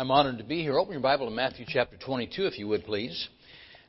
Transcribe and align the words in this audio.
I'm 0.00 0.10
honored 0.10 0.38
to 0.38 0.44
be 0.44 0.62
here. 0.62 0.78
Open 0.78 0.92
your 0.92 1.02
Bible 1.02 1.26
to 1.26 1.30
Matthew 1.30 1.66
chapter 1.68 1.98
22, 1.98 2.46
if 2.46 2.58
you 2.58 2.66
would, 2.68 2.84
please. 2.84 3.28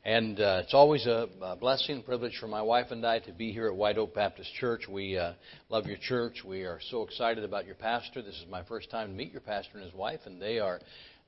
And 0.04 0.38
uh, 0.42 0.64
it's 0.66 0.74
always 0.74 1.06
a, 1.06 1.30
a 1.42 1.56
blessing 1.56 1.96
and 1.96 2.06
privilege 2.06 2.36
for 2.38 2.50
my 2.50 2.62
wife 2.62 2.88
and 2.90 3.06
I 3.06 3.20
to 3.20 3.32
be 3.32 3.54
here 3.54 3.68
at 3.68 3.74
White 3.74 3.98
Oak 3.98 4.14
Baptist 4.14 4.54
Church. 4.56 4.90
We 4.90 5.18
uh, 5.18 5.36
love 5.70 5.86
your 5.86 5.96
church. 5.96 6.44
We 6.46 6.64
are 6.64 6.80
so 6.90 7.04
excited 7.04 7.46
about 7.46 7.66
your 7.66 7.76
pastor. 7.76 8.22
This 8.22 8.36
is 8.36 8.46
my 8.50 8.62
first 8.66 8.92
time 8.92 9.08
to 9.08 9.14
meet 9.14 9.32
your 9.32 9.40
pastor 9.40 9.78
and 9.78 9.86
his 9.86 9.94
wife, 9.94 10.20
and 10.26 10.42
they 10.42 10.60
are, 10.60 10.82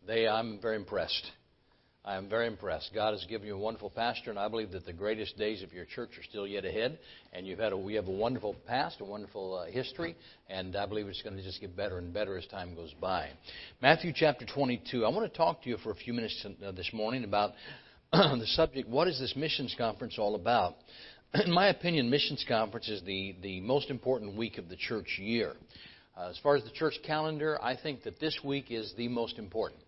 they, 0.06 0.28
I'm 0.28 0.60
very 0.62 0.76
impressed. 0.76 1.32
I 2.06 2.18
am 2.18 2.28
very 2.28 2.48
impressed. 2.48 2.92
God 2.94 3.14
has 3.14 3.24
given 3.30 3.48
you 3.48 3.56
a 3.56 3.58
wonderful 3.58 3.90
pastor, 3.90 4.30
and 4.30 4.38
I 4.38 4.50
believe 4.50 4.72
that 4.72 4.86
the 4.86 4.92
greatest 4.92 5.38
days 5.38 5.64
of 5.64 5.72
your 5.72 5.86
church 5.86 6.10
are 6.18 6.24
still 6.24 6.46
yet 6.46 6.66
ahead. 6.66 7.00
And 7.32 7.48
you've 7.48 7.60
had 7.60 7.72
a, 7.72 7.78
we 7.78 7.94
have 7.94 8.10
a 8.10 8.12
wonderful 8.12 8.58
past, 8.68 8.98
a 9.00 9.06
wonderful 9.06 9.58
uh, 9.60 9.72
history, 9.72 10.18
and 10.50 10.76
I 10.76 10.86
believe 10.86 11.08
it's 11.08 11.22
going 11.22 11.38
to 11.38 11.44
just 11.44 11.62
get 11.62 11.78
better 11.78 12.00
and 12.00 12.14
better 12.14 12.38
as 12.38 12.46
time 12.48 12.76
goes 12.76 12.94
by. 13.00 13.30
Matthew 13.82 14.12
chapter 14.14 14.46
22. 14.46 15.06
I 15.06 15.10
want 15.10 15.32
to 15.32 15.38
talk 15.38 15.64
to 15.64 15.70
you 15.70 15.78
for 15.78 15.92
a 15.92 15.96
few 15.96 16.12
minutes 16.12 16.46
uh, 16.46 16.74
this 16.74 16.90
morning 16.92 17.24
about 17.24 17.54
the 18.12 18.48
subject: 18.48 18.90
What 18.90 19.08
is 19.08 19.18
this 19.18 19.34
missions 19.38 19.74
conference 19.78 20.18
all 20.20 20.36
about? 20.36 20.76
In 21.34 21.54
my 21.54 21.70
opinion, 21.70 22.10
missions 22.10 22.44
conference 22.46 22.90
is 22.90 23.02
the 23.04 23.34
the 23.42 23.62
most 23.62 23.90
important 23.90 24.36
week 24.36 24.58
of 24.58 24.68
the 24.68 24.76
church 24.76 25.20
year. 25.20 25.54
Uh, 26.18 26.28
as 26.30 26.38
far 26.40 26.58
as 26.58 26.66
the 26.66 26.72
church 26.72 26.96
calendar, 27.06 27.58
I 27.64 27.78
think 27.78 28.04
that 28.04 28.20
this 28.20 28.38
week 28.44 28.72
is 28.72 28.94
the 28.98 29.08
most 29.08 29.40
important. 29.40 29.83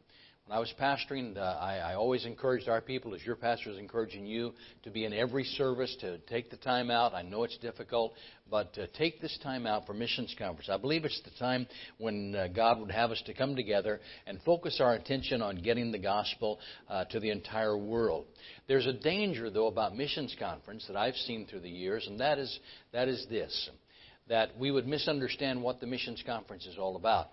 When 0.47 0.55
I 0.55 0.59
was 0.59 0.71
pastoring, 0.79 1.35
uh, 1.37 1.41
I, 1.59 1.77
I 1.77 1.95
always 1.95 2.23
encouraged 2.23 2.69
our 2.69 2.79
people, 2.79 3.15
as 3.15 3.25
your 3.25 3.35
pastor 3.35 3.71
is 3.71 3.79
encouraging 3.79 4.27
you, 4.27 4.53
to 4.83 4.91
be 4.91 5.03
in 5.03 5.11
every 5.11 5.43
service, 5.43 5.97
to 6.01 6.19
take 6.19 6.51
the 6.51 6.57
time 6.57 6.91
out. 6.91 7.15
I 7.15 7.23
know 7.23 7.45
it's 7.45 7.57
difficult, 7.57 8.13
but 8.47 8.71
to 8.75 8.85
take 8.85 9.19
this 9.19 9.35
time 9.41 9.65
out 9.65 9.87
for 9.87 9.95
missions 9.95 10.35
conference. 10.37 10.69
I 10.69 10.77
believe 10.77 11.03
it's 11.03 11.19
the 11.23 11.31
time 11.39 11.65
when 11.97 12.35
uh, 12.35 12.49
God 12.49 12.79
would 12.79 12.91
have 12.91 13.09
us 13.09 13.23
to 13.25 13.33
come 13.33 13.55
together 13.55 13.99
and 14.27 14.39
focus 14.45 14.79
our 14.79 14.93
attention 14.93 15.41
on 15.41 15.63
getting 15.63 15.91
the 15.91 15.97
gospel 15.97 16.59
uh, 16.89 17.05
to 17.05 17.19
the 17.19 17.31
entire 17.31 17.75
world. 17.75 18.27
There's 18.67 18.85
a 18.85 18.93
danger, 18.93 19.49
though, 19.49 19.65
about 19.65 19.97
missions 19.97 20.35
conference 20.37 20.85
that 20.85 20.95
I've 20.95 21.15
seen 21.15 21.47
through 21.47 21.61
the 21.61 21.69
years, 21.71 22.05
and 22.05 22.19
that 22.19 22.37
is 22.37 22.59
that 22.93 23.07
is 23.07 23.25
this: 23.31 23.71
that 24.27 24.55
we 24.59 24.69
would 24.69 24.85
misunderstand 24.85 25.63
what 25.63 25.79
the 25.79 25.87
missions 25.87 26.21
conference 26.23 26.67
is 26.67 26.77
all 26.77 26.97
about 26.97 27.29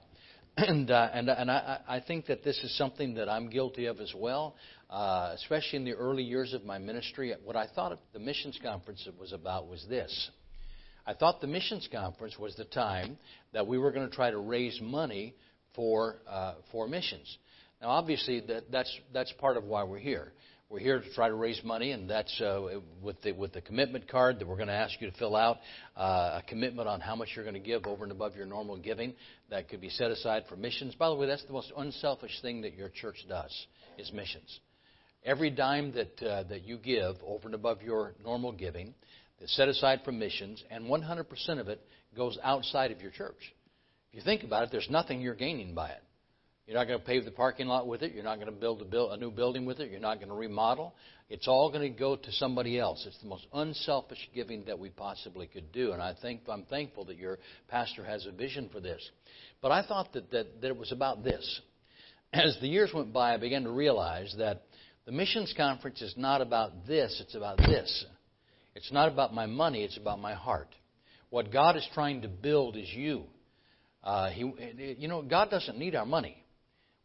and 0.56 0.91
uh, 0.91 1.08
and 1.14 1.31
and 1.31 1.50
I, 1.50 1.81
I 1.89 2.00
think 2.00 2.27
that 2.27 2.45
this 2.45 2.58
is 2.62 2.77
something 2.77 3.14
that 3.14 3.28
I'm 3.28 3.48
guilty 3.48 3.86
of 3.86 4.00
as 4.00 4.12
well, 4.14 4.55
uh, 4.91 5.33
especially 5.34 5.78
in 5.78 5.84
the 5.84 5.94
early 5.94 6.22
years 6.22 6.53
of 6.53 6.64
my 6.64 6.78
ministry. 6.78 7.33
What 7.42 7.56
I 7.56 7.67
thought 7.75 7.98
the 8.12 8.19
missions 8.19 8.59
conference 8.62 9.09
was 9.19 9.33
about 9.33 9.67
was 9.67 9.86
this. 9.89 10.31
I 11.06 11.14
thought 11.14 11.41
the 11.41 11.47
missions 11.47 11.89
conference 11.91 12.39
was 12.39 12.55
the 12.56 12.64
time 12.67 13.17
that 13.55 13.67
we 13.67 13.78
were 13.78 13.92
going 13.92 14.09
to 14.09 14.14
try 14.14 14.31
to 14.31 14.39
raise 14.39 14.78
money 14.83 15.34
for 15.75 16.17
uh, 16.28 16.55
for 16.70 16.87
missions. 16.87 17.39
Now, 17.81 17.89
obviously, 17.89 18.41
that, 18.41 18.70
that's 18.70 19.00
that's 19.12 19.33
part 19.33 19.56
of 19.56 19.64
why 19.64 19.84
we're 19.84 19.98
here. 19.98 20.33
We're 20.73 20.78
here 20.78 21.01
to 21.01 21.12
try 21.12 21.28
to 21.28 21.34
raise 21.34 21.62
money, 21.62 21.91
and 21.91 22.09
that's 22.09 22.41
uh, 22.41 22.81
with 23.03 23.20
the 23.20 23.33
with 23.33 23.53
the 23.53 23.61
commitment 23.61 24.09
card 24.09 24.39
that 24.39 24.48
we're 24.48 24.56
going 24.56 24.69
to 24.69 24.75
ask 24.75 24.98
you 25.03 25.11
to 25.11 25.17
fill 25.19 25.37
out 25.37 25.59
uh, 25.98 26.41
a 26.41 26.45
commitment 26.48 26.89
on 26.89 26.98
how 26.98 27.15
much 27.15 27.28
you're 27.37 27.45
going 27.45 27.53
to 27.53 27.61
give 27.61 27.87
over 27.87 28.05
and 28.05 28.11
above 28.11 28.37
your 28.37 28.47
normal 28.47 28.78
giving 28.78 29.12
that 29.50 29.69
could 29.69 29.83
be 29.83 29.91
set 29.91 30.11
aside 30.11 30.45
for 30.48 30.56
missions. 30.56 30.95
By 30.95 31.11
the 31.11 31.15
way, 31.15 31.27
that's 31.27 31.45
the 31.45 31.53
most 31.53 31.70
unselfish 31.77 32.41
thing 32.41 32.62
that 32.62 32.73
your 32.73 32.89
church 32.89 33.17
does 33.28 33.55
is 33.98 34.11
missions. 34.15 34.61
Every 35.27 35.50
dime 35.50 35.93
that 35.93 36.23
uh, 36.23 36.45
that 36.45 36.62
you 36.62 36.78
give 36.78 37.17
over 37.23 37.48
and 37.48 37.55
above 37.55 37.83
your 37.83 38.15
normal 38.25 38.53
giving 38.53 38.95
is 39.43 39.55
set 39.55 39.69
aside 39.69 40.00
for 40.06 40.12
missions, 40.12 40.65
and 40.70 40.87
100% 40.87 41.61
of 41.61 41.69
it 41.69 41.83
goes 42.17 42.39
outside 42.43 42.93
of 42.93 43.03
your 43.03 43.11
church. 43.11 43.55
If 44.09 44.15
you 44.17 44.23
think 44.23 44.43
about 44.43 44.62
it, 44.62 44.69
there's 44.73 44.89
nothing 44.89 45.20
you're 45.20 45.34
gaining 45.34 45.75
by 45.75 45.91
it. 45.91 46.03
You're 46.66 46.77
not 46.77 46.86
going 46.86 47.00
to 47.00 47.05
pave 47.05 47.24
the 47.24 47.32
parking 47.32 47.66
lot 47.66 47.88
with 47.88 48.02
it. 48.02 48.12
You're 48.14 48.22
not 48.22 48.36
going 48.36 48.46
to 48.46 48.58
build 48.58 48.82
a, 48.82 48.84
build 48.84 49.12
a 49.12 49.16
new 49.16 49.32
building 49.32 49.66
with 49.66 49.80
it. 49.80 49.91
You're 49.91 50.00
not 50.00 50.18
going 50.18 50.28
to 50.28 50.34
remodel. 50.34 50.94
It's 51.28 51.48
all 51.48 51.70
going 51.70 51.82
to 51.82 51.98
go 51.98 52.14
to 52.14 52.32
somebody 52.32 52.78
else. 52.78 53.04
It's 53.06 53.19
the 53.20 53.28
most 53.28 53.46
unselfish 53.52 54.30
giving 54.34 54.64
that 54.66 54.78
we 54.78 54.91
possibly 54.91 55.47
could 55.47 55.72
do. 55.72 55.92
And 55.92 56.00
I 56.00 56.14
think 56.20 56.42
I'm 56.48 56.64
thankful 56.64 57.06
that 57.06 57.16
your 57.16 57.38
pastor 57.69 58.04
has 58.04 58.26
a 58.26 58.32
vision 58.32 58.69
for 58.72 58.81
this. 58.81 59.03
But 59.60 59.72
I 59.72 59.84
thought 59.84 60.12
that, 60.12 60.31
that, 60.31 60.60
that 60.60 60.69
it 60.69 60.76
was 60.76 60.92
about 60.92 61.25
this. 61.25 61.60
As 62.32 62.56
the 62.60 62.69
years 62.69 62.92
went 62.94 63.12
by, 63.12 63.34
I 63.34 63.38
began 63.38 63.64
to 63.64 63.70
realize 63.70 64.34
that 64.38 64.62
the 65.04 65.12
missions 65.12 65.53
conference 65.56 66.00
is 66.00 66.14
not 66.16 66.41
about 66.41 66.87
this, 66.87 67.20
it's 67.20 67.34
about 67.34 67.58
this. 67.58 68.04
It's 68.75 68.92
not 68.92 69.08
about 69.08 69.34
my 69.34 69.47
money, 69.47 69.82
it's 69.82 69.97
about 69.98 70.20
my 70.20 70.32
heart. 70.32 70.69
What 71.28 71.53
God 71.53 71.76
is 71.76 71.87
trying 71.92 72.22
to 72.22 72.28
build 72.28 72.76
is 72.76 72.88
you. 72.92 73.25
Uh, 74.04 74.31
he, 74.31 74.50
you 74.97 75.08
know, 75.08 75.22
God 75.22 75.50
doesn't 75.50 75.76
need 75.76 75.94
our 75.94 76.06
money 76.06 76.41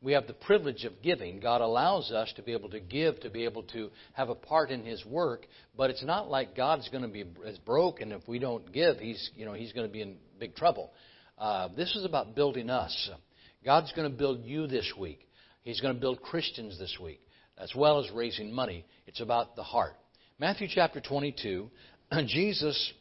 we 0.02 0.14
have 0.14 0.28
the 0.28 0.34
privilege 0.34 0.86
of 0.86 1.02
giving. 1.02 1.40
God 1.40 1.62
allows 1.62 2.12
us 2.12 2.32
to 2.36 2.44
be 2.44 2.54
able 2.54 2.70
to 2.70 2.80
give, 2.80 3.20
to 3.22 3.30
be 3.30 3.46
able 3.46 3.64
to 3.64 3.90
have 4.14 4.30
a 4.30 4.36
part 4.36 4.70
in 4.70 4.84
His 4.84 5.04
work. 5.06 5.48
But 5.76 5.90
it's 5.90 6.04
not 6.04 6.30
like 6.30 6.56
God's 6.56 6.88
going 6.90 7.02
to 7.02 7.10
be 7.10 7.26
as 7.46 7.58
broke, 7.60 8.02
and 8.02 8.12
if 8.12 8.28
we 8.28 8.40
don't 8.40 8.72
give, 8.72 8.98
He's 9.00 9.32
you 9.36 9.46
know 9.46 9.54
He's 9.54 9.74
going 9.74 9.88
to 9.88 9.94
be 9.94 10.02
in 10.02 10.18
big 10.40 10.56
trouble. 10.56 10.92
Uh, 11.38 11.70
this 11.76 11.96
is 11.96 12.06
about 12.06 12.36
building 12.36 12.70
us. 12.70 13.10
God's 13.66 13.92
going 13.94 14.10
to 14.10 14.16
build 14.16 14.44
you 14.44 14.68
this 14.68 14.92
week. 14.98 15.28
He's 15.64 15.82
going 15.82 15.94
to 15.94 16.00
build 16.00 16.22
Christians 16.22 16.80
this 16.80 16.98
week, 17.02 17.22
as 17.58 17.74
well 17.76 18.00
as 18.00 18.10
raising 18.12 18.54
money. 18.54 18.86
It's 19.08 19.20
about 19.20 19.56
the 19.56 19.64
heart. 19.64 19.96
Matthew 20.40 20.68
chapter 20.74 21.02
22, 21.02 21.70
Jesus 22.28 22.94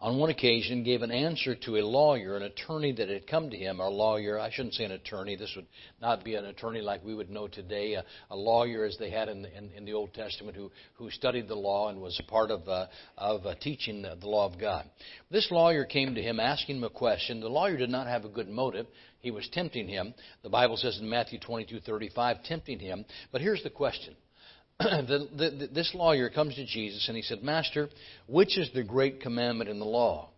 on 0.00 0.16
one 0.16 0.30
occasion 0.30 0.84
gave 0.84 1.02
an 1.02 1.10
answer 1.10 1.56
to 1.56 1.76
a 1.76 1.82
lawyer, 1.82 2.36
an 2.36 2.44
attorney 2.44 2.92
that 2.92 3.08
had 3.08 3.26
come 3.26 3.50
to 3.50 3.56
him, 3.56 3.80
a 3.80 3.88
lawyer, 3.88 4.38
I 4.38 4.48
shouldn't 4.48 4.74
say 4.74 4.84
an 4.84 4.92
attorney, 4.92 5.34
this 5.34 5.52
would 5.56 5.66
not 6.00 6.24
be 6.24 6.36
an 6.36 6.44
attorney 6.44 6.80
like 6.80 7.04
we 7.04 7.16
would 7.16 7.30
know 7.30 7.48
today, 7.48 7.94
a, 7.94 8.04
a 8.30 8.36
lawyer 8.36 8.84
as 8.84 8.96
they 8.98 9.10
had 9.10 9.28
in 9.28 9.42
the, 9.42 9.58
in, 9.58 9.70
in, 9.72 9.84
the 9.84 9.94
Old 9.94 10.14
Testament 10.14 10.56
who, 10.56 10.70
who 10.94 11.10
studied 11.10 11.48
the 11.48 11.56
law 11.56 11.88
and 11.88 12.00
was 12.00 12.20
a 12.20 12.30
part 12.30 12.52
of, 12.52 12.68
uh, 12.68 12.86
of 13.16 13.44
uh, 13.44 13.56
teaching 13.60 14.02
the, 14.02 14.16
the 14.20 14.28
law 14.28 14.46
of 14.46 14.60
God. 14.60 14.88
This 15.32 15.50
lawyer 15.50 15.84
came 15.84 16.14
to 16.14 16.22
him 16.22 16.38
asking 16.38 16.76
him 16.76 16.84
a 16.84 16.90
question. 16.90 17.40
The 17.40 17.48
lawyer 17.48 17.76
did 17.76 17.90
not 17.90 18.06
have 18.06 18.24
a 18.24 18.28
good 18.28 18.48
motive. 18.48 18.86
He 19.20 19.32
was 19.32 19.48
tempting 19.52 19.88
him. 19.88 20.14
The 20.44 20.48
Bible 20.48 20.76
says 20.76 20.98
in 21.00 21.08
Matthew 21.08 21.40
22:35, 21.40 22.44
tempting 22.44 22.78
him. 22.78 23.04
But 23.32 23.40
here's 23.40 23.64
the 23.64 23.70
question. 23.70 24.14
the, 24.80 25.28
the, 25.36 25.68
this 25.72 25.92
lawyer 25.94 26.30
comes 26.30 26.54
to 26.54 26.64
Jesus 26.64 27.08
and 27.08 27.16
he 27.16 27.22
said, 27.22 27.42
Master, 27.42 27.88
which 28.26 28.56
is 28.56 28.70
the 28.72 28.84
great 28.84 29.20
commandment 29.20 29.68
in 29.68 29.78
the 29.78 29.84
law? 29.84 30.30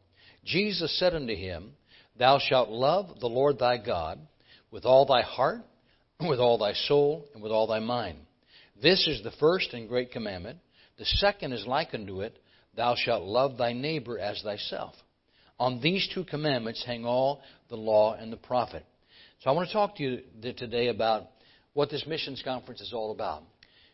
Jesus 0.45 0.99
said 0.99 1.15
unto 1.15 1.35
him, 1.35 1.73
Thou 2.19 2.39
shalt 2.39 2.71
love 2.71 3.21
the 3.21 3.27
Lord 3.27 3.59
thy 3.59 3.77
God 3.77 4.19
with 4.71 4.87
all 4.87 5.05
thy 5.05 5.23
heart, 5.23 5.61
with 6.27 6.39
all 6.39 6.57
thy 6.57 6.73
soul, 6.73 7.27
and 7.35 7.43
with 7.43 7.53
all 7.53 7.67
thy 7.67 7.81
mind. 7.81 8.19
This 8.83 9.07
is 9.07 9.23
the 9.23 9.33
first 9.33 9.75
and 9.75 9.89
great 9.89 10.11
commandment. 10.11 10.59
The 10.99 11.05
second 11.05 11.53
is 11.53 11.67
like 11.67 11.93
unto 11.93 12.23
it, 12.23 12.39
Thou 12.77 12.95
shalt 12.97 13.25
love 13.25 13.59
thy 13.59 13.75
neighbor 13.75 14.19
as 14.19 14.41
thyself. 14.43 14.95
On 15.59 15.81
these 15.83 16.09
two 16.15 16.25
commandments 16.25 16.83
hang 16.87 17.05
all 17.05 17.43
the 17.69 17.77
law 17.77 18.15
and 18.15 18.33
the 18.33 18.39
prophet. 18.39 18.87
So 19.41 19.51
I 19.51 19.53
want 19.53 19.69
to 19.69 19.73
talk 19.73 19.97
to 19.97 20.03
you 20.03 20.21
today 20.55 20.89
about 20.89 21.25
what 21.75 21.91
this 21.91 22.07
missions 22.07 22.41
conference 22.43 22.81
is 22.81 22.93
all 22.95 23.13
about. 23.13 23.43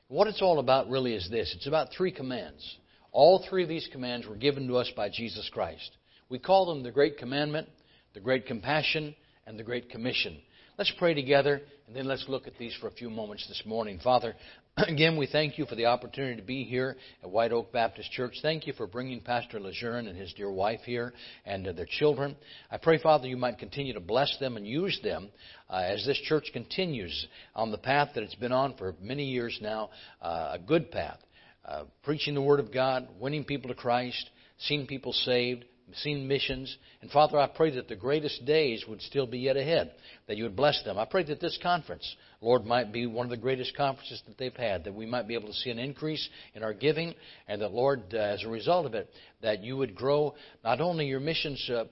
What 0.09 0.29
it's 0.29 0.43
all 0.43 0.61
about 0.61 0.89
really 0.89 1.15
is 1.15 1.29
this 1.31 1.53
it's 1.55 1.67
about 1.67 1.89
three 1.97 2.13
commands. 2.13 2.77
All 3.11 3.45
three 3.49 3.63
of 3.63 3.69
these 3.69 3.89
commands 3.91 4.27
were 4.27 4.37
given 4.37 4.69
to 4.69 4.77
us 4.77 4.91
by 4.95 5.09
Jesus 5.09 5.49
Christ. 5.53 5.91
We 6.29 6.39
call 6.39 6.67
them 6.67 6.83
the 6.83 6.93
Great 6.93 7.19
Commandment, 7.19 7.69
the 8.15 8.21
Great 8.21 8.47
Compassion, 8.47 9.17
and 9.47 9.59
the 9.59 9.65
Great 9.65 9.91
Commission. 9.91 10.37
Let's 10.79 10.93
pray 10.99 11.15
together, 11.15 11.63
and 11.87 11.97
then 11.97 12.07
let's 12.07 12.27
look 12.29 12.47
at 12.47 12.59
these 12.59 12.75
for 12.81 12.89
a 12.89 12.93
few 12.93 13.09
moments 13.09 13.49
this 13.49 13.63
morning. 13.65 13.99
Father, 14.03 14.35
again, 14.89 15.17
we 15.17 15.27
thank 15.27 15.57
you 15.57 15.65
for 15.65 15.75
the 15.75 15.87
opportunity 15.87 16.37
to 16.37 16.47
be 16.47 16.63
here 16.63 16.97
at 17.23 17.31
White 17.31 17.51
Oak 17.51 17.73
Baptist 17.73 18.11
Church. 18.13 18.35
Thank 18.43 18.67
you 18.67 18.75
for 18.75 18.87
bringing 18.87 19.23
Pastor 19.23 19.59
Lejeune 19.59 20.07
and 20.07 20.19
his 20.19 20.35
dear 20.35 20.51
wife 20.51 20.81
here 20.85 21.15
and 21.47 21.67
uh, 21.67 21.73
their 21.73 21.87
children. 21.89 22.37
I 22.71 22.77
pray, 22.77 22.99
Father, 22.99 23.27
you 23.27 23.39
might 23.39 23.59
continue 23.59 23.95
to 23.95 24.01
bless 24.01 24.37
them 24.39 24.59
and 24.59 24.67
use 24.67 25.01
them 25.03 25.29
uh, 25.71 25.77
as 25.77 26.05
this 26.05 26.21
church 26.25 26.51
continues 26.53 27.27
on 27.55 27.71
the 27.71 27.79
path 27.79 28.11
that 28.15 28.23
it's 28.23 28.35
been 28.35 28.53
on 28.53 28.77
for 28.77 28.95
many 29.01 29.25
years 29.25 29.59
now, 29.63 29.89
uh, 30.21 30.51
a 30.53 30.59
good 30.59 30.91
path. 30.91 31.21
Uh, 31.65 31.85
preaching 32.03 32.35
the 32.35 32.43
Word 32.43 32.61
of 32.61 32.71
God, 32.71 33.09
winning 33.19 33.45
people 33.45 33.69
to 33.69 33.75
Christ, 33.75 34.29
seeing 34.59 34.87
people 34.87 35.15
saved, 35.15 35.65
seen 35.95 36.27
missions. 36.27 36.77
And 37.01 37.11
Father, 37.11 37.39
I 37.39 37.47
pray 37.47 37.75
that 37.77 37.89
the 37.89 37.97
greatest 37.97 38.45
days 38.45 38.85
would 38.89 39.01
still 39.03 39.27
be 39.27 39.39
yet 39.39 39.57
ahead, 39.57 39.93
that 40.27 40.37
you 40.37 40.45
would 40.45 40.57
bless 40.57 40.83
them. 40.85 40.99
I 40.99 41.05
pray 41.05 41.23
that 41.25 41.41
this 41.41 41.59
conference, 41.63 42.17
Lord, 42.41 42.65
might 42.65 42.93
be 42.93 43.07
one 43.07 43.27
of 43.27 43.31
the 43.31 43.37
greatest 43.37 43.77
conferences 43.77 44.23
that 44.27 44.37
they've 44.39 44.55
had, 44.55 44.85
that 44.85 44.95
we 44.95 45.07
might 45.07 45.27
be 45.27 45.35
able 45.35 45.49
to 45.49 45.55
see 45.55 45.71
an 45.71 45.79
increase 45.79 46.29
in 46.55 46.63
our 46.63 46.75
giving, 46.75 47.15
and 47.49 47.63
that, 47.63 47.73
Lord, 47.73 48.03
uh, 48.13 48.19
as 48.19 48.45
a 48.45 48.49
result 48.49 48.87
of 48.87 48.95
it, 48.95 49.11
that 49.43 49.63
you 49.63 49.77
would 49.77 49.95
grow 49.95 50.35
not 50.65 50.81
only 50.81 51.07
your 51.07 51.21
missions 51.21 51.71
uh, 51.71 51.85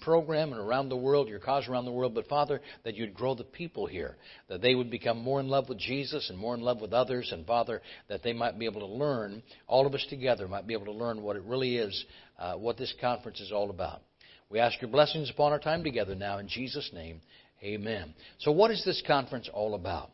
program 0.00 0.52
and 0.52 0.60
around 0.60 0.88
the 0.88 0.96
world, 0.96 1.28
your 1.28 1.38
cause 1.38 1.68
around 1.68 1.84
the 1.84 1.92
world, 1.92 2.14
but 2.14 2.26
Father, 2.28 2.60
that 2.84 2.94
you'd 2.94 3.14
grow 3.14 3.34
the 3.34 3.44
people 3.44 3.86
here, 3.86 4.16
that 4.48 4.62
they 4.62 4.74
would 4.74 4.90
become 4.90 5.18
more 5.18 5.40
in 5.40 5.48
love 5.48 5.68
with 5.68 5.78
Jesus 5.78 6.30
and 6.30 6.38
more 6.38 6.54
in 6.54 6.60
love 6.60 6.80
with 6.80 6.92
others, 6.92 7.30
and 7.32 7.46
Father, 7.46 7.82
that 8.08 8.22
they 8.22 8.32
might 8.32 8.58
be 8.58 8.66
able 8.66 8.80
to 8.80 8.86
learn, 8.86 9.42
all 9.66 9.86
of 9.86 9.94
us 9.94 10.06
together 10.08 10.48
might 10.48 10.66
be 10.66 10.74
able 10.74 10.86
to 10.86 10.92
learn 10.92 11.22
what 11.22 11.36
it 11.36 11.42
really 11.44 11.76
is, 11.76 12.04
uh, 12.38 12.54
what 12.54 12.76
this 12.76 12.94
conference 13.00 13.40
is 13.40 13.52
all 13.52 13.70
about. 13.70 14.02
We 14.50 14.58
ask 14.58 14.80
your 14.80 14.90
blessings 14.90 15.30
upon 15.30 15.52
our 15.52 15.60
time 15.60 15.84
together 15.84 16.16
now 16.16 16.38
in 16.38 16.48
Jesus' 16.48 16.90
name. 16.92 17.20
Amen. 17.62 18.14
So, 18.38 18.52
what 18.52 18.70
is 18.70 18.82
this 18.84 19.02
conference 19.06 19.48
all 19.52 19.74
about? 19.74 20.10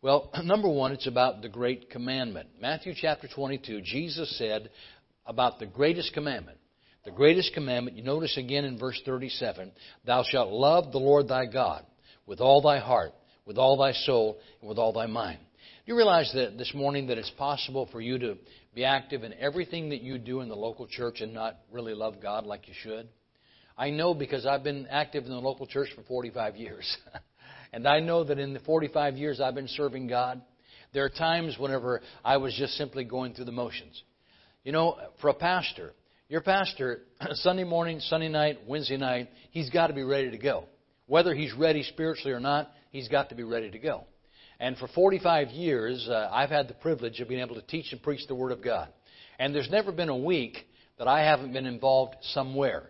Well, 0.00 0.30
number 0.44 0.68
one, 0.68 0.92
it's 0.92 1.06
about 1.06 1.42
the 1.42 1.48
great 1.48 1.90
commandment. 1.90 2.48
Matthew 2.60 2.94
chapter 2.94 3.28
22, 3.34 3.80
Jesus 3.82 4.36
said 4.38 4.70
about 5.26 5.58
the 5.58 5.66
greatest 5.66 6.12
commandment. 6.12 6.58
The 7.04 7.10
greatest 7.10 7.52
commandment, 7.52 7.96
you 7.96 8.02
notice 8.02 8.36
again 8.38 8.64
in 8.64 8.78
verse 8.78 9.00
37 9.04 9.72
Thou 10.06 10.22
shalt 10.22 10.52
love 10.52 10.92
the 10.92 10.98
Lord 10.98 11.28
thy 11.28 11.46
God 11.46 11.84
with 12.26 12.40
all 12.40 12.62
thy 12.62 12.78
heart, 12.78 13.12
with 13.44 13.58
all 13.58 13.76
thy 13.76 13.92
soul, 13.92 14.38
and 14.60 14.68
with 14.68 14.78
all 14.78 14.92
thy 14.92 15.06
mind. 15.06 15.38
Do 15.84 15.92
you 15.92 15.96
realize 15.96 16.30
that 16.34 16.56
this 16.56 16.72
morning 16.74 17.08
that 17.08 17.18
it's 17.18 17.30
possible 17.30 17.88
for 17.92 18.00
you 18.00 18.18
to 18.20 18.38
be 18.74 18.84
active 18.84 19.22
in 19.22 19.34
everything 19.34 19.90
that 19.90 20.00
you 20.00 20.16
do 20.16 20.40
in 20.40 20.48
the 20.48 20.56
local 20.56 20.86
church 20.86 21.20
and 21.20 21.34
not 21.34 21.56
really 21.70 21.92
love 21.92 22.22
God 22.22 22.46
like 22.46 22.68
you 22.68 22.74
should? 22.82 23.08
I 23.76 23.90
know 23.90 24.14
because 24.14 24.46
I've 24.46 24.62
been 24.62 24.86
active 24.88 25.24
in 25.24 25.30
the 25.30 25.38
local 25.38 25.66
church 25.66 25.88
for 25.94 26.02
45 26.02 26.56
years. 26.56 26.96
and 27.72 27.86
I 27.88 28.00
know 28.00 28.24
that 28.24 28.38
in 28.38 28.52
the 28.52 28.60
45 28.60 29.16
years 29.16 29.40
I've 29.40 29.54
been 29.54 29.68
serving 29.68 30.06
God, 30.06 30.40
there 30.92 31.04
are 31.04 31.10
times 31.10 31.58
whenever 31.58 32.00
I 32.24 32.36
was 32.36 32.54
just 32.54 32.74
simply 32.74 33.04
going 33.04 33.34
through 33.34 33.46
the 33.46 33.52
motions. 33.52 34.00
You 34.62 34.72
know, 34.72 34.96
for 35.20 35.28
a 35.28 35.34
pastor, 35.34 35.92
your 36.28 36.40
pastor, 36.40 37.02
Sunday 37.32 37.64
morning, 37.64 38.00
Sunday 38.00 38.28
night, 38.28 38.60
Wednesday 38.66 38.96
night, 38.96 39.28
he's 39.50 39.70
got 39.70 39.88
to 39.88 39.92
be 39.92 40.04
ready 40.04 40.30
to 40.30 40.38
go. 40.38 40.64
Whether 41.06 41.34
he's 41.34 41.52
ready 41.52 41.82
spiritually 41.82 42.32
or 42.32 42.40
not, 42.40 42.70
he's 42.90 43.08
got 43.08 43.28
to 43.30 43.34
be 43.34 43.42
ready 43.42 43.70
to 43.70 43.78
go. 43.78 44.04
And 44.60 44.76
for 44.78 44.86
45 44.88 45.48
years, 45.48 46.08
uh, 46.08 46.30
I've 46.32 46.48
had 46.48 46.68
the 46.68 46.74
privilege 46.74 47.20
of 47.20 47.28
being 47.28 47.40
able 47.40 47.56
to 47.56 47.62
teach 47.62 47.92
and 47.92 48.00
preach 48.00 48.26
the 48.28 48.34
Word 48.36 48.52
of 48.52 48.62
God. 48.62 48.88
And 49.38 49.54
there's 49.54 49.68
never 49.68 49.90
been 49.90 50.08
a 50.08 50.16
week 50.16 50.56
that 50.98 51.08
I 51.08 51.24
haven't 51.24 51.52
been 51.52 51.66
involved 51.66 52.14
somewhere. 52.22 52.88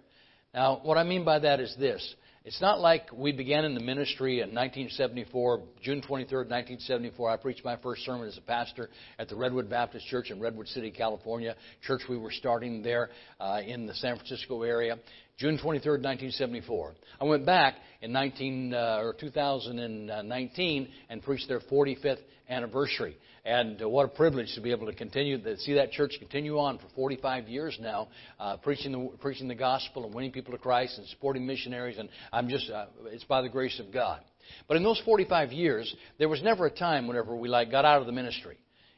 Now, 0.55 0.81
what 0.85 0.97
I 0.97 1.03
mean 1.03 1.25
by 1.25 1.41
that 1.41 1.59
is 1.59 1.75
this. 1.79 2.15
It's 2.45 2.61
not 2.61 2.79
like 2.79 3.09
we 3.13 3.33
began 3.33 3.65
in 3.65 3.75
the 3.75 3.81
ministry 3.81 4.35
in 4.35 4.55
1974, 4.55 5.63
June 5.83 6.03
23, 6.03 6.37
1974. 6.41 7.31
I 7.31 7.37
preached 7.39 7.65
my 7.65 7.77
first 7.79 8.05
sermon 8.05 8.29
as 8.29 8.37
a 8.37 8.43
pastor 8.43 8.91
at 9.19 9.29
the 9.29 9.35
Redwood 9.35 9.69
Baptist 9.69 10.07
Church 10.07 10.31
in 10.31 10.39
Redwood 10.39 10.69
City, 10.69 10.91
California, 10.91 11.57
church 11.87 12.03
we 12.09 12.19
were 12.19 12.31
starting 12.31 12.83
there 12.83 13.09
uh, 13.41 13.63
in 13.67 13.87
the 13.87 13.95
San 13.95 14.17
Francisco 14.17 14.63
area. 14.63 14.99
June 15.39 15.59
23, 15.59 15.93
1974. 15.93 16.95
I 17.21 17.25
went 17.25 17.45
back 17.45 17.77
in 18.03 18.13
19 18.13 18.75
uh, 18.75 18.99
or 19.01 19.15
2019 19.19 20.89
and 21.09 21.23
preached 21.23 21.49
their 21.49 21.61
45th 21.61 22.19
anniversary. 22.49 23.17
And 23.45 23.83
uh, 23.83 23.89
what 23.89 24.07
a 24.07 24.09
privilege 24.09 24.55
to 24.55 24.63
be 24.63 24.71
able 24.71 24.87
to 24.87 24.95
continue 24.95 25.39
to 25.43 25.59
see 25.59 25.75
that 25.75 25.93
church 25.93 26.15
continue 26.19 26.59
on 26.59 26.79
for 26.79 26.87
45 26.95 27.47
years 27.47 27.77
now, 27.79 28.09
uh, 28.41 28.57
preaching 28.57 28.93
the 28.93 29.19
preaching 29.19 29.49
the 29.49 29.55
gospel 29.55 30.07
and 30.07 30.15
winning 30.15 30.33
people 30.33 30.53
to 30.53 30.59
Christ 30.59 30.97
and 30.97 31.07
supporting 31.09 31.47
missionaries. 31.47 31.99
And 31.99 32.09
I'm 32.33 32.49
just 32.49 32.71
uh, 32.71 32.87
it's 33.07 33.25
by 33.25 33.43
the 33.43 33.51
grace 33.51 33.79
of 33.81 33.93
God. 33.93 34.21
But 34.67 34.79
in 34.79 34.83
those 34.83 35.01
45 35.05 35.53
years, 35.53 35.95
there 36.19 36.29
was 36.29 36.43
never 36.43 36.67
a 36.67 36.71
time 36.71 37.07
whenever 37.07 37.37
we 37.37 37.49
like 37.49 37.71
got 37.71 37.85
out 37.85 38.01
of 38.01 38.07
the 38.07 38.13
ministry. 38.13 38.57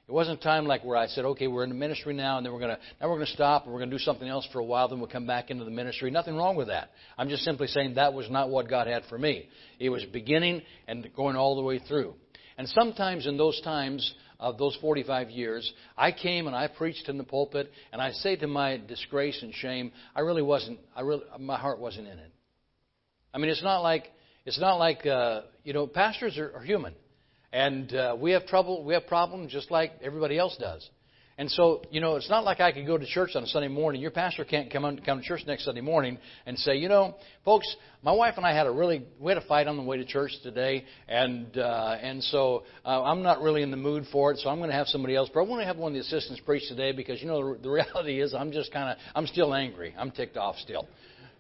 It 0.09 0.13
wasn't 0.13 0.39
a 0.39 0.43
time 0.43 0.67
like 0.67 0.85
where 0.85 0.97
I 0.97 1.09
said, 1.09 1.25
okay, 1.25 1.49
we're 1.49 1.65
in 1.65 1.69
the 1.69 1.75
ministry 1.75 2.15
now, 2.15 2.37
and 2.37 2.47
then 2.47 2.53
we're 2.53 2.61
to 2.61 2.79
now 3.01 3.11
we're 3.11 3.19
to 3.19 3.27
stop, 3.27 3.65
and 3.65 3.75
we're 3.75 3.85
to 3.85 3.91
do 3.91 3.99
something 3.99 4.29
else 4.29 4.49
for 4.53 4.61
a 4.61 4.65
while, 4.65 4.89
then 4.89 5.01
we'll 5.01 5.09
come 5.09 5.27
back 5.27 5.51
into 5.51 5.65
the 5.65 5.71
ministry. 5.73 6.13
Nothing 6.13 6.37
wrong 6.37 6.55
with 6.55 6.69
that. 6.69 6.91
I'm 7.19 7.29
just 7.29 7.43
simply 7.43 7.67
saying 7.67 7.95
that 7.97 8.15
was 8.15 8.31
not 8.31 8.49
what 8.49 8.69
God 8.69 8.87
had 8.87 9.03
for 9.09 9.19
me. 9.19 9.49
It 9.81 9.89
was 9.89 10.05
beginning 10.05 10.63
and 10.87 11.11
going 11.17 11.35
all 11.35 11.57
the 11.57 11.63
way 11.63 11.81
through. 11.81 12.15
And 12.57 12.69
sometimes 12.69 13.27
in 13.27 13.37
those 13.37 13.61
times 13.63 14.15
of 14.39 14.59
those 14.59 14.77
45 14.81 15.31
years, 15.31 15.73
I 15.97 16.13
came 16.13 16.47
and 16.47 16.55
I 16.55 16.69
preached 16.69 17.09
in 17.09 17.19
the 17.19 17.25
pulpit, 17.25 17.71
and 17.93 18.01
I 18.01 18.13
say 18.13 18.37
to 18.37 18.47
my 18.47 18.77
disgrace 18.77 19.43
and 19.43 19.55
shame, 19.55 19.93
I 20.15 20.21
really 20.21 20.43
wasn't. 20.43 20.79
I 20.95 21.03
really, 21.03 21.25
my 21.39 21.59
heart 21.59 21.79
wasn't 21.79 22.09
in 22.09 22.19
it. 22.19 22.33
I 23.33 23.39
mean, 23.39 23.51
it's 23.51 23.63
not 23.63 23.81
like 23.81 24.13
it's 24.45 24.61
not 24.61 24.77
like 24.77 25.05
uh, 25.07 25.43
you 25.65 25.73
know, 25.73 25.87
pastors 25.87 26.39
are, 26.39 26.53
are 26.57 26.63
human. 26.63 26.95
And 27.53 27.95
uh, 27.95 28.17
we 28.19 28.33
have 28.33 28.47
trouble, 28.47 28.85
we 28.85 28.95
have 28.95 29.07
problems 29.07 29.53
just 29.53 29.71
like 29.71 29.93
everybody 30.03 30.39
else 30.39 30.57
does. 30.59 30.89
And 31.39 31.51
so, 31.51 31.83
you 31.91 32.01
know, 32.01 32.17
it's 32.17 32.31
not 32.31 32.45
like 32.45 32.61
I 32.61 32.73
could 32.73 32.87
go 32.87 32.97
to 32.97 33.05
church 33.05 33.33
on 33.35 33.45
a 33.45 33.47
Sunday 33.47 33.69
morning. 33.69 34.01
Your 34.01 34.11
pastor 34.11 34.47
can't 34.47 34.73
come, 34.73 34.87
on, 34.87 34.99
come 35.01 35.21
to 35.21 35.25
church 35.25 35.43
next 35.47 35.67
Sunday 35.67 35.83
morning 35.83 36.17
and 36.47 36.59
say, 36.59 36.77
you 36.77 36.89
know, 36.89 37.15
folks, 37.45 37.67
my 38.03 38.13
wife 38.13 38.35
and 38.39 38.47
I 38.47 38.55
had 38.55 38.67
a 38.67 38.71
really, 38.71 39.05
we 39.21 39.33
had 39.33 39.37
a 39.37 39.47
fight 39.47 39.67
on 39.67 39.77
the 39.77 39.83
way 39.83 39.99
to 39.99 40.05
church 40.07 40.31
today, 40.43 40.85
and 41.09 41.59
uh, 41.59 41.99
and 42.01 42.23
so 42.25 42.63
uh, 42.87 43.03
I'm 43.03 43.23
not 43.23 43.43
really 43.43 43.63
in 43.63 43.71
the 43.71 43.77
mood 43.77 44.07
for 44.11 44.33
it. 44.33 44.39
So 44.39 44.49
I'm 44.49 44.59
going 44.59 44.71
to 44.71 44.77
have 44.77 44.87
somebody 44.87 45.15
else. 45.15 45.29
But 45.33 45.41
I 45.41 45.43
want 45.43 45.61
to 45.61 45.67
have 45.67 45.77
one 45.77 45.93
of 45.93 45.95
the 45.95 46.01
assistants 46.01 46.41
preach 46.47 46.69
today 46.69 46.93
because 46.93 47.21
you 47.21 47.29
know 47.29 47.55
the, 47.55 47.63
the 47.65 47.71
reality 47.71 48.23
is 48.23 48.33
I'm 48.33 48.51
just 48.51 48.73
kind 48.73 48.91
of, 48.91 48.97
I'm 49.15 49.27
still 49.27 49.53
angry. 49.53 49.95
I'm 49.99 50.13
ticked 50.13 50.39
off 50.39 50.57
still. 50.57 50.89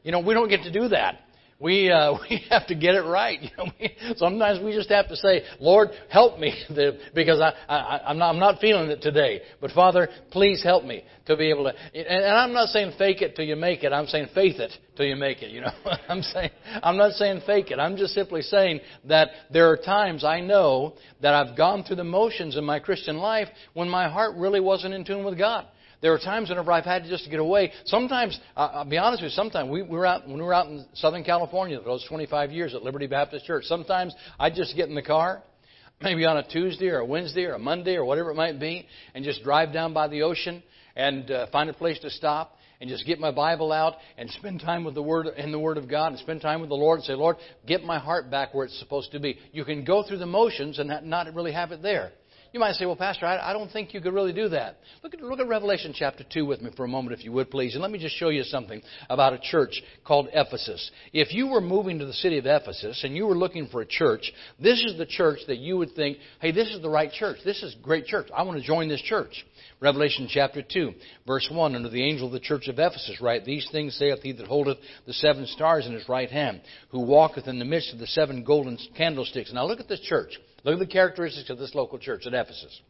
You 0.02 0.12
know, 0.12 0.20
we 0.20 0.34
don't 0.34 0.48
get 0.48 0.62
to 0.64 0.72
do 0.72 0.88
that 0.88 1.20
we 1.58 1.91
uh, 1.91 2.14
we 2.31 2.44
have 2.50 2.67
to 2.69 2.75
get 2.75 2.94
it 2.94 3.03
right. 3.03 3.41
You 3.47 3.50
know, 3.56 3.70
we, 3.79 3.97
sometimes 4.17 4.62
we 4.62 4.73
just 4.73 4.91
have 4.91 5.08
to 5.08 5.17
say, 5.17 5.43
"Lord, 5.61 5.91
help 6.11 6.38
me," 6.38 6.53
because 7.14 7.41
I, 7.41 7.53
I 7.69 8.00
I'm 8.06 8.19
not 8.19 8.31
I'm 8.31 8.41
not 8.41 8.61
feeling 8.61 8.91
it 8.91 9.03
today. 9.03 9.43
But 9.61 9.70
Father, 9.70 10.08
please 10.31 10.62
help 10.62 10.85
me 10.85 11.05
to 11.26 11.37
be 11.37 11.50
able 11.50 11.64
to. 11.64 11.75
And, 11.94 12.06
and 12.06 12.37
I'm 12.37 12.53
not 12.53 12.69
saying 12.70 12.93
fake 12.99 13.23
it 13.23 13.37
till 13.37 13.44
you 13.44 13.56
make 13.56 13.85
it. 13.85 13.93
I'm 13.93 14.06
saying 14.06 14.29
faith 14.35 14.58
it 14.58 14.73
till 14.97 15.06
you 15.06 15.17
make 15.17 15.43
it. 15.43 15.50
You 15.50 15.62
know, 15.62 15.73
I'm 16.08 16.23
saying 16.23 16.50
I'm 16.82 16.97
not 16.97 17.12
saying 17.12 17.43
fake 17.47 17.70
it. 17.70 17.79
I'm 17.79 17.97
just 17.97 18.14
simply 18.14 18.43
saying 18.43 18.81
that 19.05 19.29
there 19.53 19.70
are 19.70 19.76
times 19.76 20.25
I 20.25 20.41
know 20.41 20.94
that 21.23 21.35
I've 21.35 21.56
gone 21.56 21.85
through 21.85 21.97
the 21.97 22.05
motions 22.05 22.56
in 22.56 22.64
my 22.64 22.81
Christian 22.81 23.19
life 23.19 23.49
when 23.75 23.88
my 23.88 24.08
heart 24.08 24.37
really 24.37 24.61
wasn't 24.61 24.94
in 24.94 25.05
tune 25.05 25.25
with 25.25 25.38
God. 25.38 25.67
There 26.02 26.12
are 26.12 26.19
times 26.19 26.48
whenever 26.48 26.72
I've 26.72 26.84
had 26.84 27.04
to 27.04 27.08
just 27.08 27.28
get 27.31 27.40
away. 27.40 27.72
Sometimes, 27.87 28.38
I'll 28.56 28.84
be 28.84 28.98
honest 28.98 29.22
with 29.22 29.31
you, 29.32 29.37
sometimes 29.37 29.70
we, 29.70 29.82
we 29.82 29.96
were 29.96 30.06
out, 30.06 30.26
when 30.26 30.37
we 30.37 30.43
were 30.43 30.54
out 30.54 30.66
in 30.66 30.84
Southern 30.94 31.25
California 31.25 31.81
those 31.82 32.04
25 32.08 32.50
years 32.50 32.75
at 32.75 32.82
Liberty 32.82 33.06
Baptist 33.06 33.46
Church, 33.46 33.64
sometimes 33.64 34.14
I'd 34.38 34.54
just 34.54 34.76
get 34.76 34.88
in 34.88 34.94
the 34.94 35.02
car, 35.02 35.43
maybe 36.00 36.25
on 36.25 36.37
a 36.37 36.46
Tuesday 36.46 36.88
or 36.88 36.98
a 36.98 37.06
Wednesday 37.06 37.44
or 37.44 37.54
a 37.54 37.58
Monday 37.58 37.96
or 37.96 38.04
whatever 38.04 38.31
it 38.31 38.34
might 38.34 38.60
be, 38.60 38.87
and 39.14 39.25
just 39.25 39.43
drive 39.43 39.72
down 39.72 39.93
by 39.93 40.08
the 40.08 40.22
ocean 40.22 40.62
and 40.94 41.31
uh, 41.31 41.46
find 41.50 41.70
a 41.70 41.75
place 41.75 41.98
to 42.00 42.10
stop 42.10 42.56
and 42.81 42.90
just 42.90 43.06
get 43.06 43.19
my 43.19 43.31
Bible 43.31 43.72
out 43.72 43.94
and 44.19 44.31
spend 44.31 44.60
time 44.60 44.84
with 44.84 44.94
the 44.94 45.02
Word 45.02 45.26
in 45.38 45.50
the 45.50 45.58
Word 45.58 45.78
of 45.78 45.88
God 45.88 46.08
and 46.08 46.19
spend 46.19 46.43
time 46.43 46.60
with 46.60 46.69
the 46.69 46.76
Lord 46.76 46.98
and 46.98 47.06
say, 47.06 47.14
Lord, 47.14 47.37
get 47.66 47.82
my 47.82 47.98
heart 47.98 48.31
back 48.31 48.52
where 48.54 48.66
it's 48.66 48.78
supposed 48.78 49.12
to 49.12 49.20
be. 49.20 49.38
You 49.52 49.64
can 49.64 49.84
go 49.84 50.02
through 50.02 50.19
the 50.19 50.26
motions 50.26 50.78
and 50.78 50.93
not 51.08 51.32
really 51.34 51.52
have 51.52 51.72
it 51.72 51.82
there. 51.82 52.12
You 52.56 52.61
might 52.61 52.76
say, 52.76 52.87
well, 52.87 52.97
Pastor, 52.97 53.26
I, 53.26 53.50
I 53.50 53.53
don't 53.53 53.70
think 53.70 53.93
you 53.93 54.00
could 54.00 54.14
really 54.14 54.32
do 54.32 54.49
that. 54.49 54.79
Look 55.03 55.12
at, 55.12 55.20
look 55.20 55.41
at 55.41 55.47
Revelation 55.47 55.93
chapter 55.94 56.25
2 56.25 56.47
with 56.47 56.62
me 56.62 56.70
for 56.75 56.87
a 56.87 56.88
moment, 56.88 57.12
if 57.12 57.23
you 57.23 57.31
would, 57.32 57.50
please. 57.50 57.75
And 57.75 57.82
let 57.82 57.91
me 57.91 57.99
just 57.99 58.17
show 58.17 58.31
you 58.31 58.44
something 58.44 58.81
about 59.11 59.35
a 59.35 59.38
church 59.38 59.82
called 60.06 60.29
Ephesus. 60.32 60.91
If 61.12 61.35
you 61.35 61.49
were 61.49 61.61
moving 61.61 61.99
to 61.99 62.06
the 62.06 62.14
city 62.14 62.38
of 62.38 62.47
Ephesus 62.47 63.05
and 63.05 63.14
you 63.14 63.26
were 63.26 63.37
looking 63.37 63.67
for 63.67 63.82
a 63.82 63.87
church, 63.87 64.32
this 64.58 64.82
is 64.82 64.97
the 64.97 65.05
church 65.05 65.41
that 65.49 65.58
you 65.58 65.76
would 65.76 65.94
think, 65.94 66.17
hey, 66.41 66.50
this 66.50 66.70
is 66.70 66.81
the 66.81 66.88
right 66.88 67.12
church. 67.12 67.41
This 67.44 67.63
is 67.63 67.77
a 67.79 67.82
great 67.82 68.06
church. 68.06 68.29
I 68.34 68.43
want 68.44 68.58
to 68.58 68.67
join 68.67 68.89
this 68.89 69.03
church. 69.03 69.44
Revelation 69.79 70.27
chapter 70.31 70.63
2, 70.63 70.93
verse 71.27 71.49
1, 71.53 71.75
under 71.75 71.91
the 71.91 72.03
angel 72.03 72.29
of 72.29 72.33
the 72.33 72.41
church 72.41 72.67
of 72.67 72.79
Ephesus, 72.79 73.21
write, 73.21 73.45
These 73.45 73.69
things 73.71 73.95
saith 73.95 74.21
he 74.23 74.33
that 74.33 74.47
holdeth 74.47 74.79
the 75.06 75.13
seven 75.13 75.47
stars 75.47 75.87
in 75.87 75.93
his 75.93 76.09
right 76.09 76.31
hand, 76.31 76.63
who 76.91 77.01
walketh 77.01 77.47
in 77.47 77.59
the 77.59 77.65
midst 77.67 77.93
of 77.93 77.99
the 77.99 78.06
seven 78.06 78.43
golden 78.43 78.79
candlesticks. 78.97 79.53
Now 79.53 79.67
look 79.67 79.81
at 79.81 79.89
this 79.89 80.01
church. 80.01 80.39
Look 80.65 80.75
at 80.75 80.79
the 80.79 80.87
characteristics 80.93 81.51
of 81.51 81.59
this 81.59 81.75
local 81.75 81.99
church 81.99 82.27
at 82.27 82.33
Ephesus. 82.33 82.81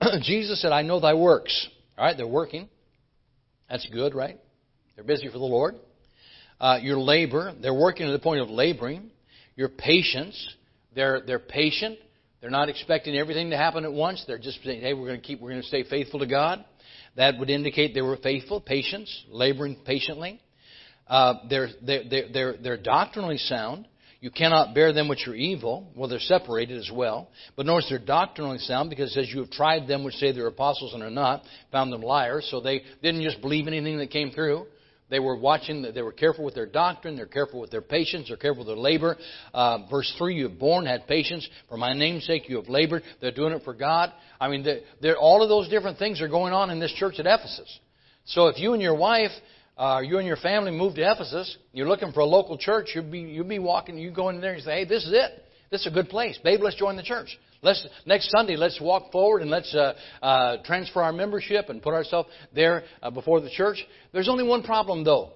Jesus 0.22 0.62
said, 0.62 0.72
I 0.72 0.80
know 0.80 0.98
thy 0.98 1.12
works. 1.12 1.68
All 1.98 2.06
right, 2.06 2.16
they're 2.16 2.26
working. 2.26 2.70
That's 3.68 3.86
good, 3.92 4.14
right? 4.14 4.38
They're 4.94 5.04
busy 5.04 5.26
for 5.26 5.38
the 5.38 5.44
Lord. 5.44 5.74
Uh, 6.58 6.78
your 6.80 6.98
labor, 6.98 7.54
they're 7.60 7.74
working 7.74 8.06
to 8.06 8.12
the 8.12 8.18
point 8.18 8.40
of 8.40 8.48
laboring. 8.48 9.10
Your 9.56 9.68
patience, 9.68 10.54
they're, 10.94 11.20
they're 11.20 11.38
patient. 11.38 11.98
They're 12.44 12.50
not 12.50 12.68
expecting 12.68 13.16
everything 13.16 13.48
to 13.52 13.56
happen 13.56 13.86
at 13.86 13.92
once. 13.94 14.22
They're 14.26 14.36
just 14.36 14.62
saying, 14.62 14.82
hey, 14.82 14.92
we're 14.92 15.06
going 15.06 15.18
to 15.18 15.26
keep, 15.26 15.40
we're 15.40 15.48
going 15.48 15.62
to 15.62 15.66
stay 15.66 15.82
faithful 15.82 16.20
to 16.20 16.26
God. 16.26 16.62
That 17.16 17.38
would 17.38 17.48
indicate 17.48 17.94
they 17.94 18.02
were 18.02 18.18
faithful, 18.18 18.60
patience, 18.60 19.10
laboring 19.30 19.78
patiently. 19.86 20.42
Uh, 21.08 21.36
they're, 21.48 21.68
they're, 21.80 22.02
they're, 22.30 22.56
they're 22.62 22.76
doctrinally 22.76 23.38
sound. 23.38 23.88
You 24.20 24.30
cannot 24.30 24.74
bear 24.74 24.92
them 24.92 25.08
which 25.08 25.26
are 25.26 25.34
evil. 25.34 25.90
Well, 25.96 26.06
they're 26.06 26.18
separated 26.18 26.76
as 26.76 26.90
well. 26.92 27.30
But 27.56 27.64
notice 27.64 27.86
they're 27.88 27.98
doctrinally 27.98 28.58
sound 28.58 28.90
because 28.90 29.12
it 29.12 29.14
says 29.14 29.30
you 29.32 29.40
have 29.40 29.50
tried 29.50 29.88
them 29.88 30.04
which 30.04 30.16
say 30.16 30.32
they're 30.32 30.46
apostles 30.46 30.92
and 30.92 31.02
are 31.02 31.08
not, 31.08 31.44
found 31.72 31.94
them 31.94 32.02
liars. 32.02 32.46
So 32.50 32.60
they 32.60 32.82
didn't 33.02 33.22
just 33.22 33.40
believe 33.40 33.68
anything 33.68 33.96
that 33.96 34.10
came 34.10 34.32
through. 34.32 34.66
They 35.10 35.18
were 35.18 35.36
watching, 35.36 35.82
they 35.82 36.02
were 36.02 36.12
careful 36.12 36.44
with 36.44 36.54
their 36.54 36.66
doctrine, 36.66 37.14
they're 37.16 37.26
careful 37.26 37.60
with 37.60 37.70
their 37.70 37.82
patience, 37.82 38.28
they're 38.28 38.36
careful 38.36 38.64
with 38.64 38.68
their 38.68 38.76
labor. 38.76 39.16
Uh, 39.52 39.86
verse 39.90 40.12
3, 40.18 40.34
you 40.34 40.48
have 40.48 40.58
borne, 40.58 40.86
had 40.86 41.06
patience. 41.06 41.48
For 41.68 41.76
my 41.76 41.92
name's 41.92 42.24
sake, 42.24 42.48
you 42.48 42.56
have 42.56 42.68
labored. 42.68 43.02
They're 43.20 43.30
doing 43.30 43.52
it 43.52 43.62
for 43.64 43.74
God. 43.74 44.12
I 44.40 44.48
mean, 44.48 44.64
they're, 44.64 44.80
they're, 45.02 45.18
all 45.18 45.42
of 45.42 45.48
those 45.48 45.68
different 45.68 45.98
things 45.98 46.22
are 46.22 46.28
going 46.28 46.52
on 46.52 46.70
in 46.70 46.80
this 46.80 46.92
church 46.92 47.18
at 47.18 47.26
Ephesus. 47.26 47.78
So 48.24 48.46
if 48.46 48.58
you 48.58 48.72
and 48.72 48.80
your 48.80 48.96
wife 48.96 49.32
uh, 49.76 50.00
you 50.04 50.18
and 50.18 50.26
your 50.26 50.36
family 50.36 50.70
move 50.70 50.94
to 50.94 51.02
Ephesus, 51.02 51.56
you're 51.72 51.88
looking 51.88 52.12
for 52.12 52.20
a 52.20 52.24
local 52.24 52.56
church, 52.56 52.90
you'll 52.94 53.10
be, 53.10 53.20
you'll 53.20 53.44
be 53.44 53.58
walking, 53.58 53.98
you 53.98 54.10
go 54.10 54.28
in 54.28 54.40
there 54.40 54.54
and 54.54 54.62
say, 54.62 54.80
hey, 54.80 54.84
this 54.84 55.04
is 55.04 55.12
it. 55.12 55.44
This 55.70 55.80
is 55.80 55.86
a 55.88 55.90
good 55.90 56.08
place. 56.08 56.38
Babe, 56.44 56.60
let's 56.62 56.76
join 56.76 56.96
the 56.96 57.02
church. 57.02 57.36
Let's, 57.64 57.86
next 58.04 58.30
Sunday, 58.30 58.56
let's 58.56 58.78
walk 58.78 59.10
forward 59.10 59.40
and 59.40 59.50
let's 59.50 59.74
uh, 59.74 59.94
uh, 60.22 60.58
transfer 60.64 61.02
our 61.02 61.14
membership 61.14 61.70
and 61.70 61.82
put 61.82 61.94
ourselves 61.94 62.28
there 62.54 62.84
uh, 63.02 63.10
before 63.10 63.40
the 63.40 63.48
church. 63.48 63.78
There's 64.12 64.28
only 64.28 64.44
one 64.44 64.62
problem, 64.62 65.02
though. 65.02 65.30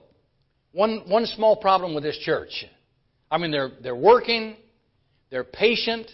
One, 0.73 1.04
one 1.08 1.25
small 1.25 1.56
problem 1.56 1.94
with 1.94 2.04
this 2.04 2.18
church. 2.18 2.66
I 3.30 3.38
mean, 3.38 3.50
they're, 3.50 3.70
they're 3.82 3.97
working, 3.97 4.56
they're 5.30 5.42
patient, 5.42 6.11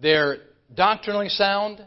they're 0.00 0.36
doctrinally 0.74 1.30
sound, 1.30 1.82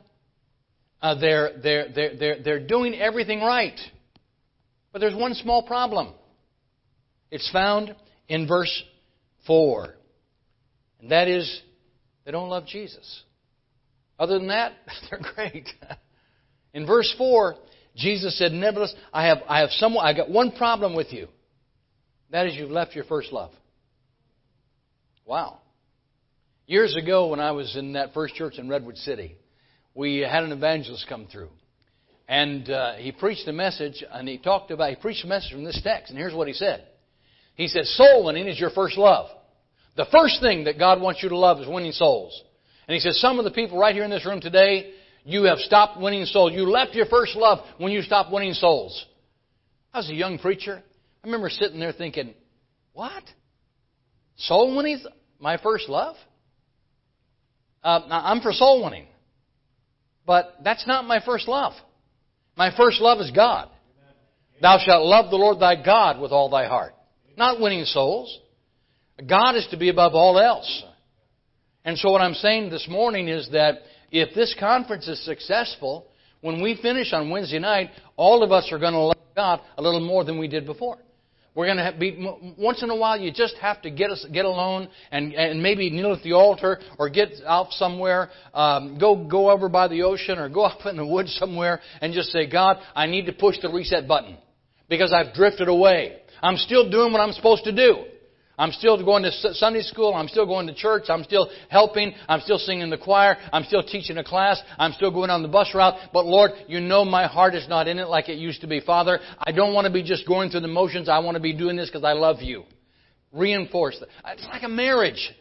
uh, 1.04 1.14
they're, 1.20 1.52
they're, 1.62 1.88
they're, 1.94 2.18
they're, 2.18 2.44
they're 2.44 2.68
doing 2.68 2.96
everything 2.96 3.42
right. 3.42 3.80
But 4.92 5.00
there's 5.00 5.16
one 5.16 5.36
small 5.36 5.62
problem. 5.62 6.14
It's 7.30 7.50
found 7.52 7.96
in 8.28 8.48
verse 8.48 8.84
4. 9.46 9.94
And 11.02 11.12
that 11.12 11.28
is, 11.28 11.62
they 12.26 12.32
don't 12.32 12.50
love 12.50 12.66
Jesus. 12.66 13.24
Other 14.20 14.40
than 14.40 14.48
that, 14.48 14.74
they're 15.10 15.22
great. 15.36 15.68
In 16.74 16.86
verse 16.86 17.14
4, 17.18 17.56
Jesus 17.96 18.38
said, 18.38 18.52
Nevertheless, 18.52 18.94
I 19.12 19.28
have, 19.28 19.40
I 19.48 19.60
have 19.62 19.72
someone, 19.72 20.06
I 20.06 20.14
got 20.14 20.30
one 20.30 20.52
problem 20.52 20.96
with 20.96 21.12
you. 21.12 21.28
That 22.32 22.48
is, 22.48 22.56
you've 22.56 22.72
left 22.72 22.96
your 22.96 23.06
first 23.06 23.32
love. 23.32 23.52
Wow. 25.26 25.60
Years 26.66 26.96
ago, 26.96 27.28
when 27.28 27.40
I 27.40 27.52
was 27.52 27.76
in 27.76 27.94
that 27.94 28.14
first 28.14 28.36
church 28.36 28.58
in 28.58 28.70
Redwood 28.70 28.98
City, 28.98 29.38
we 29.96 30.20
had 30.20 30.44
an 30.44 30.52
evangelist 30.52 31.06
come 31.08 31.28
through. 31.32 31.50
And 32.28 32.70
uh, 32.70 32.96
he 32.96 33.14
preached 33.14 33.48
a 33.48 33.54
message, 33.54 34.04
and 34.12 34.28
he 34.28 34.38
talked 34.38 34.70
about, 34.70 34.90
he 34.90 34.96
preached 34.98 35.24
a 35.24 35.28
message 35.28 35.52
from 35.54 35.64
this 35.64 35.80
text, 35.82 36.10
and 36.10 36.20
here's 36.20 36.34
what 36.34 36.48
he 36.48 36.54
said. 36.54 36.86
He 37.56 37.68
said, 37.68 37.86
Soul 37.86 38.26
winning 38.26 38.48
is 38.48 38.60
your 38.60 38.70
first 38.70 38.98
love. 38.98 39.30
The 39.96 40.06
first 40.12 40.42
thing 40.42 40.66
that 40.66 40.78
God 40.78 41.02
wants 41.02 41.24
you 41.24 41.30
to 41.30 41.38
love 41.38 41.60
is 41.60 41.68
winning 41.68 41.94
souls. 41.94 42.44
And 42.88 42.94
he 42.96 43.00
says, 43.00 43.20
Some 43.20 43.40
of 43.40 43.46
the 43.46 43.52
people 43.52 43.78
right 43.78 43.94
here 43.94 44.04
in 44.04 44.10
this 44.10 44.26
room 44.26 44.42
today, 44.42 44.92
you 45.24 45.44
have 45.44 45.58
stopped 45.60 46.00
winning 46.00 46.26
souls. 46.26 46.54
You 46.54 46.70
left 46.70 46.96
your 46.96 47.06
first 47.06 47.36
love 47.36 47.60
when 47.78 47.92
you 47.92 48.02
stopped 48.02 48.32
winning 48.32 48.54
souls. 48.54 49.06
I 49.94 50.00
was 50.00 50.10
a 50.10 50.14
young 50.14 50.40
preacher. 50.40 50.82
I 51.24 51.28
remember 51.28 51.50
sitting 51.50 51.80
there 51.80 51.92
thinking, 51.92 52.34
What? 52.94 53.24
Soul 54.38 54.76
winning 54.76 55.00
my 55.40 55.58
first 55.58 55.90
love? 55.90 56.16
Uh, 57.84 58.02
I'm 58.10 58.42
for 58.42 58.54
soul 58.54 58.84
winning. 58.84 59.08
But 60.26 60.56
that's 60.64 60.86
not 60.86 61.06
my 61.06 61.20
first 61.26 61.48
love. 61.48 61.74
My 62.56 62.76
first 62.76 63.02
love 63.02 63.20
is 63.20 63.32
God. 63.32 63.70
Thou 64.62 64.80
shalt 64.84 65.06
love 65.06 65.30
the 65.30 65.38
Lord 65.38 65.60
thy 65.60 65.82
God 65.82 66.20
with 66.20 66.32
all 66.32 66.50
thy 66.50 66.68
heart. 66.68 66.94
Not 67.38 67.62
winning 67.62 67.86
souls. 67.86 68.36
God 69.28 69.56
is 69.56 69.68
to 69.72 69.78
be 69.78 69.90
above 69.90 70.16
all 70.16 70.40
else. 70.40 70.84
And 71.86 71.98
so 71.98 72.12
what 72.12 72.22
I'm 72.22 72.34
saying 72.34 72.70
this 72.70 72.88
morning 72.90 73.28
is 73.28 73.50
that 73.52 73.80
if 74.12 74.34
this 74.36 74.56
conference 74.60 75.08
is 75.08 75.24
successful, 75.24 76.08
when 76.42 76.62
we 76.62 76.80
finish 76.82 77.14
on 77.14 77.30
Wednesday 77.30 77.60
night, 77.60 77.90
all 78.16 78.44
of 78.44 78.52
us 78.52 78.70
are 78.72 78.80
going 78.80 78.94
to 78.94 79.00
love 79.00 79.18
God 79.36 79.62
a 79.78 79.82
little 79.82 80.06
more 80.06 80.24
than 80.24 80.38
we 80.38 80.48
did 80.48 80.66
before. 80.66 80.98
We're 81.58 81.74
going 81.74 81.92
to 81.92 81.98
be 81.98 82.56
once 82.56 82.84
in 82.84 82.92
a 82.92 82.96
while. 82.96 83.20
You 83.20 83.32
just 83.32 83.56
have 83.56 83.82
to 83.82 83.90
get 83.90 84.12
us 84.12 84.24
get 84.32 84.46
alone 84.46 84.90
and 85.12 85.34
and 85.34 85.64
maybe 85.64 85.90
kneel 85.90 86.14
at 86.14 86.22
the 86.22 86.34
altar 86.34 86.80
or 87.00 87.10
get 87.10 87.30
out 87.48 87.72
somewhere. 87.72 88.30
Um, 88.54 89.00
go 89.00 89.28
go 89.28 89.50
over 89.50 89.68
by 89.68 89.88
the 89.88 90.04
ocean 90.04 90.38
or 90.38 90.50
go 90.50 90.66
up 90.66 90.86
in 90.86 90.98
the 90.98 91.06
woods 91.06 91.36
somewhere 91.40 91.80
and 92.00 92.14
just 92.14 92.30
say, 92.30 92.48
God, 92.48 92.78
I 92.94 93.08
need 93.08 93.26
to 93.26 93.34
push 93.34 93.56
the 93.60 93.70
reset 93.70 94.08
button 94.08 94.38
because 94.88 95.12
I've 95.12 95.34
drifted 95.34 95.68
away. 95.68 96.18
I'm 96.44 96.58
still 96.58 96.92
doing 96.92 97.12
what 97.12 97.22
I'm 97.22 97.34
supposed 97.34 97.64
to 97.64 97.72
do. 97.72 98.06
I'm 98.58 98.72
still 98.72 99.04
going 99.04 99.24
to 99.24 99.32
Sunday 99.54 99.82
school. 99.82 100.16
I'm 100.16 100.28
still 100.28 100.48
going 100.48 100.66
to 100.68 100.74
church. 100.74 101.06
I'm 101.10 101.24
still 101.24 101.50
helping. 101.70 102.14
I'm 102.28 102.40
still 102.42 102.58
singing 102.58 102.90
the 102.90 102.98
choir. 102.98 103.38
I'm 103.54 103.64
still 103.64 103.84
teaching 103.84 104.18
a 104.18 104.24
class. 104.24 104.60
I'm 104.80 104.94
still 104.94 105.12
going 105.12 105.30
on 105.30 105.44
the 105.44 105.48
bus 105.48 105.70
route. 105.76 105.96
But 106.12 106.26
Lord, 106.26 106.52
you 106.68 106.80
know 106.80 107.06
my 107.06 107.28
heart 107.28 107.54
is 107.54 107.68
not 107.70 107.88
in 107.88 108.00
it 108.00 108.08
like 108.08 108.30
it 108.30 108.40
used 108.40 108.62
to 108.62 108.68
be. 108.68 108.80
Father, 108.80 109.20
I 109.40 109.52
don't 109.52 109.76
want 109.76 109.86
to 109.86 109.94
be 109.94 110.02
just 110.02 110.28
going 110.28 110.50
through 110.50 110.62
the 110.62 110.68
motions. 110.68 111.08
I 111.08 111.20
want 111.20 111.36
to 111.36 111.42
be 111.42 111.54
doing 111.54 111.76
this 111.76 111.90
because 111.90 112.04
I 112.04 112.14
love 112.14 112.42
you. 112.42 112.64
Reinforce 113.32 114.00
that. 114.00 114.10
It's 114.34 114.48
like 114.48 114.64
a 114.64 114.70
marriage. 114.70 115.32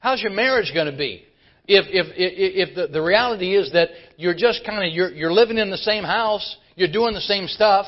How's 0.00 0.20
your 0.20 0.32
marriage 0.32 0.72
going 0.74 0.90
to 0.90 0.96
be? 0.96 1.24
If, 1.66 1.86
if, 1.88 2.12
if, 2.14 2.68
if 2.68 2.74
the, 2.76 2.88
the 2.88 3.00
reality 3.00 3.56
is 3.56 3.72
that 3.72 3.88
you're 4.18 4.34
just 4.34 4.66
kind 4.66 4.86
of, 4.86 4.92
you're, 4.92 5.10
you're 5.10 5.32
living 5.32 5.56
in 5.56 5.70
the 5.70 5.78
same 5.78 6.04
house, 6.04 6.58
you're 6.76 6.92
doing 6.92 7.14
the 7.14 7.22
same 7.22 7.48
stuff, 7.48 7.86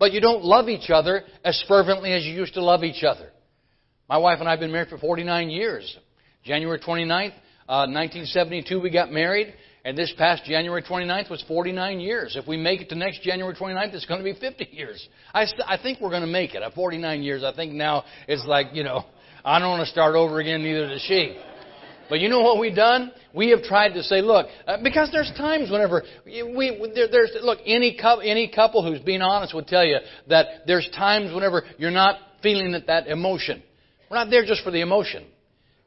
but 0.00 0.12
you 0.12 0.20
don't 0.20 0.44
love 0.44 0.68
each 0.68 0.90
other 0.90 1.22
as 1.44 1.62
fervently 1.68 2.12
as 2.12 2.24
you 2.24 2.32
used 2.32 2.54
to 2.54 2.64
love 2.64 2.82
each 2.82 3.04
other. 3.04 3.30
My 4.12 4.18
wife 4.18 4.40
and 4.40 4.46
I 4.46 4.50
have 4.50 4.60
been 4.60 4.70
married 4.70 4.90
for 4.90 4.98
49 4.98 5.48
years. 5.48 5.96
January 6.44 6.78
29th, 6.78 7.32
uh, 7.66 7.88
1972, 7.88 8.78
we 8.78 8.90
got 8.90 9.10
married. 9.10 9.54
And 9.86 9.96
this 9.96 10.12
past 10.18 10.44
January 10.44 10.82
29th 10.82 11.30
was 11.30 11.42
49 11.48 11.98
years. 11.98 12.36
If 12.36 12.46
we 12.46 12.58
make 12.58 12.82
it 12.82 12.90
to 12.90 12.94
next 12.94 13.22
January 13.22 13.54
29th, 13.54 13.94
it's 13.94 14.04
going 14.04 14.22
to 14.22 14.24
be 14.24 14.38
50 14.38 14.68
years. 14.72 15.08
I, 15.32 15.46
st- 15.46 15.62
I 15.66 15.78
think 15.82 15.98
we're 15.98 16.10
going 16.10 16.20
to 16.20 16.26
make 16.26 16.54
it. 16.54 16.62
At 16.62 16.74
49 16.74 17.22
years, 17.22 17.42
I 17.42 17.54
think 17.54 17.72
now 17.72 18.04
it's 18.28 18.44
like, 18.44 18.66
you 18.74 18.84
know, 18.84 19.06
I 19.46 19.58
don't 19.58 19.70
want 19.70 19.86
to 19.86 19.90
start 19.90 20.14
over 20.14 20.40
again, 20.40 20.62
neither 20.62 20.90
does 20.90 21.00
she. 21.08 21.34
But 22.10 22.20
you 22.20 22.28
know 22.28 22.40
what 22.40 22.60
we've 22.60 22.76
done? 22.76 23.12
We 23.32 23.48
have 23.48 23.62
tried 23.62 23.94
to 23.94 24.02
say, 24.02 24.20
look, 24.20 24.46
uh, 24.66 24.76
because 24.84 25.10
there's 25.10 25.32
times 25.38 25.70
whenever 25.70 26.02
we, 26.26 26.92
there, 26.94 27.08
there's, 27.10 27.30
look, 27.40 27.60
any 27.64 27.98
any 28.22 28.52
couple 28.54 28.84
who's 28.86 29.00
being 29.00 29.22
honest 29.22 29.54
would 29.54 29.68
tell 29.68 29.86
you 29.86 30.00
that 30.28 30.66
there's 30.66 30.86
times 30.94 31.32
whenever 31.32 31.62
you're 31.78 31.90
not 31.90 32.18
feeling 32.42 32.72
that, 32.72 32.88
that 32.88 33.06
emotion. 33.06 33.62
We're 34.12 34.18
not 34.18 34.28
there 34.28 34.44
just 34.44 34.62
for 34.62 34.70
the 34.70 34.82
emotion. 34.82 35.24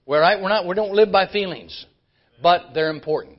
We're, 0.08 0.20
right? 0.20 0.42
We're 0.42 0.50
not, 0.50 0.66
we 0.66 0.74
don't 0.74 0.94
live 0.94 1.12
by 1.12 1.28
feelings, 1.28 1.86
but 2.42 2.74
they're 2.74 2.90
important. 2.90 3.38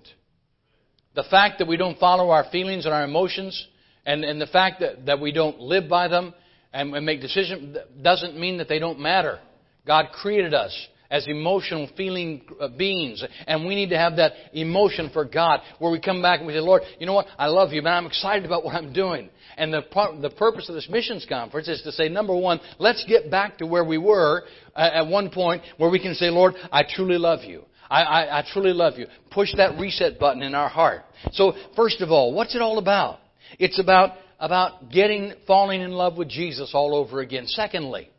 The 1.16 1.24
fact 1.24 1.58
that 1.58 1.66
we 1.66 1.76
don't 1.76 1.98
follow 1.98 2.30
our 2.30 2.44
feelings 2.52 2.84
and 2.84 2.94
our 2.94 3.02
emotions, 3.02 3.66
and, 4.04 4.22
and 4.22 4.40
the 4.40 4.46
fact 4.46 4.78
that, 4.78 5.06
that 5.06 5.18
we 5.18 5.32
don't 5.32 5.58
live 5.58 5.88
by 5.88 6.06
them 6.06 6.32
and, 6.72 6.94
and 6.94 7.04
make 7.04 7.20
decisions, 7.20 7.76
doesn't 8.00 8.38
mean 8.38 8.58
that 8.58 8.68
they 8.68 8.78
don't 8.78 9.00
matter. 9.00 9.40
God 9.84 10.10
created 10.12 10.54
us 10.54 10.72
as 11.10 11.26
emotional 11.26 11.88
feeling 11.96 12.42
uh, 12.60 12.68
beings. 12.68 13.24
And 13.46 13.66
we 13.66 13.74
need 13.74 13.90
to 13.90 13.98
have 13.98 14.16
that 14.16 14.32
emotion 14.52 15.10
for 15.12 15.24
God 15.24 15.60
where 15.78 15.90
we 15.90 16.00
come 16.00 16.22
back 16.22 16.40
and 16.40 16.46
we 16.46 16.52
say, 16.52 16.60
Lord, 16.60 16.82
you 16.98 17.06
know 17.06 17.14
what? 17.14 17.26
I 17.38 17.46
love 17.46 17.72
you, 17.72 17.82
but 17.82 17.90
I'm 17.90 18.06
excited 18.06 18.44
about 18.44 18.64
what 18.64 18.74
I'm 18.74 18.92
doing. 18.92 19.30
And 19.56 19.72
the, 19.72 19.82
the 20.20 20.30
purpose 20.30 20.68
of 20.68 20.74
this 20.74 20.88
missions 20.90 21.26
conference 21.28 21.68
is 21.68 21.82
to 21.82 21.92
say, 21.92 22.08
number 22.08 22.36
one, 22.36 22.60
let's 22.78 23.04
get 23.08 23.30
back 23.30 23.58
to 23.58 23.66
where 23.66 23.84
we 23.84 23.98
were 23.98 24.42
at 24.76 25.06
one 25.06 25.30
point 25.30 25.62
where 25.78 25.90
we 25.90 26.00
can 26.00 26.14
say, 26.14 26.30
Lord, 26.30 26.54
I 26.70 26.82
truly 26.88 27.18
love 27.18 27.44
you. 27.44 27.64
I, 27.88 28.02
I, 28.02 28.38
I 28.40 28.44
truly 28.52 28.72
love 28.72 28.98
you. 28.98 29.06
Push 29.30 29.50
that 29.56 29.78
reset 29.78 30.18
button 30.18 30.42
in 30.42 30.54
our 30.54 30.68
heart. 30.68 31.02
So, 31.32 31.52
first 31.76 32.00
of 32.00 32.10
all, 32.10 32.32
what's 32.32 32.54
it 32.54 32.62
all 32.62 32.78
about? 32.78 33.20
It's 33.58 33.80
about, 33.80 34.10
about 34.40 34.90
getting, 34.90 35.34
falling 35.46 35.80
in 35.80 35.92
love 35.92 36.16
with 36.16 36.28
Jesus 36.28 36.72
all 36.74 36.94
over 36.94 37.20
again. 37.20 37.46
Secondly, 37.46 38.10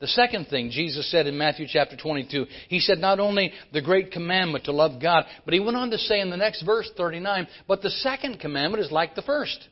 the 0.00 0.06
second 0.06 0.46
thing 0.46 0.70
Jesus 0.70 1.10
said 1.10 1.26
in 1.26 1.36
Matthew 1.36 1.66
chapter 1.68 1.94
22, 1.94 2.46
he 2.68 2.80
said 2.80 2.98
not 2.98 3.20
only 3.20 3.52
the 3.72 3.82
great 3.82 4.10
commandment 4.10 4.64
to 4.64 4.72
love 4.72 5.00
God, 5.00 5.24
but 5.44 5.52
he 5.52 5.60
went 5.60 5.76
on 5.76 5.90
to 5.90 5.98
say 5.98 6.20
in 6.20 6.30
the 6.30 6.38
next 6.38 6.62
verse, 6.62 6.90
39, 6.96 7.46
but 7.68 7.82
the 7.82 7.90
second 7.90 8.40
commandment 8.40 8.82
is 8.82 8.90
like 8.90 9.14
the 9.14 9.22
first. 9.22 9.68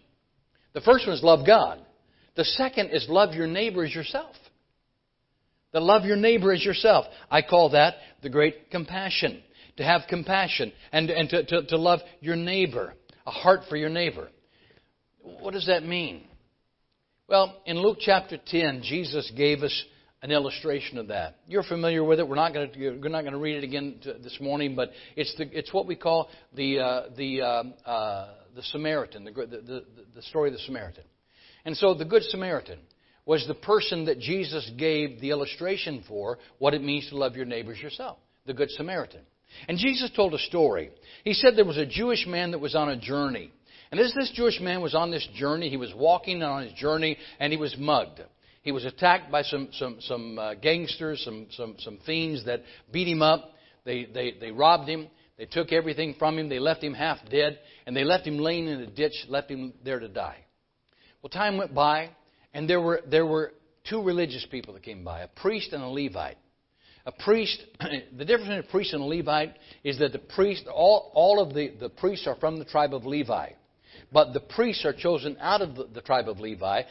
The 0.74 0.82
first 0.82 1.06
one 1.06 1.16
is 1.16 1.22
love 1.22 1.46
God. 1.46 1.80
The 2.36 2.44
second 2.44 2.90
is 2.90 3.06
love 3.08 3.34
your 3.34 3.46
neighbor 3.46 3.84
as 3.84 3.94
yourself. 3.94 4.36
The 5.72 5.80
love 5.80 6.04
your 6.04 6.16
neighbor 6.16 6.52
as 6.52 6.64
yourself. 6.64 7.06
I 7.30 7.42
call 7.42 7.70
that 7.70 7.94
the 8.22 8.30
great 8.30 8.70
compassion. 8.70 9.42
To 9.76 9.84
have 9.84 10.02
compassion 10.08 10.72
and, 10.90 11.08
and 11.08 11.28
to, 11.30 11.44
to, 11.44 11.66
to 11.66 11.76
love 11.76 12.00
your 12.20 12.34
neighbor. 12.34 12.94
A 13.26 13.30
heart 13.30 13.60
for 13.68 13.76
your 13.76 13.90
neighbor. 13.90 14.28
What 15.20 15.52
does 15.52 15.66
that 15.66 15.84
mean? 15.84 16.24
Well, 17.28 17.60
in 17.66 17.78
Luke 17.78 17.98
chapter 18.00 18.38
10, 18.44 18.82
Jesus 18.82 19.30
gave 19.36 19.62
us 19.62 19.84
an 20.22 20.30
illustration 20.30 20.98
of 20.98 21.08
that. 21.08 21.36
You're 21.46 21.62
familiar 21.62 22.02
with 22.02 22.18
it. 22.18 22.26
We're 22.26 22.36
not 22.36 22.52
going 22.52 22.72
to 22.72 22.78
we're 22.98 23.08
not 23.08 23.20
going 23.20 23.34
to 23.34 23.38
read 23.38 23.56
it 23.56 23.64
again 23.64 24.00
this 24.02 24.38
morning, 24.40 24.74
but 24.74 24.90
it's 25.14 25.34
the 25.36 25.46
it's 25.56 25.72
what 25.72 25.86
we 25.86 25.94
call 25.94 26.28
the 26.54 26.80
uh, 26.80 27.02
the 27.16 27.42
uh, 27.42 27.62
uh, 27.88 28.34
the 28.56 28.62
Samaritan, 28.62 29.24
the, 29.24 29.30
the 29.30 29.84
the 30.14 30.22
story 30.22 30.48
of 30.48 30.54
the 30.54 30.60
Samaritan. 30.60 31.04
And 31.64 31.76
so 31.76 31.94
the 31.94 32.04
Good 32.04 32.24
Samaritan 32.24 32.78
was 33.28 33.46
the 33.46 33.54
person 33.54 34.06
that 34.06 34.18
Jesus 34.18 34.68
gave 34.78 35.20
the 35.20 35.28
illustration 35.28 36.02
for 36.08 36.38
what 36.58 36.72
it 36.72 36.82
means 36.82 37.10
to 37.10 37.16
love 37.16 37.36
your 37.36 37.44
neighbors 37.44 37.78
yourself. 37.78 38.16
The 38.46 38.54
Good 38.54 38.70
Samaritan. 38.70 39.20
And 39.68 39.76
Jesus 39.76 40.10
told 40.16 40.32
a 40.32 40.38
story. 40.38 40.90
He 41.24 41.34
said 41.34 41.54
there 41.54 41.66
was 41.66 41.76
a 41.76 41.84
Jewish 41.84 42.26
man 42.26 42.52
that 42.52 42.58
was 42.58 42.74
on 42.74 42.88
a 42.88 42.96
journey. 42.96 43.52
And 43.90 44.00
as 44.00 44.14
this 44.14 44.32
Jewish 44.34 44.60
man 44.60 44.80
was 44.80 44.94
on 44.94 45.10
this 45.10 45.28
journey, 45.34 45.68
he 45.68 45.76
was 45.76 45.92
walking 45.94 46.42
on 46.42 46.62
his 46.62 46.72
journey 46.72 47.18
and 47.38 47.52
he 47.52 47.58
was 47.58 47.76
mugged. 47.78 48.22
He 48.62 48.72
was 48.72 48.86
attacked 48.86 49.30
by 49.30 49.42
some, 49.42 49.68
some, 49.72 49.98
some 50.00 50.38
uh, 50.38 50.54
gangsters, 50.54 51.22
some, 51.22 51.48
some, 51.50 51.76
some 51.80 51.98
fiends 52.06 52.46
that 52.46 52.62
beat 52.90 53.08
him 53.08 53.20
up. 53.20 53.52
They, 53.84 54.06
they, 54.06 54.36
they 54.40 54.52
robbed 54.52 54.88
him. 54.88 55.06
They 55.36 55.44
took 55.44 55.70
everything 55.70 56.14
from 56.18 56.38
him. 56.38 56.48
They 56.48 56.60
left 56.60 56.82
him 56.82 56.94
half 56.94 57.18
dead. 57.30 57.58
And 57.86 57.94
they 57.94 58.04
left 58.04 58.26
him 58.26 58.38
laying 58.38 58.68
in 58.68 58.80
a 58.80 58.86
ditch, 58.86 59.26
left 59.28 59.50
him 59.50 59.74
there 59.84 59.98
to 59.98 60.08
die. 60.08 60.46
Well, 61.20 61.30
time 61.30 61.58
went 61.58 61.74
by, 61.74 62.10
and 62.54 62.68
there 62.68 62.80
were, 62.80 63.00
there 63.08 63.26
were 63.26 63.52
two 63.88 64.02
religious 64.02 64.46
people 64.50 64.74
that 64.74 64.82
came 64.82 65.04
by 65.04 65.20
a 65.20 65.28
priest 65.28 65.72
and 65.72 65.82
a 65.82 65.88
Levite. 65.88 66.38
A 67.06 67.12
priest, 67.12 67.62
the 67.80 68.24
difference 68.24 68.48
between 68.48 68.58
a 68.58 68.70
priest 68.70 68.92
and 68.92 69.02
a 69.02 69.06
Levite 69.06 69.54
is 69.82 69.98
that 69.98 70.12
the 70.12 70.18
priest, 70.18 70.66
all, 70.72 71.10
all 71.14 71.40
of 71.40 71.54
the, 71.54 71.72
the 71.80 71.88
priests 71.88 72.26
are 72.26 72.36
from 72.36 72.58
the 72.58 72.64
tribe 72.64 72.92
of 72.92 73.06
Levi. 73.06 73.50
But 74.12 74.32
the 74.32 74.40
priests 74.40 74.84
are 74.84 74.92
chosen 74.92 75.36
out 75.40 75.62
of 75.62 75.74
the, 75.74 75.84
the 75.92 76.00
tribe 76.00 76.28
of 76.28 76.40
Levi 76.40 76.82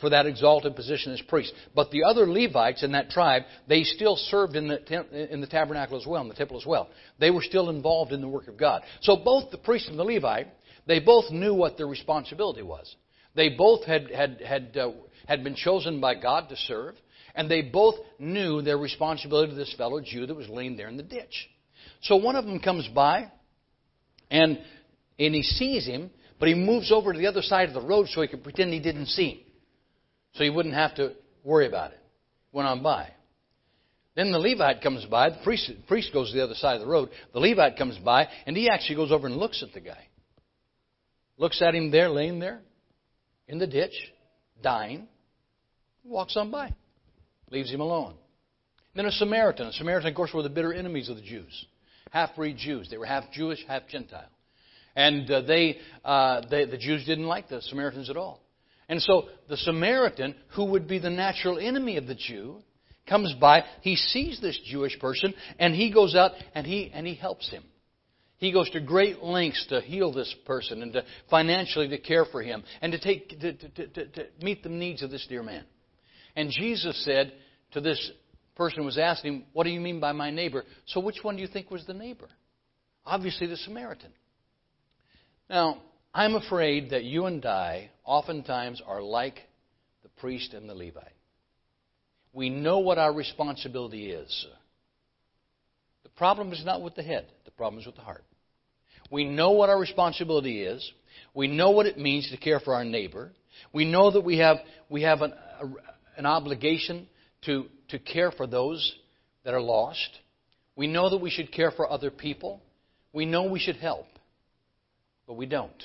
for 0.00 0.10
that 0.10 0.26
exalted 0.26 0.76
position 0.76 1.12
as 1.12 1.20
priests. 1.22 1.52
But 1.74 1.90
the 1.90 2.04
other 2.04 2.26
Levites 2.26 2.82
in 2.82 2.92
that 2.92 3.10
tribe, 3.10 3.42
they 3.68 3.84
still 3.84 4.16
served 4.16 4.56
in 4.56 4.68
the, 4.68 5.32
in 5.32 5.40
the 5.40 5.46
tabernacle 5.46 5.98
as 5.98 6.06
well, 6.06 6.22
in 6.22 6.28
the 6.28 6.34
temple 6.34 6.58
as 6.58 6.66
well. 6.66 6.90
They 7.18 7.30
were 7.30 7.42
still 7.42 7.70
involved 7.70 8.12
in 8.12 8.20
the 8.20 8.28
work 8.28 8.48
of 8.48 8.56
God. 8.56 8.82
So 9.00 9.16
both 9.16 9.50
the 9.50 9.58
priest 9.58 9.88
and 9.88 9.98
the 9.98 10.04
Levite, 10.04 10.48
they 10.86 10.98
both 10.98 11.30
knew 11.30 11.54
what 11.54 11.76
their 11.76 11.86
responsibility 11.86 12.62
was. 12.62 12.94
They 13.34 13.50
both 13.50 13.84
had, 13.84 14.10
had, 14.10 14.40
had, 14.46 14.76
uh, 14.76 14.90
had 15.26 15.42
been 15.44 15.54
chosen 15.54 16.00
by 16.00 16.14
God 16.14 16.48
to 16.50 16.56
serve, 16.56 16.94
and 17.34 17.50
they 17.50 17.62
both 17.62 17.96
knew 18.18 18.62
their 18.62 18.76
responsibility 18.76 19.52
to 19.52 19.56
this 19.56 19.74
fellow 19.76 20.00
Jew 20.00 20.26
that 20.26 20.34
was 20.34 20.48
laying 20.48 20.76
there 20.76 20.88
in 20.88 20.96
the 20.96 21.02
ditch. 21.02 21.48
So 22.02 22.16
one 22.16 22.36
of 22.36 22.44
them 22.44 22.60
comes 22.60 22.86
by, 22.88 23.30
and, 24.30 24.58
and 25.18 25.34
he 25.34 25.42
sees 25.42 25.86
him, 25.86 26.10
but 26.38 26.48
he 26.48 26.54
moves 26.54 26.92
over 26.92 27.12
to 27.12 27.18
the 27.18 27.26
other 27.26 27.42
side 27.42 27.68
of 27.68 27.74
the 27.74 27.86
road 27.86 28.08
so 28.08 28.20
he 28.20 28.28
could 28.28 28.42
pretend 28.42 28.72
he 28.72 28.80
didn't 28.80 29.06
see 29.06 29.30
him. 29.30 29.38
So 30.34 30.44
he 30.44 30.50
wouldn't 30.50 30.74
have 30.74 30.94
to 30.96 31.12
worry 31.44 31.66
about 31.66 31.92
it. 31.92 32.00
Went 32.52 32.68
on 32.68 32.82
by. 32.82 33.08
Then 34.14 34.30
the 34.30 34.38
Levite 34.38 34.82
comes 34.82 35.06
by. 35.06 35.30
The 35.30 35.38
priest, 35.42 35.70
priest 35.88 36.12
goes 36.12 36.30
to 36.30 36.36
the 36.36 36.44
other 36.44 36.54
side 36.54 36.74
of 36.74 36.82
the 36.82 36.86
road. 36.86 37.10
The 37.32 37.40
Levite 37.40 37.78
comes 37.78 37.96
by, 37.98 38.28
and 38.46 38.56
he 38.56 38.68
actually 38.68 38.96
goes 38.96 39.12
over 39.12 39.26
and 39.26 39.36
looks 39.36 39.62
at 39.62 39.72
the 39.72 39.80
guy. 39.80 40.08
Looks 41.38 41.62
at 41.62 41.74
him 41.74 41.90
there, 41.90 42.10
laying 42.10 42.38
there, 42.38 42.60
in 43.52 43.58
the 43.58 43.66
ditch, 43.66 43.92
dying. 44.62 45.06
Walks 46.04 46.38
on 46.38 46.50
by. 46.50 46.74
Leaves 47.50 47.70
him 47.70 47.80
alone. 47.80 48.14
Then 48.96 49.04
a 49.04 49.12
Samaritan. 49.12 49.66
A 49.66 49.72
Samaritan, 49.74 50.08
of 50.08 50.16
course, 50.16 50.32
were 50.32 50.42
the 50.42 50.48
bitter 50.48 50.72
enemies 50.72 51.10
of 51.10 51.16
the 51.16 51.22
Jews. 51.22 51.66
Half 52.10 52.34
breed 52.34 52.56
Jews. 52.56 52.88
They 52.90 52.96
were 52.96 53.04
half 53.04 53.30
Jewish, 53.30 53.62
half 53.68 53.86
Gentile. 53.88 54.30
And 54.96 55.30
uh, 55.30 55.42
they, 55.42 55.76
uh, 56.02 56.42
they, 56.50 56.64
the 56.64 56.78
Jews 56.78 57.04
didn't 57.04 57.26
like 57.26 57.50
the 57.50 57.60
Samaritans 57.60 58.08
at 58.08 58.16
all. 58.16 58.40
And 58.88 59.02
so 59.02 59.26
the 59.50 59.58
Samaritan, 59.58 60.34
who 60.54 60.64
would 60.64 60.88
be 60.88 60.98
the 60.98 61.10
natural 61.10 61.58
enemy 61.58 61.98
of 61.98 62.06
the 62.06 62.14
Jew, 62.14 62.56
comes 63.06 63.34
by. 63.38 63.64
He 63.82 63.96
sees 63.96 64.40
this 64.40 64.58
Jewish 64.64 64.98
person, 64.98 65.34
and 65.58 65.74
he 65.74 65.92
goes 65.92 66.14
out 66.14 66.32
and 66.54 66.66
he, 66.66 66.90
and 66.94 67.06
he 67.06 67.14
helps 67.14 67.50
him. 67.50 67.64
He 68.42 68.50
goes 68.50 68.68
to 68.70 68.80
great 68.80 69.22
lengths 69.22 69.66
to 69.68 69.80
heal 69.80 70.12
this 70.12 70.34
person 70.46 70.82
and 70.82 70.92
to 70.94 71.04
financially 71.30 71.86
to 71.86 71.98
care 71.98 72.24
for 72.24 72.42
him 72.42 72.64
and 72.80 72.90
to, 72.90 72.98
take, 72.98 73.38
to, 73.38 73.52
to, 73.52 73.86
to, 73.86 74.06
to 74.06 74.26
meet 74.42 74.64
the 74.64 74.68
needs 74.68 75.00
of 75.00 75.12
this 75.12 75.24
dear 75.28 75.44
man. 75.44 75.62
And 76.34 76.50
Jesus 76.50 77.04
said 77.04 77.34
to 77.70 77.80
this 77.80 78.10
person 78.56 78.80
who 78.80 78.84
was 78.84 78.98
asking 78.98 79.44
What 79.52 79.62
do 79.62 79.70
you 79.70 79.78
mean 79.78 80.00
by 80.00 80.10
my 80.10 80.32
neighbor? 80.32 80.64
So 80.86 80.98
which 80.98 81.18
one 81.22 81.36
do 81.36 81.42
you 81.42 81.46
think 81.46 81.70
was 81.70 81.86
the 81.86 81.94
neighbor? 81.94 82.28
Obviously, 83.06 83.46
the 83.46 83.56
Samaritan. 83.58 84.10
Now, 85.48 85.80
I'm 86.12 86.34
afraid 86.34 86.90
that 86.90 87.04
you 87.04 87.26
and 87.26 87.46
I 87.46 87.90
oftentimes 88.04 88.82
are 88.84 89.00
like 89.00 89.38
the 90.02 90.08
priest 90.20 90.52
and 90.52 90.68
the 90.68 90.74
Levite. 90.74 91.14
We 92.32 92.50
know 92.50 92.80
what 92.80 92.98
our 92.98 93.14
responsibility 93.14 94.10
is. 94.10 94.46
The 96.02 96.08
problem 96.08 96.52
is 96.52 96.64
not 96.64 96.82
with 96.82 96.96
the 96.96 97.04
head, 97.04 97.28
the 97.44 97.52
problem 97.52 97.80
is 97.80 97.86
with 97.86 97.94
the 97.94 98.02
heart. 98.02 98.24
We 99.12 99.24
know 99.24 99.50
what 99.50 99.68
our 99.68 99.78
responsibility 99.78 100.62
is. 100.62 100.90
We 101.34 101.46
know 101.46 101.70
what 101.70 101.84
it 101.84 101.98
means 101.98 102.30
to 102.30 102.38
care 102.38 102.60
for 102.60 102.74
our 102.74 102.84
neighbor. 102.84 103.30
We 103.70 103.84
know 103.84 104.10
that 104.10 104.22
we 104.22 104.38
have, 104.38 104.56
we 104.88 105.02
have 105.02 105.20
an, 105.20 105.34
a, 105.60 105.66
an 106.16 106.24
obligation 106.24 107.06
to, 107.42 107.66
to 107.88 107.98
care 107.98 108.30
for 108.30 108.46
those 108.46 108.94
that 109.44 109.52
are 109.52 109.60
lost. 109.60 110.08
We 110.76 110.86
know 110.86 111.10
that 111.10 111.18
we 111.18 111.28
should 111.28 111.52
care 111.52 111.70
for 111.70 111.90
other 111.90 112.10
people. 112.10 112.62
We 113.12 113.26
know 113.26 113.44
we 113.44 113.58
should 113.58 113.76
help. 113.76 114.06
But 115.26 115.34
we 115.34 115.44
don't. 115.44 115.82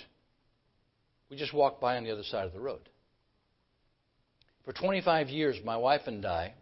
We 1.29 1.35
just 1.35 1.53
walk 1.53 1.81
by 1.81 1.97
on 1.97 2.05
the 2.05 2.11
other 2.11 2.23
side 2.23 2.45
of 2.45 2.53
the 2.53 2.61
road. 2.61 2.87
For 4.63 4.71
25 4.71 5.27
years, 5.27 5.57
my 5.65 5.75
wife 5.75 6.01
and 6.05 6.25
I 6.25 6.53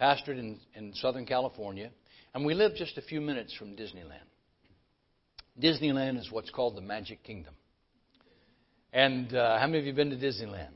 pastored 0.00 0.38
in, 0.38 0.60
in 0.76 0.94
Southern 0.94 1.26
California, 1.26 1.90
and 2.32 2.46
we 2.46 2.54
lived 2.54 2.76
just 2.76 2.96
a 2.96 3.02
few 3.02 3.20
minutes 3.20 3.52
from 3.54 3.74
Disneyland. 3.74 4.30
Disneyland 5.58 6.18
is 6.18 6.30
what's 6.30 6.50
called 6.50 6.76
the 6.76 6.80
Magic 6.80 7.22
Kingdom. 7.22 7.54
And 8.92 9.34
uh, 9.34 9.58
how 9.58 9.66
many 9.66 9.78
of 9.78 9.86
you 9.86 9.92
been 9.92 10.10
to 10.10 10.16
Disneyland? 10.16 10.72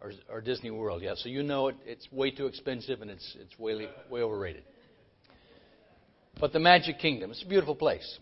Or, 0.00 0.12
or 0.28 0.40
Disney 0.40 0.70
World? 0.70 1.02
Yeah, 1.02 1.14
so 1.16 1.28
you 1.28 1.42
know 1.42 1.68
it, 1.68 1.76
it's 1.84 2.10
way 2.10 2.30
too 2.30 2.46
expensive 2.46 3.02
and 3.02 3.10
it's, 3.10 3.36
it's 3.38 3.56
way, 3.58 3.86
way 4.10 4.22
overrated. 4.22 4.64
But 6.40 6.52
the 6.52 6.58
Magic 6.58 6.98
Kingdom, 6.98 7.30
it's 7.30 7.42
a 7.42 7.48
beautiful 7.48 7.76
place. 7.76 8.18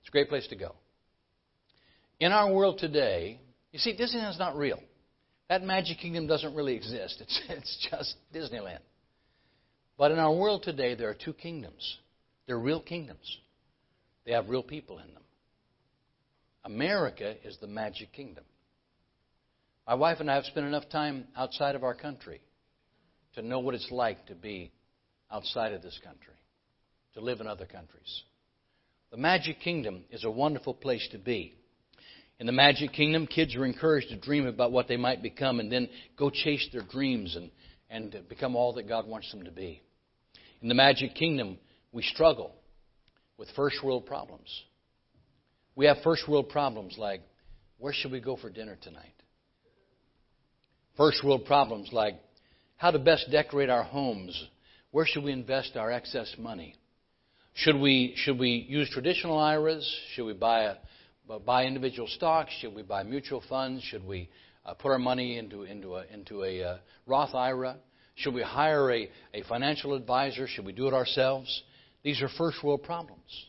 It's 0.00 0.08
a 0.08 0.12
great 0.12 0.28
place 0.28 0.46
to 0.48 0.56
go. 0.56 0.74
In 2.20 2.32
our 2.32 2.52
world 2.52 2.78
today, 2.78 3.40
you 3.72 3.78
see, 3.78 3.96
Disneyland's 3.96 4.38
not 4.38 4.56
real. 4.56 4.80
That 5.48 5.62
Magic 5.62 5.98
Kingdom 5.98 6.26
doesn't 6.26 6.54
really 6.54 6.74
exist. 6.74 7.20
It's, 7.20 7.40
it's 7.48 7.88
just 7.90 8.16
Disneyland. 8.32 8.80
But 9.98 10.12
in 10.12 10.18
our 10.18 10.32
world 10.32 10.62
today, 10.62 10.94
there 10.94 11.10
are 11.10 11.14
two 11.14 11.34
kingdoms. 11.34 11.98
They're 12.46 12.58
real 12.58 12.80
kingdoms. 12.80 13.38
They 14.30 14.36
have 14.36 14.48
real 14.48 14.62
people 14.62 15.00
in 15.00 15.12
them. 15.12 15.24
America 16.64 17.34
is 17.44 17.58
the 17.60 17.66
Magic 17.66 18.12
Kingdom. 18.12 18.44
My 19.88 19.94
wife 19.94 20.18
and 20.20 20.30
I 20.30 20.36
have 20.36 20.44
spent 20.44 20.66
enough 20.66 20.88
time 20.88 21.26
outside 21.36 21.74
of 21.74 21.82
our 21.82 21.96
country 21.96 22.40
to 23.34 23.42
know 23.42 23.58
what 23.58 23.74
it's 23.74 23.90
like 23.90 24.26
to 24.26 24.36
be 24.36 24.70
outside 25.32 25.72
of 25.72 25.82
this 25.82 25.98
country, 26.04 26.34
to 27.14 27.20
live 27.20 27.40
in 27.40 27.48
other 27.48 27.66
countries. 27.66 28.22
The 29.10 29.16
Magic 29.16 29.58
Kingdom 29.58 30.04
is 30.12 30.22
a 30.22 30.30
wonderful 30.30 30.74
place 30.74 31.08
to 31.10 31.18
be. 31.18 31.52
In 32.38 32.46
the 32.46 32.52
Magic 32.52 32.92
Kingdom, 32.92 33.26
kids 33.26 33.56
are 33.56 33.66
encouraged 33.66 34.10
to 34.10 34.16
dream 34.16 34.46
about 34.46 34.70
what 34.70 34.86
they 34.86 34.96
might 34.96 35.24
become 35.24 35.58
and 35.58 35.72
then 35.72 35.88
go 36.16 36.30
chase 36.30 36.68
their 36.72 36.86
dreams 36.88 37.34
and, 37.34 37.50
and 37.90 38.28
become 38.28 38.54
all 38.54 38.74
that 38.74 38.86
God 38.86 39.08
wants 39.08 39.28
them 39.32 39.42
to 39.42 39.50
be. 39.50 39.82
In 40.62 40.68
the 40.68 40.74
Magic 40.76 41.16
Kingdom, 41.16 41.58
we 41.90 42.04
struggle 42.04 42.54
with 43.40 43.48
first 43.56 43.82
world 43.82 44.04
problems. 44.04 44.64
We 45.74 45.86
have 45.86 45.96
first 46.04 46.28
world 46.28 46.50
problems 46.50 46.96
like 46.98 47.22
where 47.78 47.94
should 47.94 48.12
we 48.12 48.20
go 48.20 48.36
for 48.36 48.50
dinner 48.50 48.76
tonight? 48.82 49.14
First 50.98 51.24
world 51.24 51.46
problems 51.46 51.88
like 51.90 52.16
how 52.76 52.90
to 52.90 52.98
best 52.98 53.30
decorate 53.30 53.70
our 53.70 53.82
homes. 53.82 54.46
Where 54.90 55.06
should 55.06 55.24
we 55.24 55.32
invest 55.32 55.74
our 55.76 55.90
excess 55.90 56.34
money? 56.38 56.74
Should 57.54 57.76
we, 57.76 58.12
should 58.16 58.38
we 58.38 58.66
use 58.68 58.90
traditional 58.90 59.38
IRAs? 59.38 59.90
Should 60.12 60.26
we 60.26 60.34
buy 60.34 60.74
a, 61.28 61.38
buy 61.38 61.64
individual 61.64 62.08
stocks? 62.08 62.52
Should 62.60 62.74
we 62.74 62.82
buy 62.82 63.04
mutual 63.04 63.42
funds? 63.48 63.82
Should 63.84 64.06
we 64.06 64.28
uh, 64.66 64.74
put 64.74 64.90
our 64.90 64.98
money 64.98 65.38
into, 65.38 65.62
into 65.62 65.96
a, 65.96 66.04
into 66.12 66.44
a 66.44 66.62
uh, 66.62 66.78
Roth 67.06 67.34
IRA? 67.34 67.78
Should 68.16 68.34
we 68.34 68.42
hire 68.42 68.92
a, 68.92 69.10
a 69.32 69.42
financial 69.48 69.94
advisor? 69.94 70.46
Should 70.46 70.66
we 70.66 70.72
do 70.72 70.88
it 70.88 70.92
ourselves? 70.92 71.62
These 72.02 72.22
are 72.22 72.28
first 72.28 72.62
world 72.62 72.82
problems. 72.82 73.46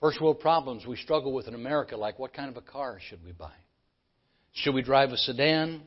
First 0.00 0.20
world 0.20 0.40
problems 0.40 0.86
we 0.86 0.96
struggle 0.96 1.32
with 1.32 1.48
in 1.48 1.54
America, 1.54 1.96
like 1.96 2.18
what 2.18 2.32
kind 2.32 2.48
of 2.48 2.56
a 2.56 2.60
car 2.60 2.98
should 3.08 3.24
we 3.24 3.32
buy? 3.32 3.52
Should 4.52 4.74
we 4.74 4.82
drive 4.82 5.10
a 5.10 5.16
sedan? 5.16 5.82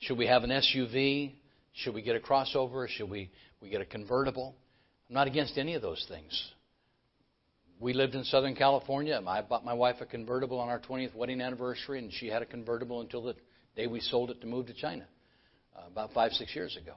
Should 0.00 0.18
we 0.18 0.26
have 0.26 0.42
an 0.42 0.50
SUV? 0.50 1.34
Should 1.74 1.94
we 1.94 2.02
get 2.02 2.16
a 2.16 2.20
crossover? 2.20 2.88
Should 2.88 3.08
we, 3.08 3.30
we 3.60 3.68
get 3.68 3.80
a 3.80 3.86
convertible? 3.86 4.54
I'm 5.08 5.14
not 5.14 5.26
against 5.28 5.58
any 5.58 5.74
of 5.74 5.82
those 5.82 6.04
things 6.08 6.52
we 7.82 7.92
lived 7.92 8.14
in 8.14 8.22
Southern 8.24 8.54
California. 8.54 9.20
I 9.26 9.42
bought 9.42 9.64
my 9.64 9.74
wife 9.74 9.96
a 10.00 10.06
convertible 10.06 10.60
on 10.60 10.68
our 10.68 10.78
20th 10.78 11.14
wedding 11.16 11.40
anniversary, 11.40 11.98
and 11.98 12.12
she 12.12 12.28
had 12.28 12.40
a 12.40 12.46
convertible 12.46 13.00
until 13.00 13.24
the 13.24 13.34
day 13.74 13.88
we 13.88 13.98
sold 14.00 14.30
it 14.30 14.40
to 14.40 14.46
move 14.46 14.66
to 14.66 14.74
China, 14.74 15.04
uh, 15.76 15.88
about 15.88 16.12
five, 16.12 16.30
six 16.32 16.54
years 16.54 16.76
ago. 16.80 16.94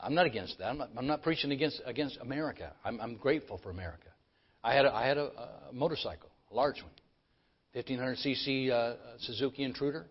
I'm 0.00 0.14
not 0.14 0.26
against 0.26 0.58
that. 0.58 0.66
I'm 0.66 0.78
not, 0.78 0.90
I'm 0.96 1.06
not 1.06 1.22
preaching 1.22 1.50
against 1.52 1.80
against 1.84 2.18
America. 2.20 2.72
I'm, 2.84 3.00
I'm 3.00 3.16
grateful 3.16 3.58
for 3.62 3.70
America. 3.70 4.08
I 4.62 4.74
had 4.74 4.84
a, 4.84 4.94
I 4.94 5.06
had 5.06 5.18
a, 5.18 5.26
a 5.70 5.72
motorcycle, 5.72 6.30
a 6.50 6.54
large 6.54 6.76
one, 6.82 6.92
1500 7.72 8.18
cc 8.18 8.70
uh, 8.70 8.94
Suzuki 9.20 9.64
Intruder, 9.64 10.06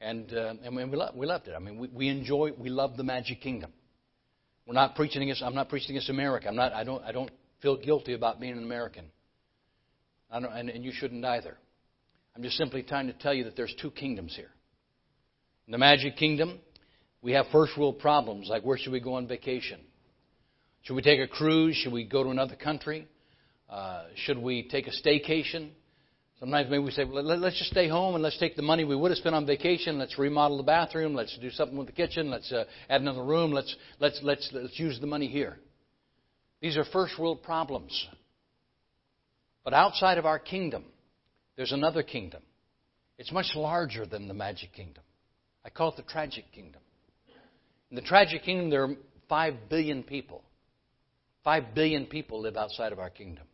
and 0.00 0.32
uh, 0.32 0.54
and 0.62 0.76
we, 0.76 0.84
lo- 0.84 1.10
we 1.14 1.26
loved 1.26 1.48
it. 1.48 1.54
I 1.54 1.58
mean, 1.58 1.78
we, 1.78 1.88
we 1.88 2.08
enjoy, 2.08 2.52
we 2.58 2.68
love 2.68 2.96
the 2.96 3.04
Magic 3.04 3.40
Kingdom. 3.40 3.72
We're 4.66 4.74
not 4.74 4.94
preaching 4.94 5.22
against. 5.22 5.42
I'm 5.42 5.54
not 5.54 5.68
preaching 5.68 5.90
against 5.90 6.10
America. 6.10 6.48
I'm 6.48 6.56
not. 6.56 6.72
I 6.72 6.84
don't. 6.84 7.02
I 7.04 7.12
don't 7.12 7.30
feel 7.62 7.76
guilty 7.76 8.14
about 8.14 8.40
being 8.40 8.52
an 8.52 8.64
American 8.64 9.04
I 10.30 10.40
don't, 10.40 10.52
and, 10.52 10.70
and 10.70 10.84
you 10.84 10.92
shouldn't 10.92 11.24
either. 11.24 11.56
I'm 12.36 12.42
just 12.42 12.56
simply 12.56 12.82
trying 12.82 13.08
to 13.08 13.12
tell 13.12 13.34
you 13.34 13.44
that 13.44 13.56
there's 13.56 13.74
two 13.80 13.90
kingdoms 13.90 14.34
here. 14.36 14.50
The 15.68 15.78
magic 15.78 16.16
kingdom, 16.16 16.60
we 17.22 17.32
have 17.32 17.46
first 17.52 17.76
world 17.76 17.98
problems 17.98 18.48
like 18.48 18.62
where 18.62 18.78
should 18.78 18.92
we 18.92 19.00
go 19.00 19.14
on 19.14 19.26
vacation? 19.26 19.80
Should 20.82 20.94
we 20.94 21.02
take 21.02 21.20
a 21.20 21.28
cruise? 21.28 21.76
Should 21.76 21.92
we 21.92 22.04
go 22.04 22.22
to 22.22 22.30
another 22.30 22.56
country? 22.56 23.06
Uh, 23.68 24.04
should 24.16 24.38
we 24.38 24.68
take 24.68 24.86
a 24.86 24.90
staycation? 24.90 25.70
Sometimes 26.38 26.70
maybe 26.70 26.82
we 26.82 26.90
say, 26.90 27.04
let's 27.04 27.58
just 27.58 27.70
stay 27.70 27.86
home 27.86 28.14
and 28.14 28.22
let's 28.22 28.38
take 28.38 28.56
the 28.56 28.62
money 28.62 28.84
we 28.84 28.96
would 28.96 29.10
have 29.10 29.18
spent 29.18 29.34
on 29.34 29.44
vacation. 29.44 29.98
Let's 29.98 30.18
remodel 30.18 30.56
the 30.56 30.62
bathroom. 30.62 31.14
Let's 31.14 31.36
do 31.38 31.50
something 31.50 31.76
with 31.76 31.86
the 31.86 31.92
kitchen. 31.92 32.30
Let's 32.30 32.50
uh, 32.50 32.64
add 32.88 33.02
another 33.02 33.22
room. 33.22 33.52
Let's, 33.52 33.76
let's, 33.98 34.18
let's, 34.22 34.48
let's 34.52 34.78
use 34.78 34.98
the 34.98 35.06
money 35.06 35.26
here. 35.26 35.58
These 36.62 36.78
are 36.78 36.84
first 36.84 37.18
world 37.18 37.42
problems. 37.42 38.08
But 39.64 39.74
outside 39.74 40.16
of 40.16 40.24
our 40.24 40.38
kingdom, 40.38 40.84
there's 41.56 41.72
another 41.72 42.02
kingdom. 42.02 42.42
It's 43.18 43.32
much 43.32 43.54
larger 43.54 44.06
than 44.06 44.26
the 44.26 44.32
magic 44.32 44.72
kingdom. 44.72 45.04
I 45.62 45.68
call 45.68 45.90
it 45.90 45.96
the 45.96 46.10
tragic 46.10 46.50
kingdom. 46.52 46.79
In 47.90 47.96
the 47.96 48.02
tragic 48.02 48.44
kingdom, 48.44 48.70
there 48.70 48.84
are 48.84 48.94
5 49.28 49.68
billion 49.68 50.02
people. 50.02 50.42
5 51.44 51.74
billion 51.74 52.06
people 52.06 52.40
live 52.40 52.56
outside 52.56 52.92
of 52.92 52.98
our 52.98 53.10
kingdom. 53.10 53.44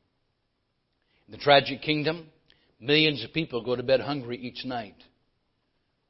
In 1.26 1.32
the 1.32 1.38
tragic 1.38 1.82
kingdom, 1.82 2.26
millions 2.78 3.24
of 3.24 3.32
people 3.32 3.64
go 3.64 3.74
to 3.76 3.82
bed 3.82 4.00
hungry 4.00 4.38
each 4.38 4.64
night. 4.64 4.96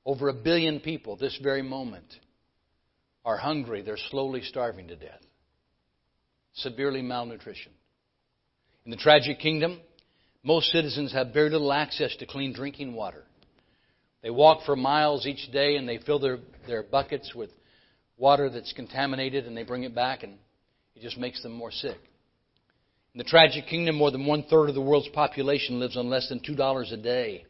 Over 0.04 0.28
a 0.28 0.34
billion 0.34 0.80
people, 0.80 1.16
this 1.16 1.38
very 1.42 1.62
moment, 1.62 2.14
are 3.24 3.36
hungry. 3.36 3.82
They're 3.82 3.96
slowly 4.10 4.42
starving 4.42 4.88
to 4.88 4.96
death. 4.96 5.20
Severely 6.54 7.02
malnutrition. 7.02 7.72
In 8.84 8.90
the 8.90 8.96
tragic 8.96 9.40
kingdom, 9.40 9.80
most 10.42 10.70
citizens 10.70 11.12
have 11.12 11.32
very 11.32 11.50
little 11.50 11.72
access 11.72 12.14
to 12.16 12.26
clean 12.26 12.52
drinking 12.52 12.94
water. 12.94 13.24
They 14.22 14.30
walk 14.30 14.64
for 14.64 14.76
miles 14.76 15.26
each 15.26 15.50
day 15.52 15.76
and 15.76 15.88
they 15.88 15.98
fill 15.98 16.18
their, 16.18 16.38
their 16.66 16.82
buckets 16.82 17.34
with 17.34 17.50
water 18.16 18.48
that's 18.50 18.72
contaminated 18.72 19.46
and 19.46 19.56
they 19.56 19.62
bring 19.62 19.84
it 19.84 19.94
back 19.94 20.22
and 20.22 20.38
it 20.94 21.02
just 21.02 21.18
makes 21.18 21.42
them 21.42 21.52
more 21.52 21.70
sick. 21.70 21.98
In 23.14 23.18
the 23.18 23.24
tragic 23.24 23.66
kingdom, 23.66 23.96
more 23.96 24.10
than 24.10 24.26
one 24.26 24.42
third 24.44 24.68
of 24.68 24.74
the 24.74 24.80
world's 24.80 25.08
population 25.08 25.80
lives 25.80 25.96
on 25.96 26.10
less 26.10 26.28
than 26.28 26.40
$2 26.40 26.92
a 26.92 26.96
day. 26.96 27.46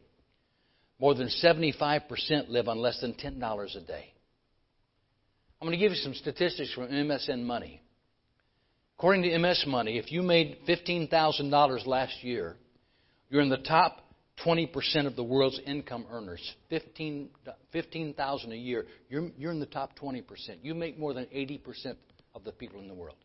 More 0.99 1.13
than 1.13 1.27
75% 1.27 2.49
live 2.49 2.67
on 2.67 2.79
less 2.79 2.99
than 3.01 3.13
$10 3.13 3.75
a 3.75 3.79
day. 3.81 4.13
I'm 5.61 5.67
going 5.67 5.77
to 5.77 5.83
give 5.83 5.91
you 5.91 5.97
some 5.97 6.13
statistics 6.13 6.73
from 6.73 6.87
MSN 6.87 7.43
Money. 7.43 7.81
According 8.97 9.23
to 9.23 9.29
MSN 9.29 9.67
Money, 9.67 9.97
if 9.97 10.11
you 10.11 10.21
made 10.21 10.57
$15,000 10.67 11.85
last 11.85 12.23
year, 12.23 12.55
you're 13.29 13.41
in 13.41 13.49
the 13.49 13.57
top 13.57 14.06
20% 14.45 15.07
of 15.07 15.15
the 15.15 15.23
world's 15.23 15.59
income 15.65 16.05
earners. 16.11 16.41
15,000 16.69 17.29
15, 17.71 18.15
a 18.51 18.55
year. 18.55 18.85
You're, 19.09 19.29
you're 19.37 19.51
in 19.51 19.59
the 19.59 19.65
top 19.65 19.97
20%. 19.99 20.23
You 20.61 20.75
make 20.75 20.99
more 20.99 21.13
than 21.13 21.25
80% 21.25 21.95
of 22.35 22.43
the 22.43 22.51
people 22.51 22.79
in 22.79 22.87
the 22.87 22.93
world. 22.93 23.17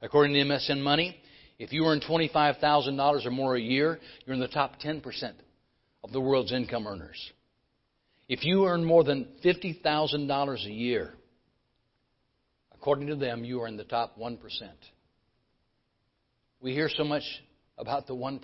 According 0.00 0.34
to 0.34 0.40
MSN 0.40 0.80
Money, 0.82 1.16
if 1.58 1.72
you 1.72 1.84
earn 1.86 2.00
$25,000 2.00 3.26
or 3.26 3.30
more 3.30 3.56
a 3.56 3.60
year, 3.60 3.98
you're 4.24 4.34
in 4.34 4.40
the 4.40 4.48
top 4.48 4.80
10% 4.80 5.02
of 6.04 6.12
the 6.12 6.20
world's 6.20 6.52
income 6.52 6.86
earners. 6.86 7.32
If 8.28 8.44
you 8.44 8.66
earn 8.66 8.84
more 8.84 9.04
than 9.04 9.28
$50,000 9.44 10.66
a 10.66 10.70
year, 10.70 11.14
according 12.72 13.08
to 13.08 13.16
them, 13.16 13.44
you 13.44 13.60
are 13.62 13.68
in 13.68 13.76
the 13.76 13.84
top 13.84 14.18
1%. 14.18 14.38
We 16.60 16.72
hear 16.72 16.88
so 16.88 17.04
much 17.04 17.24
about 17.76 18.06
the 18.06 18.14
1%. 18.14 18.40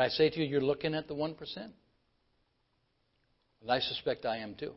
Can 0.00 0.06
I 0.06 0.12
say 0.12 0.30
to 0.30 0.40
you, 0.40 0.46
you're 0.46 0.62
looking 0.62 0.94
at 0.94 1.08
the 1.08 1.14
1%? 1.14 1.36
And 1.60 1.72
I 3.68 3.80
suspect 3.80 4.24
I 4.24 4.38
am 4.38 4.54
too. 4.54 4.72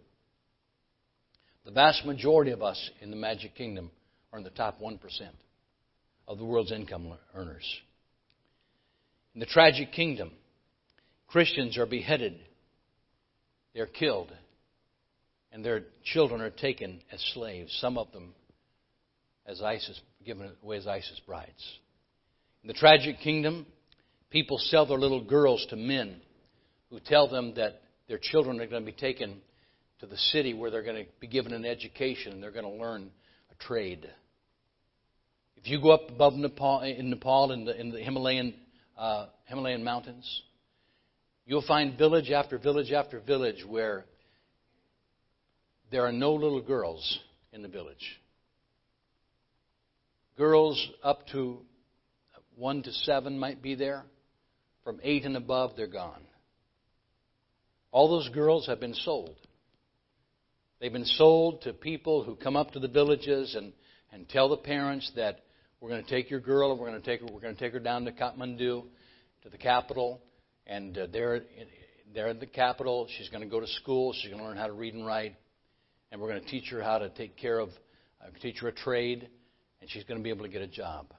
The 1.64 1.72
vast 1.72 2.06
majority 2.06 2.52
of 2.52 2.62
us 2.62 2.90
in 3.00 3.10
the 3.10 3.16
Magic 3.16 3.56
Kingdom 3.56 3.90
are 4.34 4.40
in 4.40 4.44
the 4.44 4.50
top 4.50 4.82
1% 4.82 5.00
of 6.28 6.38
the 6.38 6.44
world's 6.44 6.74
income 6.74 7.14
earners. 7.34 7.64
In 9.34 9.40
the 9.40 9.46
tragic 9.46 9.94
kingdom, 9.94 10.30
Christians 11.30 11.78
are 11.78 11.86
beheaded, 11.86 12.38
they're 13.74 13.86
killed, 13.86 14.34
and 15.54 15.64
their 15.64 15.84
children 16.04 16.42
are 16.42 16.50
taken 16.50 17.02
as 17.14 17.22
slaves, 17.34 17.74
some 17.80 17.98
of 17.98 18.12
them 18.12 18.34
as 19.46 19.62
ISIS, 19.62 20.02
given 20.26 20.52
away 20.62 20.76
as 20.76 20.86
ISIS 20.86 21.22
brides. 21.26 21.80
In 22.62 22.68
the 22.68 22.74
tragic 22.74 23.22
kingdom, 23.22 23.66
people 24.34 24.58
sell 24.58 24.88
their 24.88 24.98
little 24.98 25.24
girls 25.24 25.64
to 25.70 25.76
men 25.76 26.20
who 26.90 27.00
tell 27.00 27.30
them 27.30 27.54
that 27.56 27.82
their 28.10 28.18
children 28.20 28.60
are 28.60 28.66
going 28.66 28.84
to 28.84 28.92
be 28.92 28.98
taken 28.98 29.40
to 30.00 30.08
the 30.08 30.18
city 30.18 30.56
where 30.56 30.72
they're 30.72 30.84
going 30.84 31.06
to 31.06 31.10
be 31.22 31.28
given 31.28 31.54
an 31.54 31.66
education 31.66 32.34
and 32.34 32.42
they're 32.42 32.52
going 32.52 32.66
to 32.66 32.84
learn 32.84 33.12
a 33.52 33.64
trade. 33.64 34.10
If 35.56 35.68
you 35.68 35.80
go 35.80 35.92
up 35.92 36.10
above 36.10 36.34
Nepal, 36.34 36.82
in 36.82 37.12
Nepal, 37.12 37.52
in 37.52 37.64
the, 37.64 37.80
in 37.80 37.92
the 37.92 38.00
Himalayan, 38.00 38.56
uh, 38.98 39.28
Himalayan 39.46 39.84
mountains, 39.84 40.42
you'll 41.46 41.64
find 41.68 41.96
village 41.96 42.32
after 42.32 42.58
village 42.58 42.92
after 42.92 43.20
village 43.20 43.64
where 43.66 44.04
there 45.92 46.08
are 46.08 46.12
no 46.12 46.34
little 46.34 46.62
girls 46.62 47.20
in 47.52 47.62
the 47.62 47.68
village. 47.68 48.20
Girls 50.38 50.90
up 51.04 51.28
to 51.34 51.60
one 52.56 52.82
to 52.82 52.92
seven 52.92 53.38
might 53.38 53.62
be 53.62 53.76
there. 53.76 54.04
From 54.84 55.00
eight 55.04 55.26
and 55.26 55.38
above, 55.38 55.72
they're 55.78 55.88
gone. 55.88 56.22
All 57.92 58.10
those 58.10 58.30
girls 58.30 58.68
have 58.68 58.80
been 58.80 58.94
sold. 58.94 59.36
They've 60.80 60.92
been 60.92 61.06
sold 61.06 61.62
to 61.62 61.74
people 61.74 62.24
who 62.24 62.36
come 62.36 62.58
up 62.58 62.72
to 62.72 62.80
the 62.80 62.88
villages 62.88 63.56
and, 63.56 63.72
and 64.12 64.28
tell 64.28 64.50
the 64.50 64.58
parents 64.58 65.10
that 65.16 65.40
we're 65.80 65.90
going 65.90 66.04
to 66.04 66.10
take 66.10 66.30
your 66.30 66.40
girl 66.40 66.72
and 66.72 66.80
we're 66.80 66.90
going 66.90 67.02
to 67.02 67.06
take 67.06 67.22
her, 67.22 67.28
we're 67.32 67.40
going 67.40 67.56
to 67.56 67.60
take 67.60 67.74
her 67.74 67.80
down 67.80 68.04
to 68.06 68.12
Kathmandu, 68.12 68.84
to 69.44 69.50
the 69.50 69.58
capital, 69.58 70.22
and 70.66 70.98
uh, 70.98 71.08
there, 71.12 71.42
there 72.14 72.28
in 72.30 72.40
the 72.40 72.46
capital, 72.46 73.08
she's 73.18 73.30
going 73.30 73.44
to 73.44 73.50
go 73.50 73.60
to 73.60 73.68
school. 73.68 74.14
She's 74.14 74.30
going 74.30 74.42
to 74.42 74.48
learn 74.48 74.58
how 74.58 74.68
to 74.68 74.74
read 74.74 74.94
and 74.94 75.06
write, 75.06 75.36
and 76.12 76.20
we're 76.22 76.30
going 76.30 76.42
to 76.42 76.48
teach 76.48 76.70
her 76.72 76.82
how 76.82 77.00
to 77.00 77.10
take 77.10 77.38
care 77.38 77.60
of, 77.60 77.70
uh, 78.22 78.30
teach 78.42 78.60
her 78.60 78.70
a 78.70 78.74
trade, 78.74 79.28
and 79.82 79.90
she's 79.90 80.04
going 80.06 80.20
to 80.20 80.24
be 80.24 80.30
able 80.30 80.44
to 80.44 80.52
get 80.52 80.62
a 80.62 80.68
job. 80.68 81.14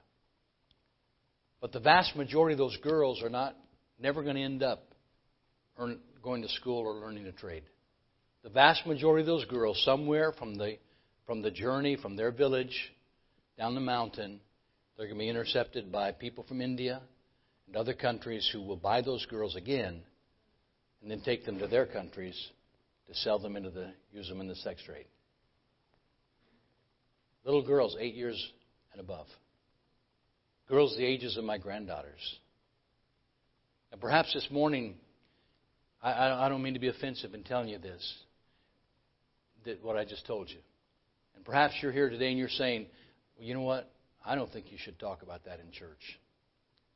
But 1.65 1.73
the 1.73 1.81
vast 1.81 2.15
majority 2.15 2.53
of 2.53 2.59
those 2.59 2.77
girls 2.83 3.23
are 3.23 3.31
not 3.31 3.57
never 3.99 4.23
going 4.23 4.37
to 4.37 4.43
end 4.43 4.63
up 4.63 4.85
earn, 5.79 5.99
going 6.23 6.43
to 6.43 6.49
school 6.49 6.81
or 6.81 6.93
learning 6.93 7.27
a 7.27 7.33
trade. 7.33 7.63
The 8.43 8.51
vast 8.51 8.87
majority 8.87 9.23
of 9.23 9.27
those 9.29 9.47
girls, 9.47 9.83
somewhere 9.83 10.33
from 10.33 10.57
the 10.57 10.77
from 11.25 11.41
the 11.41 11.51
journey 11.51 11.97
from 11.97 12.17
their 12.17 12.33
village 12.33 12.93
down 13.57 13.75
the 13.75 13.81
mountain, 13.81 14.43
they're 14.99 15.07
going 15.07 15.17
to 15.17 15.25
be 15.25 15.31
intercepted 15.31 15.91
by 15.91 16.13
people 16.13 16.45
from 16.47 16.61
India 16.61 17.01
and 17.67 17.77
other 17.77 17.95
countries 17.95 18.47
who 18.53 18.61
will 18.61 18.77
buy 18.77 19.01
those 19.01 19.25
girls 19.25 19.57
again 19.57 20.03
and 21.01 21.11
then 21.11 21.23
take 21.23 21.47
them 21.47 21.59
to 21.61 21.67
their 21.67 21.87
countries 21.87 22.39
to 23.07 23.15
sell 23.15 23.39
them 23.39 23.57
into 23.57 23.71
the 23.71 23.91
use 24.13 24.29
them 24.29 24.43
in 24.43 24.49
the 24.49 24.57
sex 24.57 24.83
trade. 24.85 25.07
Little 27.43 27.67
girls, 27.67 27.97
eight 27.99 28.15
years 28.15 28.53
and 28.93 29.01
above. 29.01 29.29
Girls 30.69 30.97
the 30.97 31.05
ages 31.05 31.37
of 31.37 31.45
my 31.45 31.59
granddaughters. 31.59 32.39
And 33.93 34.01
perhaps 34.01 34.33
this 34.33 34.49
morning, 34.51 34.97
I, 36.03 36.47
I 36.47 36.49
don't 36.49 36.63
mean 36.63 36.75
to 36.75 36.81
be 36.81 36.89
offensive 36.89 37.35
in 37.35 37.45
telling 37.45 37.69
you 37.69 37.79
this, 37.79 38.15
that 39.65 39.83
what 39.85 39.97
I 39.97 40.05
just 40.05 40.27
told 40.27 40.51
you. 40.51 40.59
And 41.37 41.45
perhaps 41.45 41.75
you're 41.81 41.93
here 41.93 42.11
today 42.11 42.29
and 42.29 42.39
you're 42.39 42.49
saying, 42.49 42.87
well, 43.37 43.47
you 43.47 43.55
know 43.55 43.63
what? 43.63 43.91
I 44.25 44.35
don't 44.35 44.51
think 44.53 44.73
you 44.73 44.79
should 44.79 44.99
talk 44.99 45.23
about 45.23 45.45
that 45.45 45.61
in 45.61 45.71
church. 45.71 46.19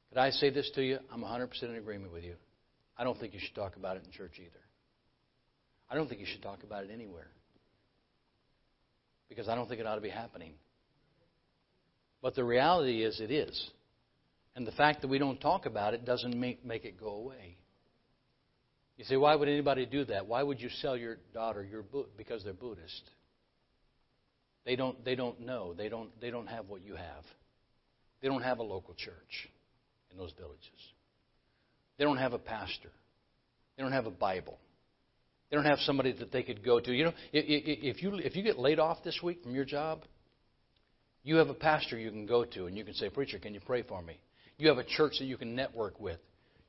Could 0.08 0.18
I 0.18 0.30
say 0.30 0.50
this 0.50 0.70
to 0.74 0.82
you? 0.82 0.98
I'm 1.12 1.22
100% 1.22 1.62
in 1.62 1.76
agreement 1.76 2.12
with 2.12 2.24
you. 2.24 2.34
I 2.96 3.04
don't 3.04 3.18
think 3.18 3.34
you 3.34 3.40
should 3.40 3.54
talk 3.54 3.76
about 3.76 3.96
it 3.96 4.02
in 4.04 4.10
church 4.12 4.32
either. 4.38 4.60
I 5.90 5.94
don't 5.94 6.08
think 6.08 6.20
you 6.20 6.26
should 6.26 6.42
talk 6.42 6.62
about 6.62 6.84
it 6.84 6.90
anywhere. 6.92 7.28
Because 9.28 9.48
I 9.48 9.54
don't 9.54 9.68
think 9.68 9.80
it 9.80 9.86
ought 9.86 9.96
to 9.96 10.00
be 10.00 10.08
happening. 10.08 10.54
But 12.20 12.34
the 12.34 12.44
reality 12.44 13.02
is, 13.02 13.20
it 13.20 13.30
is. 13.30 13.70
And 14.56 14.66
the 14.66 14.72
fact 14.72 15.02
that 15.02 15.08
we 15.08 15.18
don't 15.18 15.40
talk 15.40 15.66
about 15.66 15.94
it 15.94 16.04
doesn't 16.04 16.38
make, 16.38 16.64
make 16.64 16.84
it 16.84 16.98
go 16.98 17.10
away. 17.10 17.56
You 18.96 19.04
say, 19.04 19.16
why 19.16 19.36
would 19.36 19.48
anybody 19.48 19.86
do 19.86 20.04
that? 20.06 20.26
Why 20.26 20.42
would 20.42 20.60
you 20.60 20.68
sell 20.68 20.96
your 20.96 21.18
daughter 21.32 21.64
your 21.64 21.82
book? 21.82 22.16
because 22.16 22.42
they're 22.42 22.52
Buddhist? 22.52 23.02
They 24.64 24.74
don't, 24.74 25.02
they 25.04 25.14
don't 25.14 25.40
know. 25.40 25.72
They 25.72 25.88
don't, 25.88 26.10
they 26.20 26.30
don't 26.30 26.48
have 26.48 26.68
what 26.68 26.82
you 26.82 26.96
have. 26.96 27.24
They 28.20 28.28
don't 28.28 28.42
have 28.42 28.58
a 28.58 28.64
local 28.64 28.94
church 28.94 29.48
in 30.10 30.18
those 30.18 30.32
villages. 30.36 30.66
They 31.96 32.04
don't 32.04 32.18
have 32.18 32.32
a 32.32 32.38
pastor. 32.38 32.90
They 33.76 33.84
don't 33.84 33.92
have 33.92 34.06
a 34.06 34.10
Bible. 34.10 34.58
They 35.50 35.56
don't 35.56 35.64
have 35.64 35.78
somebody 35.78 36.12
that 36.18 36.32
they 36.32 36.42
could 36.42 36.64
go 36.64 36.80
to. 36.80 36.92
You 36.92 37.04
know, 37.04 37.12
if 37.32 38.02
you, 38.02 38.16
if 38.16 38.36
you 38.36 38.42
get 38.42 38.58
laid 38.58 38.80
off 38.80 39.04
this 39.04 39.20
week 39.22 39.42
from 39.42 39.54
your 39.54 39.64
job, 39.64 40.02
you 41.28 41.36
have 41.36 41.50
a 41.50 41.54
pastor 41.54 41.98
you 41.98 42.10
can 42.10 42.24
go 42.24 42.42
to 42.42 42.64
and 42.64 42.76
you 42.76 42.84
can 42.84 42.94
say, 42.94 43.10
Preacher, 43.10 43.38
can 43.38 43.52
you 43.52 43.60
pray 43.60 43.82
for 43.82 44.00
me? 44.00 44.18
You 44.56 44.68
have 44.68 44.78
a 44.78 44.84
church 44.84 45.16
that 45.18 45.26
you 45.26 45.36
can 45.36 45.54
network 45.54 46.00
with. 46.00 46.18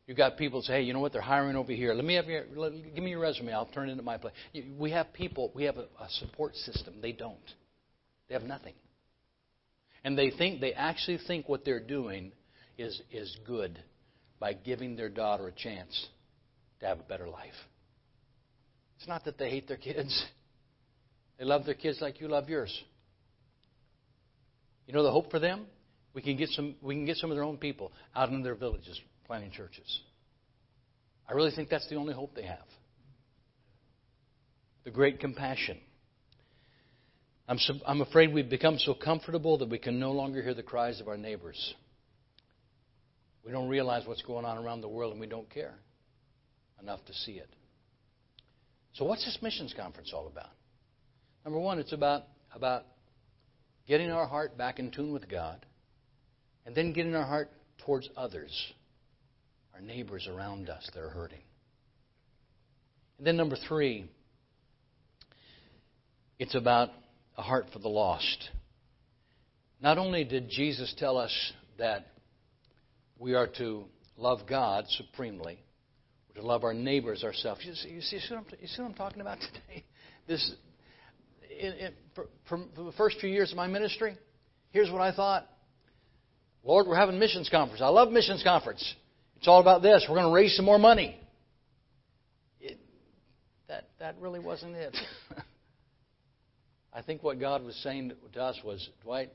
You've 0.05 0.17
got 0.17 0.35
people 0.35 0.61
say, 0.61 0.73
hey, 0.73 0.81
you 0.81 0.91
know 0.91 0.99
what? 0.99 1.13
They're 1.13 1.21
hiring 1.21 1.55
over 1.55 1.71
here. 1.71 1.93
Let 1.93 2.03
me 2.03 2.15
have 2.15 2.25
your, 2.25 2.43
let, 2.53 2.73
give 2.73 3.01
me 3.01 3.11
your 3.11 3.21
resume. 3.21 3.53
I'll 3.53 3.67
turn 3.67 3.87
it 3.87 3.93
into 3.93 4.03
my 4.03 4.17
place. 4.17 4.33
We 4.77 4.91
have 4.91 5.13
people. 5.13 5.51
We 5.55 5.63
have 5.63 5.77
a, 5.77 5.83
a 6.01 6.09
support 6.09 6.55
system. 6.55 6.95
They 7.01 7.13
don't. 7.13 7.37
They 8.27 8.33
have 8.33 8.43
nothing. 8.43 8.73
And 10.03 10.17
they 10.17 10.29
think 10.29 10.59
they 10.59 10.73
actually 10.73 11.19
think 11.25 11.47
what 11.47 11.63
they're 11.63 11.79
doing 11.79 12.33
is 12.77 13.01
is 13.11 13.37
good 13.45 13.81
by 14.39 14.53
giving 14.53 14.95
their 14.97 15.09
daughter 15.09 15.47
a 15.47 15.51
chance 15.53 16.07
to 16.81 16.85
have 16.85 16.99
a 16.99 17.03
better 17.03 17.29
life. 17.29 17.53
It's 18.97 19.07
not 19.07 19.23
that 19.25 19.37
they 19.37 19.49
hate 19.49 19.67
their 19.69 19.77
kids. 19.77 20.25
They 21.37 21.45
love 21.45 21.65
their 21.65 21.75
kids 21.75 21.99
like 22.01 22.19
you 22.19 22.27
love 22.27 22.49
yours. 22.49 22.77
You 24.89 24.95
know 24.95 25.03
the 25.03 25.11
hope 25.11 25.29
for 25.29 25.37
them? 25.37 25.67
We 26.15 26.23
can 26.23 26.35
get 26.35 26.49
some 26.49 26.73
we 26.81 26.95
can 26.95 27.05
get 27.05 27.17
some 27.17 27.29
of 27.29 27.37
their 27.37 27.43
own 27.43 27.57
people 27.57 27.91
out 28.15 28.29
in 28.29 28.41
their 28.41 28.55
villages 28.55 28.99
planting 29.27 29.51
churches. 29.51 30.01
I 31.29 31.33
really 31.33 31.51
think 31.51 31.69
that's 31.69 31.87
the 31.89 31.95
only 31.95 32.11
hope 32.11 32.33
they 32.33 32.47
have. 32.47 32.65
The 34.85 34.89
great 34.89 35.19
compassion. 35.19 35.77
I'm, 37.47 37.59
so, 37.59 37.75
I'm 37.85 38.01
afraid 38.01 38.33
we've 38.33 38.49
become 38.49 38.79
so 38.79 38.95
comfortable 38.95 39.59
that 39.59 39.69
we 39.69 39.77
can 39.77 39.99
no 39.99 40.11
longer 40.11 40.41
hear 40.41 40.55
the 40.55 40.63
cries 40.63 40.99
of 40.99 41.07
our 41.07 41.17
neighbors. 41.17 41.75
We 43.45 43.51
don't 43.51 43.69
realize 43.69 44.07
what's 44.07 44.23
going 44.23 44.43
on 44.45 44.57
around 44.57 44.81
the 44.81 44.87
world 44.89 45.11
and 45.11 45.21
we 45.21 45.27
don't 45.27 45.49
care 45.51 45.75
enough 46.81 47.05
to 47.05 47.13
see 47.13 47.33
it. 47.33 47.49
So, 48.93 49.05
what's 49.05 49.23
this 49.23 49.37
missions 49.43 49.71
conference 49.77 50.13
all 50.15 50.25
about? 50.25 50.49
Number 51.45 51.59
one, 51.59 51.77
it's 51.77 51.93
about, 51.93 52.23
about 52.55 52.85
getting 53.89 54.11
our 54.11 54.27
heart 54.27 54.55
back 54.55 54.77
in 54.77 54.91
tune 54.91 55.11
with 55.11 55.27
God 55.27 55.65
and 56.65 56.75
then 56.75 56.93
getting 56.93 57.15
our 57.15 57.25
heart 57.25 57.49
towards 57.79 58.07
others, 58.15 58.51
our 59.73 59.81
neighbors 59.81 60.27
around 60.31 60.69
us 60.69 60.87
that 60.93 61.01
are 61.01 61.09
hurting. 61.09 61.41
And 63.17 63.25
then, 63.25 63.35
number 63.35 63.57
three, 63.67 64.05
it's 66.37 66.53
about 66.53 66.89
a 67.35 67.41
heart 67.41 67.65
for 67.73 67.79
the 67.79 67.89
lost. 67.89 68.49
Not 69.81 69.97
only 69.97 70.23
did 70.23 70.49
Jesus 70.49 70.93
tell 70.99 71.17
us 71.17 71.51
that 71.79 72.05
we 73.17 73.33
are 73.33 73.47
to 73.57 73.85
love 74.17 74.41
God 74.47 74.85
supremely, 74.89 75.63
to 76.35 76.45
love 76.45 76.63
our 76.63 76.75
neighbors 76.75 77.23
ourselves. 77.23 77.61
You 77.65 77.73
see, 77.73 77.89
you 77.89 78.01
see, 78.01 78.19
what, 78.29 78.39
I'm, 78.39 78.45
you 78.61 78.67
see 78.67 78.81
what 78.83 78.89
I'm 78.89 78.93
talking 78.93 79.21
about 79.21 79.39
today? 79.67 79.83
This, 80.27 80.53
in, 81.59 81.73
in, 81.73 81.93
for, 82.15 82.27
for, 82.47 82.59
the 82.75 82.91
first 82.93 83.19
few 83.19 83.29
years 83.29 83.51
of 83.51 83.57
my 83.57 83.67
ministry, 83.67 84.17
here's 84.71 84.89
what 84.89 85.01
I 85.01 85.11
thought. 85.11 85.47
Lord, 86.63 86.87
we're 86.87 86.95
having 86.95 87.19
missions 87.19 87.49
conference. 87.49 87.81
I 87.81 87.87
love 87.87 88.11
missions 88.11 88.43
conference. 88.43 88.95
It's 89.37 89.47
all 89.47 89.61
about 89.61 89.81
this. 89.81 90.05
We're 90.09 90.15
going 90.15 90.29
to 90.29 90.33
raise 90.33 90.55
some 90.55 90.65
more 90.65 90.79
money. 90.79 91.19
It, 92.59 92.79
that 93.67 93.89
that 93.99 94.15
really 94.19 94.39
wasn't 94.39 94.75
it. 94.75 94.95
I 96.93 97.01
think 97.01 97.23
what 97.23 97.39
God 97.39 97.63
was 97.63 97.75
saying 97.77 98.11
to 98.33 98.41
us 98.41 98.57
was, 98.63 98.89
Dwight, 99.03 99.31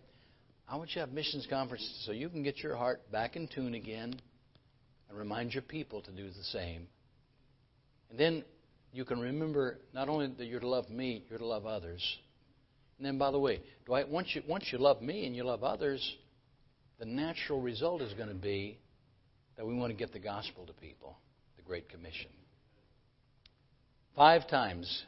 I 0.69 0.77
want 0.77 0.91
you 0.91 0.95
to 0.95 1.01
have 1.01 1.13
missions 1.13 1.47
conferences 1.49 2.03
so 2.05 2.13
you 2.13 2.29
can 2.29 2.43
get 2.43 2.59
your 2.59 2.77
heart 2.77 3.01
back 3.13 3.37
in 3.37 3.49
tune 3.49 3.75
again 3.75 4.15
and 5.09 5.19
remind 5.19 5.53
your 5.53 5.63
people 5.63 6.03
to 6.03 6.11
do 6.11 6.27
the 6.29 6.45
same. 6.45 6.89
And 8.11 8.19
then 8.19 8.45
you 8.95 9.05
can 9.05 9.19
remember 9.19 9.79
not 9.93 10.09
only 10.09 10.29
that 10.39 10.47
you're 10.47 10.61
to 10.61 10.69
love 10.69 10.89
me, 10.89 11.25
you're 11.29 11.41
to 11.41 11.47
love 11.47 11.67
others. 11.67 12.01
And 12.97 13.05
then, 13.05 13.19
by 13.19 13.33
the 13.33 13.41
way, 13.41 13.61
Dwight, 13.87 14.09
once 14.09 14.29
you, 14.35 14.43
once 14.49 14.69
you 14.71 14.79
love 14.79 15.03
me 15.03 15.27
and 15.27 15.35
you 15.35 15.43
love 15.43 15.65
others, 15.65 16.17
the 17.01 17.05
natural 17.05 17.61
result 17.61 18.03
is 18.03 18.15
going 18.15 18.29
to 18.29 18.37
be 18.37 18.79
that 19.57 19.67
we 19.67 19.75
want 19.75 19.91
to 19.91 19.97
get 19.97 20.13
the 20.13 20.21
gospel 20.21 20.65
to 20.67 20.73
people, 20.75 21.19
the 21.57 21.63
Great 21.63 21.89
Commission. 21.89 22.31
Five 24.15 24.49
times 24.49 25.03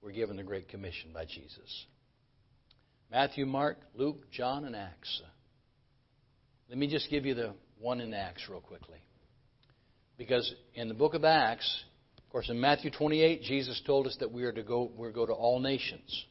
we're 0.00 0.12
given 0.12 0.38
the 0.38 0.42
Great 0.42 0.70
Commission 0.70 1.10
by 1.12 1.26
Jesus 1.26 1.86
Matthew, 3.10 3.44
Mark, 3.44 3.76
Luke, 3.94 4.30
John, 4.30 4.64
and 4.64 4.74
Acts. 4.74 5.20
Let 6.70 6.78
me 6.78 6.86
just 6.86 7.10
give 7.10 7.26
you 7.26 7.34
the 7.34 7.52
one 7.78 8.00
in 8.00 8.14
Acts 8.14 8.48
real 8.48 8.60
quickly. 8.60 8.98
Because 10.16 10.54
in 10.74 10.88
the 10.88 10.94
book 10.94 11.12
of 11.12 11.24
Acts, 11.24 11.84
of 12.30 12.32
course, 12.32 12.48
in 12.48 12.60
Matthew 12.60 12.92
28, 12.92 13.42
Jesus 13.42 13.82
told 13.84 14.06
us 14.06 14.16
that 14.20 14.30
we 14.30 14.44
are 14.44 14.52
to 14.52 14.62
go, 14.62 14.92
we're 14.96 15.08
to 15.08 15.12
go 15.12 15.26
to 15.26 15.32
all 15.32 15.58
nations. 15.58 16.26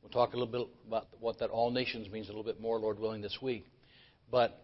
We'll 0.00 0.12
talk 0.12 0.32
a 0.32 0.36
little 0.36 0.52
bit 0.52 0.68
about 0.86 1.08
what 1.18 1.40
that 1.40 1.50
all 1.50 1.72
nations 1.72 2.08
means 2.08 2.28
a 2.28 2.30
little 2.30 2.44
bit 2.44 2.60
more, 2.60 2.78
Lord 2.78 3.00
willing, 3.00 3.20
this 3.20 3.38
week. 3.42 3.66
But, 4.30 4.56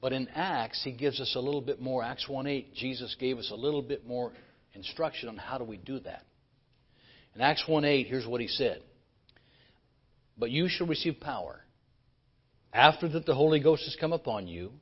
but 0.00 0.14
in 0.14 0.26
Acts, 0.34 0.82
he 0.82 0.92
gives 0.92 1.20
us 1.20 1.34
a 1.36 1.38
little 1.38 1.60
bit 1.60 1.82
more. 1.82 2.02
Acts 2.02 2.28
1.8, 2.30 2.72
Jesus 2.72 3.14
gave 3.20 3.36
us 3.36 3.50
a 3.52 3.54
little 3.54 3.82
bit 3.82 4.06
more 4.06 4.32
instruction 4.72 5.28
on 5.28 5.36
how 5.36 5.58
do 5.58 5.64
we 5.64 5.76
do 5.76 6.00
that. 6.00 6.22
In 7.34 7.42
Acts 7.42 7.64
1.8, 7.68 8.06
here's 8.06 8.26
what 8.26 8.40
he 8.40 8.48
said. 8.48 8.80
But 10.38 10.50
you 10.50 10.70
shall 10.70 10.86
receive 10.86 11.20
power. 11.20 11.60
After 12.72 13.06
that 13.06 13.26
the 13.26 13.34
Holy 13.34 13.60
Ghost 13.60 13.84
has 13.84 13.98
come 14.00 14.14
upon 14.14 14.46
you, 14.46 14.72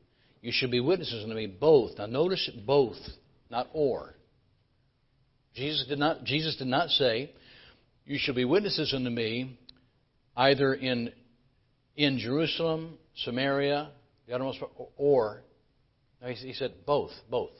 you 0.42 0.52
shall 0.54 0.70
be 0.70 0.78
witnesses 0.78 1.24
unto 1.24 1.34
me 1.34 1.48
both. 1.48 1.98
Now 1.98 2.06
notice 2.06 2.48
both, 2.64 2.98
not 3.50 3.66
or. 3.72 4.14
Jesus 5.54 5.86
did 5.88 5.98
not, 5.98 6.24
Jesus 6.24 6.56
did 6.56 6.66
not 6.66 6.90
say, 6.90 7.30
You 8.04 8.18
shall 8.18 8.34
be 8.34 8.44
witnesses 8.44 8.92
unto 8.94 9.10
me 9.10 9.58
either 10.36 10.74
in, 10.74 11.12
in 11.96 12.18
Jerusalem, 12.18 12.98
Samaria, 13.24 13.90
the 14.26 14.34
uttermost 14.34 14.58
or. 14.96 15.42
He 16.26 16.54
said 16.54 16.72
both, 16.86 17.10
both. 17.30 17.52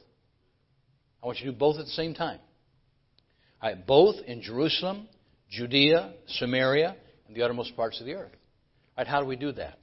I 1.21 1.27
want 1.27 1.39
you 1.39 1.45
to 1.45 1.51
do 1.51 1.57
both 1.57 1.77
at 1.77 1.85
the 1.85 1.91
same 1.91 2.15
time. 2.15 2.39
Both 3.87 4.15
in 4.25 4.41
Jerusalem, 4.41 5.07
Judea, 5.49 6.13
Samaria, 6.27 6.95
and 7.27 7.35
the 7.35 7.43
uttermost 7.43 7.75
parts 7.75 7.99
of 7.99 8.05
the 8.05 8.13
earth. 8.13 8.31
All 8.31 9.03
right, 9.03 9.07
how 9.07 9.21
do 9.21 9.27
we 9.27 9.35
do 9.35 9.51
that? 9.53 9.79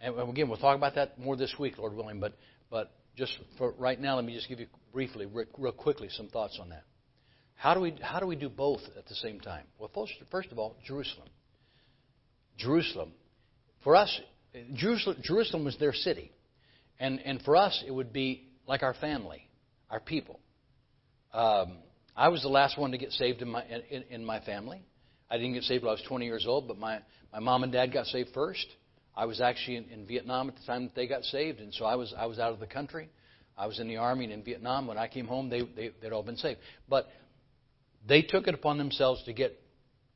And 0.00 0.18
again, 0.18 0.48
we'll 0.48 0.58
talk 0.58 0.76
about 0.76 0.94
that 0.94 1.18
more 1.18 1.36
this 1.36 1.54
week, 1.58 1.78
Lord 1.78 1.94
willing. 1.94 2.20
But 2.20 2.34
but 2.70 2.92
just 3.16 3.36
for 3.58 3.72
right 3.78 4.00
now, 4.00 4.16
let 4.16 4.24
me 4.24 4.34
just 4.34 4.48
give 4.48 4.60
you 4.60 4.66
briefly, 4.92 5.26
real 5.26 5.72
quickly, 5.72 6.08
some 6.10 6.28
thoughts 6.28 6.58
on 6.60 6.70
that. 6.70 6.84
How 7.60 7.74
do 7.74 7.80
we 7.80 7.94
how 8.00 8.20
do 8.20 8.26
we 8.26 8.36
do 8.36 8.48
both 8.48 8.80
at 8.96 9.06
the 9.06 9.14
same 9.14 9.38
time? 9.38 9.64
Well, 9.78 9.90
first, 9.94 10.14
first 10.30 10.50
of 10.50 10.58
all, 10.58 10.76
Jerusalem. 10.82 11.28
Jerusalem, 12.56 13.12
for 13.84 13.96
us, 13.96 14.18
Jerusalem, 14.72 15.18
Jerusalem 15.22 15.64
was 15.66 15.76
their 15.76 15.92
city, 15.92 16.32
and 16.98 17.20
and 17.20 17.42
for 17.42 17.56
us, 17.56 17.84
it 17.86 17.90
would 17.90 18.14
be 18.14 18.48
like 18.66 18.82
our 18.82 18.94
family, 18.94 19.46
our 19.90 20.00
people. 20.00 20.40
Um, 21.34 21.76
I 22.16 22.28
was 22.28 22.40
the 22.40 22.48
last 22.48 22.78
one 22.78 22.92
to 22.92 22.98
get 22.98 23.12
saved 23.12 23.42
in 23.42 23.50
my 23.50 23.62
in, 23.90 24.04
in 24.08 24.24
my 24.24 24.40
family. 24.40 24.80
I 25.30 25.36
didn't 25.36 25.52
get 25.52 25.64
saved 25.64 25.84
when 25.84 25.90
I 25.90 25.92
was 25.92 26.04
20 26.08 26.24
years 26.24 26.46
old, 26.48 26.66
but 26.66 26.78
my 26.78 27.00
my 27.30 27.40
mom 27.40 27.62
and 27.62 27.70
dad 27.70 27.92
got 27.92 28.06
saved 28.06 28.30
first. 28.32 28.66
I 29.14 29.26
was 29.26 29.42
actually 29.42 29.76
in, 29.76 29.84
in 29.90 30.06
Vietnam 30.06 30.48
at 30.48 30.56
the 30.56 30.64
time 30.64 30.84
that 30.84 30.94
they 30.94 31.06
got 31.06 31.24
saved, 31.24 31.60
and 31.60 31.74
so 31.74 31.84
I 31.84 31.96
was 31.96 32.14
I 32.16 32.24
was 32.24 32.38
out 32.38 32.54
of 32.54 32.58
the 32.58 32.66
country. 32.66 33.10
I 33.58 33.66
was 33.66 33.78
in 33.78 33.88
the 33.88 33.98
army 33.98 34.24
and 34.24 34.32
in 34.32 34.42
Vietnam. 34.42 34.86
When 34.86 34.96
I 34.96 35.08
came 35.08 35.26
home, 35.26 35.50
they, 35.50 35.60
they 35.60 35.90
they'd 36.00 36.12
all 36.12 36.22
been 36.22 36.38
saved. 36.38 36.60
But 36.88 37.06
they 38.06 38.22
took 38.22 38.46
it 38.46 38.54
upon 38.54 38.78
themselves 38.78 39.22
to 39.24 39.32
get 39.32 39.60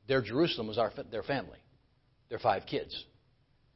their 0.07 0.21
Jerusalem 0.21 0.67
was 0.67 0.77
our 0.77 0.91
their 1.11 1.23
family, 1.23 1.59
their 2.29 2.39
five 2.39 2.63
kids. 2.65 2.95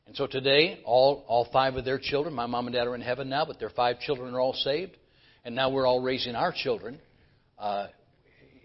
And 0.07 0.15
so 0.15 0.27
today, 0.27 0.81
all 0.85 1.23
all 1.27 1.47
five 1.51 1.75
of 1.75 1.85
their 1.85 1.99
children, 1.99 2.33
my 2.33 2.45
mom 2.45 2.67
and 2.67 2.75
dad 2.75 2.87
are 2.87 2.95
in 2.95 3.01
heaven 3.01 3.29
now, 3.29 3.45
but 3.45 3.59
their 3.59 3.69
five 3.69 3.99
children 3.99 4.33
are 4.33 4.39
all 4.39 4.53
saved, 4.53 4.97
and 5.45 5.55
now 5.55 5.69
we're 5.69 5.87
all 5.87 6.01
raising 6.01 6.35
our 6.35 6.53
children 6.55 6.99
uh, 7.57 7.87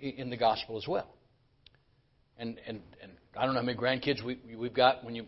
in 0.01 0.31
the 0.31 0.37
gospel 0.37 0.79
as 0.79 0.87
well. 0.89 1.09
And 2.39 2.59
and 2.67 2.81
and 3.03 3.13
I 3.37 3.45
don't 3.45 3.55
know 3.55 3.61
how 3.61 3.67
many 3.67 3.79
grandkids 3.79 4.23
we 4.25 4.39
we've 4.57 4.75
got 4.75 5.05
when 5.05 5.15
you 5.15 5.27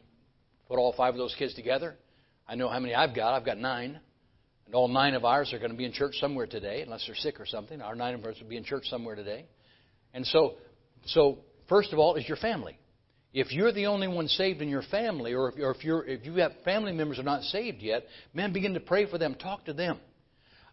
Put 0.68 0.79
all 0.79 0.92
five 0.92 1.14
of 1.14 1.18
those 1.18 1.35
kids 1.38 1.55
together. 1.55 1.94
I 2.48 2.55
know 2.55 2.68
how 2.68 2.81
many 2.81 2.94
I've 2.94 3.14
got. 3.14 3.35
I've 3.35 3.44
got 3.44 3.59
nine. 3.59 4.00
And 4.66 4.74
all 4.74 4.88
nine 4.88 5.14
of 5.14 5.24
ours 5.24 5.52
are 5.52 5.59
going 5.59 5.70
to 5.70 5.76
be 5.76 5.85
in 5.85 5.92
church 5.92 6.16
somewhere 6.18 6.46
today, 6.46 6.83
unless 6.83 7.07
they're 7.07 7.14
sick 7.14 7.38
or 7.38 7.46
something. 7.46 7.81
Our 7.81 7.94
nine 7.94 8.14
of 8.14 8.24
us 8.24 8.37
will 8.40 8.48
be 8.48 8.57
in 8.57 8.64
church 8.64 8.87
somewhere 8.87 9.14
today. 9.14 9.46
And 10.16 10.26
so, 10.26 10.55
so 11.05 11.38
first 11.68 11.92
of 11.92 11.98
all, 11.98 12.14
is 12.14 12.26
your 12.26 12.38
family. 12.38 12.79
If 13.35 13.52
you're 13.52 13.70
the 13.70 13.85
only 13.85 14.09
one 14.09 14.29
saved 14.29 14.62
in 14.62 14.68
your 14.70 14.83
family, 14.83 15.35
or 15.35 15.50
if, 15.50 15.59
or 15.61 15.72
if, 15.72 15.85
you're, 15.85 16.07
if 16.07 16.24
you 16.24 16.37
have 16.37 16.52
family 16.64 16.92
members 16.92 17.18
who 17.18 17.20
are 17.20 17.26
not 17.26 17.42
saved 17.42 17.83
yet, 17.83 18.05
man, 18.33 18.55
begin 18.55 18.72
to 18.74 18.81
pray 18.81 19.05
for 19.05 19.18
them. 19.18 19.35
Talk 19.35 19.66
to 19.66 19.74
them. 19.74 19.98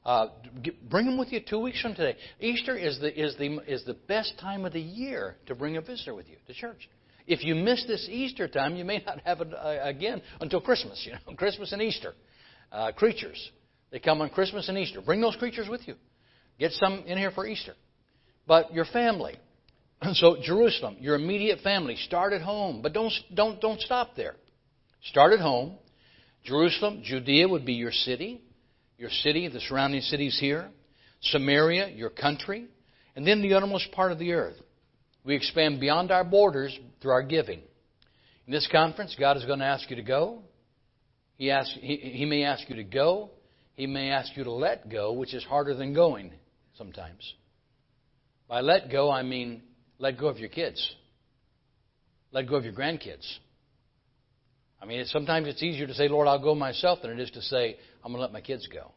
Uh, 0.06 0.28
get, 0.62 0.90
bring 0.90 1.06
them 1.06 1.18
with 1.18 1.34
you 1.34 1.42
two 1.42 1.60
weeks 1.60 1.82
from 1.82 1.94
today. 1.94 2.18
Easter 2.40 2.78
is 2.78 2.98
the, 3.02 3.22
is, 3.22 3.36
the, 3.38 3.60
is 3.68 3.84
the 3.84 3.96
best 4.08 4.34
time 4.40 4.64
of 4.64 4.72
the 4.72 4.80
year 4.80 5.36
to 5.48 5.56
bring 5.56 5.76
a 5.76 5.82
visitor 5.82 6.16
with 6.16 6.30
you 6.30 6.38
to 6.48 6.54
church. 6.54 6.90
If 7.28 7.44
you 7.44 7.54
miss 7.54 7.86
this 7.86 8.08
Easter 8.10 8.48
time, 8.48 8.78
you 8.78 8.86
may 8.86 9.04
not 9.06 9.20
have 9.26 9.42
it 9.42 9.54
uh, 9.54 9.80
again 9.82 10.22
until 10.40 10.62
Christmas. 10.62 11.06
You 11.06 11.14
know, 11.14 11.36
Christmas 11.38 11.74
and 11.74 11.82
Easter. 11.82 12.14
Uh, 12.72 12.94
creatures, 12.94 13.52
they 13.92 14.00
come 14.00 14.22
on 14.22 14.30
Christmas 14.30 14.70
and 14.70 14.78
Easter. 14.78 15.02
Bring 15.02 15.20
those 15.20 15.36
creatures 15.36 15.68
with 15.68 15.86
you. 15.86 15.96
Get 16.60 16.72
some 16.72 17.04
in 17.06 17.18
here 17.18 17.32
for 17.32 17.46
Easter. 17.46 17.74
But 18.48 18.74
your 18.74 18.86
family. 18.86 19.38
So 20.14 20.36
Jerusalem, 20.44 20.98
your 21.00 21.16
immediate 21.16 21.60
family, 21.62 21.96
start 21.96 22.34
at 22.34 22.42
home, 22.42 22.82
but 22.82 22.92
don't 22.92 23.14
don't 23.34 23.62
don't 23.62 23.80
stop 23.80 24.16
there. 24.18 24.36
Start 25.04 25.32
at 25.32 25.40
home. 25.40 25.78
Jerusalem, 26.44 27.04
Judea 27.06 27.48
would 27.48 27.66
be 27.66 27.74
your 27.74 27.94
city, 27.94 28.42
your 28.98 29.10
city, 29.10 29.48
the 29.48 29.62
surrounding 29.62 30.02
cities 30.02 30.38
here. 30.40 30.70
Samaria, 31.22 31.90
your 31.90 32.10
country, 32.10 32.68
and 33.16 33.26
then 33.26 33.42
the 33.42 33.54
uttermost 33.54 33.92
part 33.92 34.12
of 34.12 34.20
the 34.20 34.34
earth. 34.34 34.58
We 35.24 35.36
expand 35.36 35.80
beyond 35.80 36.12
our 36.12 36.24
borders 36.24 36.78
through 37.02 37.12
our 37.12 37.24
giving. 37.24 37.62
In 38.46 38.52
this 38.52 38.68
conference, 38.72 39.16
God 39.18 39.38
is 39.38 39.46
going 39.46 39.60
to 39.60 39.66
ask 39.66 39.90
you 39.90 39.96
to 39.96 40.02
go. 40.02 40.42
He, 41.38 41.50
asks, 41.50 41.78
he, 41.80 41.96
he 41.96 42.26
may 42.26 42.44
ask 42.44 42.68
you 42.70 42.76
to 42.76 42.84
go. 42.84 43.32
He 43.76 43.88
may 43.88 44.10
ask 44.10 44.36
you 44.36 44.44
to 44.44 44.52
let 44.52 44.90
go, 44.90 45.14
which 45.14 45.34
is 45.34 45.44
harder 45.44 45.74
than 45.74 45.94
going 45.94 46.34
sometimes. 46.78 47.34
By 48.48 48.62
let 48.62 48.92
go, 48.92 49.10
I 49.10 49.24
mean 49.24 49.62
let 50.00 50.18
go 50.18 50.28
of 50.28 50.38
your 50.38 50.50
kids, 50.50 50.96
let 52.32 52.48
go 52.48 52.56
of 52.56 52.66
your 52.66 52.74
grandkids. 52.74 53.26
I 54.82 54.86
mean, 54.86 55.06
sometimes 55.06 55.48
it's 55.48 55.64
easier 55.64 55.88
to 55.88 55.94
say, 55.94 56.10
Lord, 56.10 56.28
I'll 56.28 56.44
go 56.44 56.54
myself 56.54 57.00
than 57.02 57.12
it 57.12 57.20
is 57.20 57.32
to 57.32 57.42
say, 57.42 57.78
I'm 58.04 58.12
going 58.12 58.18
to 58.18 58.22
let 58.22 58.34
my 58.34 58.42
kids 58.42 58.68
go. 58.68 58.92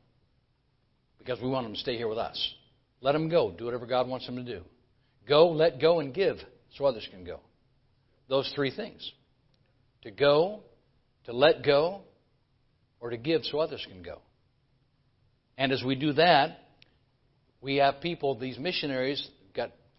Because 1.16 1.40
we 1.40 1.48
want 1.48 1.64
them 1.64 1.74
to 1.74 1.80
stay 1.80 1.96
here 1.96 2.08
with 2.08 2.18
us. 2.18 2.54
Let 3.00 3.12
them 3.12 3.28
go. 3.28 3.52
Do 3.56 3.66
whatever 3.66 3.86
God 3.86 4.08
wants 4.08 4.26
them 4.26 4.34
to 4.34 4.42
do. 4.42 4.62
Go, 5.28 5.48
let 5.50 5.80
go, 5.80 6.00
and 6.00 6.12
give 6.12 6.38
so 6.76 6.86
others 6.86 7.06
can 7.08 7.22
go. 7.22 7.38
Those 8.28 8.50
three 8.56 8.74
things 8.74 9.12
to 10.02 10.10
go, 10.10 10.64
to 11.26 11.32
let 11.32 11.64
go, 11.64 12.00
or 12.98 13.10
to 13.10 13.16
give 13.16 13.44
so 13.44 13.60
others 13.60 13.86
can 13.88 14.02
go. 14.02 14.20
And 15.56 15.70
as 15.70 15.84
we 15.84 15.94
do 15.94 16.14
that, 16.14 16.58
we 17.60 17.76
have 17.76 18.00
people, 18.00 18.36
these 18.36 18.58
missionaries, 18.58 19.24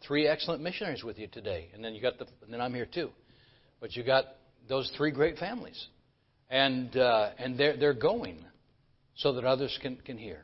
three 0.06 0.28
excellent 0.28 0.62
missionaries 0.62 1.04
with 1.04 1.18
you 1.18 1.28
today. 1.28 1.70
And 1.74 1.84
then 1.84 1.94
you 1.94 2.02
got 2.02 2.18
the, 2.18 2.28
then 2.50 2.62
I'm 2.62 2.74
here 2.74 2.88
too. 2.92 3.10
But 3.80 3.96
you 3.96 4.04
got 4.04 4.26
those 4.68 4.92
three 4.98 5.12
great 5.12 5.38
families. 5.38 5.88
And, 6.50 6.96
uh, 6.96 7.32
and 7.38 7.58
they're, 7.58 7.78
they're 7.78 7.94
going 7.94 8.44
so 9.16 9.34
that 9.34 9.44
others 9.44 9.78
can, 9.82 9.98
can 9.98 10.18
hear. 10.18 10.44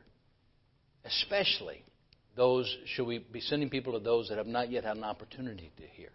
Especially 1.06 1.84
those, 2.36 2.74
should 2.86 3.06
we 3.06 3.20
be 3.20 3.40
sending 3.40 3.70
people 3.70 3.94
to 3.94 4.00
those 4.00 4.30
that 4.30 4.38
have 4.38 4.48
not 4.48 4.72
yet 4.72 4.84
had 4.84 4.98
an 4.98 5.04
opportunity 5.04 5.72
to 5.78 5.84
hear? 5.84 6.10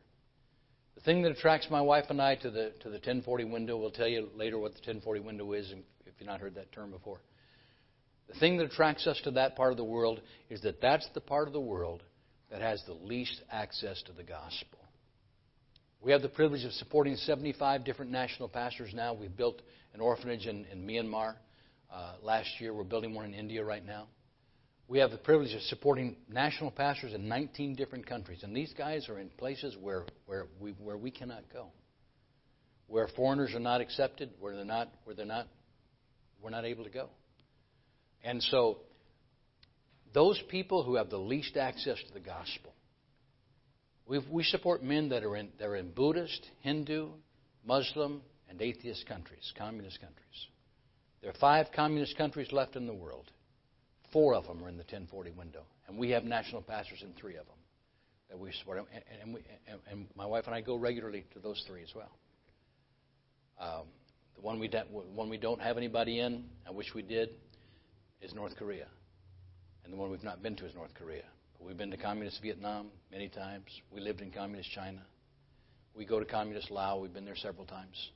The 0.97 1.01
thing 1.03 1.23
that 1.23 1.33
attracts 1.33 1.69
my 1.71 1.81
wife 1.81 2.07
and 2.09 2.21
I 2.21 2.35
to 2.37 2.51
the, 2.51 2.73
to 2.81 2.89
the 2.89 2.97
1040 2.97 3.45
window, 3.45 3.77
we'll 3.77 3.91
tell 3.91 4.09
you 4.09 4.29
later 4.35 4.59
what 4.59 4.73
the 4.73 4.79
1040 4.79 5.21
window 5.21 5.53
is 5.53 5.73
if 6.07 6.13
you've 6.19 6.27
not 6.27 6.41
heard 6.41 6.57
that 6.57 6.73
term 6.73 6.91
before. 6.91 7.21
The 8.29 8.39
thing 8.41 8.59
that 8.59 8.65
attracts 8.65 9.07
us 9.07 9.21
to 9.25 9.31
that 9.33 9.57
part 9.57 9.71
of 9.71 9.77
the 9.77 9.85
world 9.85 10.21
is 10.51 10.61
that 10.63 10.81
that's 10.81 11.09
the 11.15 11.21
part 11.21 11.47
of 11.47 11.55
the 11.55 11.61
world 11.61 12.03
that 12.51 12.61
has 12.61 12.83
the 12.87 12.95
least 12.95 13.43
access 13.51 14.03
to 14.07 14.13
the 14.13 14.23
gospel. 14.23 14.79
We 16.01 16.13
have 16.13 16.23
the 16.23 16.29
privilege 16.29 16.65
of 16.65 16.73
supporting 16.73 17.17
75 17.17 17.85
different 17.85 18.11
national 18.11 18.49
pastors 18.49 18.93
now. 18.95 19.15
We've 19.15 19.37
built 19.37 19.61
an 19.95 20.01
orphanage 20.01 20.47
in, 20.47 20.65
in 20.67 20.87
Myanmar 20.87 21.35
uh, 21.93 22.15
last 22.23 22.49
year. 22.61 22.73
We're 22.73 22.85
building 22.85 23.15
one 23.15 23.25
in 23.25 23.35
India 23.35 23.65
right 23.65 23.85
now. 23.85 24.07
We 24.87 25.01
have 25.01 25.11
the 25.11 25.19
privilege 25.19 25.55
of 25.55 25.61
supporting 25.63 26.17
national 26.31 26.71
pastors 26.71 27.13
in 27.13 27.29
19 27.29 27.75
different 27.75 28.07
countries. 28.07 28.43
And 28.43 28.57
these 28.57 28.73
guys 28.73 29.09
are 29.09 29.19
in 29.19 29.29
places 29.29 29.77
where, 29.79 30.05
where, 30.27 30.47
we, 30.61 30.71
where 30.73 30.97
we 30.97 31.11
cannot 31.11 31.43
go, 31.53 31.67
where 32.87 33.09
foreigners 33.09 33.55
are 33.55 33.61
not 33.61 33.81
accepted, 33.83 34.31
where 34.41 34.57
they're 34.57 34.65
not, 34.65 34.89
where 35.05 35.15
they're 35.15 35.27
not, 35.27 35.49
we're 36.41 36.51
not 36.51 36.65
able 36.65 36.85
to 36.85 36.91
go. 36.91 37.11
And 38.25 38.43
so, 38.45 38.79
those 40.13 40.41
people 40.49 40.83
who 40.83 40.97
have 40.97 41.11
the 41.11 41.19
least 41.19 41.57
access 41.57 41.99
to 42.07 42.13
the 42.13 42.21
gospel, 42.21 42.75
we 44.07 44.21
we 44.31 44.43
support 44.43 44.83
men 44.83 45.11
that 45.11 45.23
are, 45.23 45.37
in, 45.37 45.51
that 45.59 45.67
are 45.67 45.77
in 45.77 45.91
Buddhist, 45.91 46.49
Hindu, 46.61 47.11
Muslim, 47.67 48.23
and 48.49 48.61
atheist 48.63 49.07
countries, 49.07 49.53
communist 49.57 50.01
countries. 50.01 50.47
There 51.21 51.31
are 51.31 51.39
five 51.41 51.67
communist 51.75 52.17
countries 52.17 52.53
left 52.53 52.77
in 52.77 52.87
the 52.87 52.95
world. 52.95 53.31
Four 54.13 54.35
of 54.35 54.47
them 54.47 54.65
are 54.65 54.69
in 54.69 54.77
the 54.77 54.85
1040 54.85 55.33
window, 55.33 55.65
and 55.87 55.99
we 55.99 56.11
have 56.11 56.25
national 56.25 56.63
pastors 56.63 57.03
in 57.03 57.13
three 57.13 57.37
of 57.37 57.47
them 57.47 57.57
that 58.31 58.39
we 58.39 58.53
support. 58.53 58.79
And, 58.79 59.03
and, 59.23 59.35
we, 59.35 59.41
and, 59.67 59.81
and 59.91 60.07
my 60.15 60.27
wife 60.27 60.45
and 60.47 60.55
I 60.55 60.61
go 60.61 60.77
regularly 60.77 61.25
to 61.35 61.41
those 61.41 61.63
three 61.67 61.83
as 61.83 61.95
well. 61.95 62.11
Um, 63.61 63.87
the 64.35 64.41
one 64.41 64.61
we, 64.61 64.71
one 65.15 65.29
we 65.29 65.37
don't 65.37 65.61
have 65.61 65.77
anybody 65.77 66.21
in, 66.21 66.45
I 66.67 66.71
wish 66.71 66.95
we 66.95 67.03
did, 67.03 67.31
is 68.23 68.33
North 68.35 68.57
Korea. 68.57 68.87
And 69.89 69.95
the 69.95 69.99
one 69.99 70.11
we've 70.11 70.23
not 70.23 70.43
been 70.43 70.55
to 70.57 70.67
is 70.67 70.75
North 70.75 70.93
Korea. 70.93 71.23
But 71.57 71.67
we've 71.67 71.79
been 71.79 71.91
to 71.93 71.97
communist 71.97 72.43
Vietnam 72.43 72.89
many 73.11 73.31
times. 73.31 73.65
We 73.91 74.03
lived 74.03 74.21
in 74.21 74.31
communist 74.31 74.71
China. 74.71 75.01
We 75.95 76.05
go 76.05 76.21
to 76.21 76.27
communist 76.27 76.71
Laos. 76.71 77.01
We've 77.01 77.15
been 77.15 77.25
there 77.25 77.35
several 77.35 77.65
times. 77.65 78.11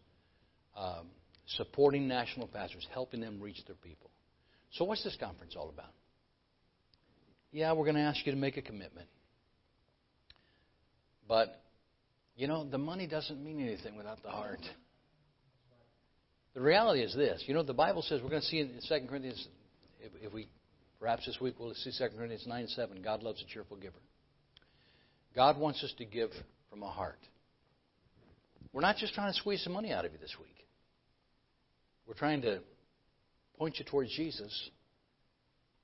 Um, 0.77 1.07
supporting 1.47 2.07
national 2.07 2.49
pastors, 2.49 2.87
helping 2.93 3.23
them 3.23 3.41
reach 3.41 3.65
their 3.67 3.77
people. 3.77 4.11
So, 4.73 4.85
what's 4.85 5.03
this 5.03 5.17
conference 5.19 5.55
all 5.57 5.71
about? 5.71 5.95
Yeah, 7.53 7.73
we're 7.73 7.87
going 7.87 7.97
to 7.97 8.03
ask 8.03 8.19
you 8.27 8.33
to 8.33 8.39
make 8.39 8.59
a 8.59 8.63
commitment. 8.63 9.09
But, 11.27 11.59
you 12.37 12.49
know, 12.49 12.69
the 12.69 12.77
money 12.77 13.07
doesn't 13.07 13.43
mean 13.43 13.67
anything 13.67 13.97
without 13.97 14.23
the 14.23 14.29
heart. 14.29 14.61
The 16.53 16.61
reality 16.61 17.01
is 17.01 17.15
this. 17.15 17.43
You 17.47 17.55
know, 17.55 17.63
the 17.63 17.73
Bible 17.73 18.03
says, 18.03 18.21
we're 18.23 18.29
going 18.29 18.43
to 18.43 18.49
see 18.49 18.59
in 18.59 18.79
2 18.87 19.07
Corinthians 19.09 19.49
if, 20.01 20.13
if 20.27 20.35
we, 20.35 20.49
perhaps 21.03 21.27
this 21.27 21.41
week 21.41 21.57
we'll 21.59 21.75
see 21.75 21.91
2 21.99 22.17
Corinthians 22.17 22.47
9 22.47 22.69
7. 22.69 23.03
God 23.03 23.25
loves 23.25 23.43
a 23.43 23.53
cheerful 23.53 23.77
giver. 23.77 23.99
God 25.35 25.59
wants 25.59 25.83
us 25.83 25.93
to 25.99 26.05
give 26.05 26.31
from 26.71 26.85
a 26.85 26.89
heart. 26.89 27.19
We're 28.73 28.83
not 28.83 28.97
just 28.97 29.13
trying 29.13 29.33
to 29.33 29.39
squeeze 29.39 29.65
some 29.65 29.73
money 29.73 29.93
out 29.93 30.05
of 30.05 30.13
you 30.13 30.19
this 30.19 30.37
week. 30.41 30.65
We're 32.07 32.15
trying 32.15 32.43
to 32.43 32.61
point 33.59 33.81
you 33.81 33.85
towards 33.85 34.15
Jesus 34.17 34.71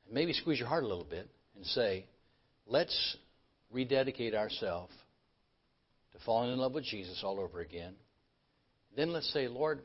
and 0.07 0.15
maybe 0.15 0.33
squeeze 0.33 0.61
your 0.61 0.69
heart 0.69 0.85
a 0.85 0.87
little 0.87 1.05
bit 1.05 1.29
and 1.57 1.67
say, 1.67 2.07
let's 2.67 3.17
rededicate 3.73 4.35
ourselves 4.35 4.93
to 6.13 6.19
falling 6.25 6.53
in 6.53 6.59
love 6.59 6.75
with 6.75 6.85
Jesus 6.85 7.23
all 7.25 7.41
over 7.41 7.61
again. 7.61 7.95
Then 8.97 9.13
let's 9.13 9.33
say, 9.33 9.49
Lord, 9.49 9.81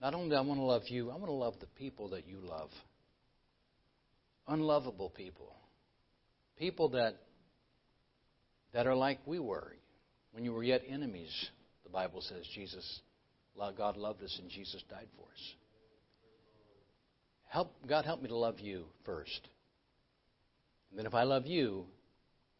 not 0.00 0.14
only 0.14 0.36
I 0.36 0.40
want 0.40 0.60
to 0.60 0.64
love 0.64 0.82
you, 0.86 1.10
I 1.10 1.16
want 1.16 1.26
to 1.26 1.32
love 1.32 1.54
the 1.60 1.66
people 1.66 2.10
that 2.10 2.28
you 2.28 2.38
love 2.38 2.70
unlovable 4.48 5.10
people. 5.10 5.54
People 6.58 6.90
that 6.90 7.16
that 8.72 8.86
are 8.86 8.94
like 8.94 9.18
we 9.26 9.38
were. 9.38 9.72
When 10.32 10.44
you 10.44 10.52
were 10.52 10.62
yet 10.62 10.82
enemies, 10.88 11.50
the 11.84 11.90
Bible 11.90 12.22
says 12.22 12.46
Jesus 12.54 13.00
God 13.76 13.96
loved 13.96 14.22
us 14.22 14.38
and 14.40 14.50
Jesus 14.50 14.82
died 14.88 15.08
for 15.16 15.22
us. 15.22 15.54
Help 17.48 17.74
God 17.86 18.04
help 18.04 18.22
me 18.22 18.28
to 18.28 18.36
love 18.36 18.60
you 18.60 18.84
first. 19.04 19.48
And 20.90 20.98
then 20.98 21.06
if 21.06 21.14
I 21.14 21.24
love 21.24 21.46
you, 21.46 21.84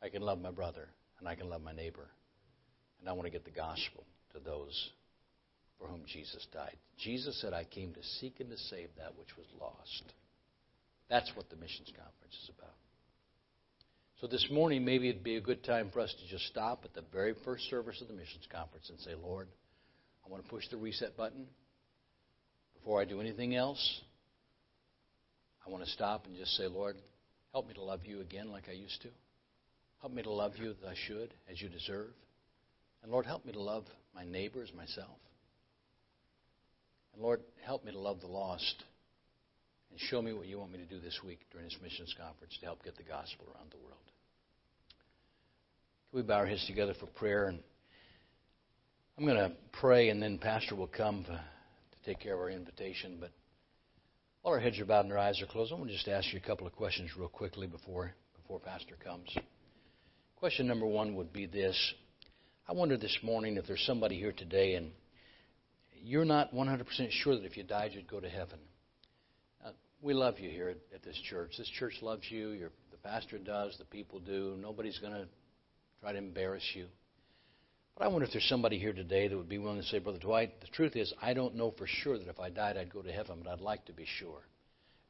I 0.03 0.09
can 0.09 0.23
love 0.23 0.38
my 0.38 0.51
brother 0.51 0.88
and 1.18 1.29
I 1.29 1.35
can 1.35 1.49
love 1.49 1.62
my 1.62 1.73
neighbor. 1.73 2.09
And 3.01 3.09
I 3.09 3.12
want 3.12 3.25
to 3.25 3.31
get 3.31 3.45
the 3.45 3.51
gospel 3.51 4.05
to 4.33 4.40
those 4.40 4.90
for 5.79 5.88
whom 5.88 6.03
Jesus 6.07 6.47
died. 6.53 6.77
Jesus 6.99 7.40
said, 7.40 7.53
I 7.53 7.64
came 7.64 7.92
to 7.95 8.03
seek 8.21 8.40
and 8.40 8.51
to 8.51 8.57
save 8.57 8.88
that 8.97 9.18
which 9.18 9.37
was 9.37 9.47
lost. 9.61 10.12
That's 11.12 11.31
what 11.37 11.51
the 11.51 11.57
missions 11.57 11.88
conference 11.88 12.35
is 12.42 12.51
about. 12.59 12.72
So 14.22 14.27
this 14.27 14.48
morning, 14.51 14.83
maybe 14.83 15.11
it'd 15.11 15.22
be 15.22 15.37
a 15.37 15.42
good 15.42 15.62
time 15.62 15.90
for 15.92 16.01
us 16.01 16.11
to 16.11 16.31
just 16.31 16.46
stop 16.46 16.87
at 16.87 16.94
the 16.94 17.05
very 17.12 17.35
first 17.44 17.68
service 17.68 18.01
of 18.01 18.09
the 18.09 18.14
missions 18.14 18.48
conference 18.51 18.88
and 18.88 18.98
say, 18.98 19.11
Lord, 19.22 19.48
I 20.25 20.31
want 20.31 20.42
to 20.42 20.48
push 20.48 20.66
the 20.70 20.79
reset 20.79 21.14
button. 21.14 21.44
Before 22.79 22.98
I 22.98 23.05
do 23.05 23.20
anything 23.20 23.55
else, 23.55 24.01
I 25.66 25.70
want 25.70 25.85
to 25.85 25.90
stop 25.90 26.25
and 26.25 26.35
just 26.35 26.57
say, 26.57 26.66
Lord, 26.66 26.96
help 27.53 27.68
me 27.68 27.75
to 27.75 27.83
love 27.83 28.07
you 28.07 28.22
again 28.22 28.51
like 28.51 28.70
I 28.70 28.72
used 28.72 29.03
to. 29.03 29.09
Help 30.01 30.14
me 30.14 30.22
to 30.22 30.33
love 30.33 30.53
you 30.57 30.70
as 30.70 30.77
I 30.88 30.94
should, 31.07 31.35
as 31.51 31.61
you 31.61 31.68
deserve. 31.68 32.14
And 33.03 33.12
Lord, 33.12 33.27
help 33.27 33.44
me 33.44 33.53
to 33.53 33.61
love 33.61 33.85
my 34.14 34.25
neighbors, 34.25 34.72
myself. 34.75 35.18
And 37.12 37.22
Lord, 37.22 37.42
help 37.66 37.85
me 37.85 37.92
to 37.92 37.98
love 37.98 38.22
the 38.22 38.29
lost 38.29 38.83
and 39.92 40.00
show 40.00 40.22
me 40.22 40.33
what 40.33 40.46
you 40.46 40.59
want 40.59 40.72
me 40.72 40.78
to 40.78 40.87
do 40.87 40.98
this 40.98 41.20
week 41.24 41.40
during 41.50 41.66
this 41.66 41.76
missions 41.83 42.14
conference 42.18 42.57
to 42.59 42.66
help 42.66 42.83
get 42.83 42.96
the 42.96 43.02
gospel 43.02 43.46
around 43.55 43.70
the 43.70 43.76
world. 43.76 44.00
Can 46.11 46.20
we 46.20 46.22
bow 46.22 46.37
our 46.37 46.46
heads 46.46 46.66
together 46.66 46.94
for 46.98 47.07
prayer? 47.07 47.48
And 47.48 47.61
I'm 49.18 49.26
going 49.26 49.37
to 49.37 49.52
pray, 49.72 50.09
and 50.09 50.22
then 50.22 50.38
Pastor 50.38 50.74
will 50.74 50.87
come 50.87 51.24
to 51.24 51.40
take 52.07 52.20
care 52.20 52.35
of 52.35 52.40
our 52.40 52.50
invitation. 52.50 53.18
But 53.20 53.31
while 54.40 54.55
our 54.55 54.61
heads 54.61 54.81
are 54.81 54.87
bowed 54.87 55.05
and 55.05 55.12
our 55.12 55.18
eyes 55.18 55.40
are 55.42 55.46
closed, 55.46 55.72
I 55.72 55.76
want 55.76 55.88
to 55.88 55.94
just 55.94 56.09
ask 56.09 56.33
you 56.33 56.40
a 56.42 56.46
couple 56.46 56.66
of 56.66 56.72
questions 56.72 57.11
real 57.16 57.28
quickly 57.28 57.66
before 57.66 58.14
before 58.40 58.61
Pastor 58.61 58.94
comes. 59.05 59.28
Question 60.37 60.66
number 60.66 60.87
one 60.87 61.14
would 61.16 61.35
be 61.35 61.44
this: 61.44 61.76
I 62.66 62.72
wonder 62.72 62.96
this 62.96 63.18
morning 63.22 63.59
if 63.59 63.66
there's 63.66 63.85
somebody 63.87 64.18
here 64.18 64.33
today 64.33 64.74
and 64.74 64.90
you're 66.02 66.24
not 66.24 66.52
100% 66.52 66.85
sure 67.11 67.37
that 67.37 67.44
if 67.44 67.57
you 67.57 67.62
died 67.62 67.92
you'd 67.94 68.11
go 68.11 68.18
to 68.18 68.28
heaven 68.28 68.59
we 70.02 70.14
love 70.14 70.40
you 70.40 70.50
here 70.50 70.68
at, 70.68 70.78
at 70.94 71.02
this 71.02 71.16
church. 71.30 71.52
This 71.56 71.68
church 71.78 71.94
loves 72.02 72.24
you. 72.28 72.50
Your, 72.50 72.70
the 72.90 72.96
pastor 72.98 73.38
does. 73.38 73.76
The 73.78 73.84
people 73.84 74.18
do. 74.18 74.56
Nobody's 74.60 74.98
going 74.98 75.12
to 75.12 75.26
try 76.00 76.12
to 76.12 76.18
embarrass 76.18 76.64
you. 76.74 76.86
But 77.96 78.04
I 78.04 78.08
wonder 78.08 78.26
if 78.26 78.32
there's 78.32 78.48
somebody 78.48 78.78
here 78.78 78.92
today 78.92 79.28
that 79.28 79.36
would 79.36 79.48
be 79.48 79.58
willing 79.58 79.80
to 79.80 79.86
say, 79.86 80.00
Brother 80.00 80.18
Dwight, 80.18 80.61
the 80.61 80.66
truth 80.68 80.96
is, 80.96 81.12
I 81.22 81.34
don't 81.34 81.55
know 81.55 81.72
for 81.76 81.86
sure 81.86 82.18
that 82.18 82.28
if 82.28 82.40
I 82.40 82.50
died, 82.50 82.76
I'd 82.76 82.92
go 82.92 83.03
to 83.03 83.12
heaven, 83.12 83.40
but 83.44 83.50
I'd 83.50 83.61
like 83.61 83.84
to 83.86 83.92
be 83.92 84.07
sure. 84.18 84.40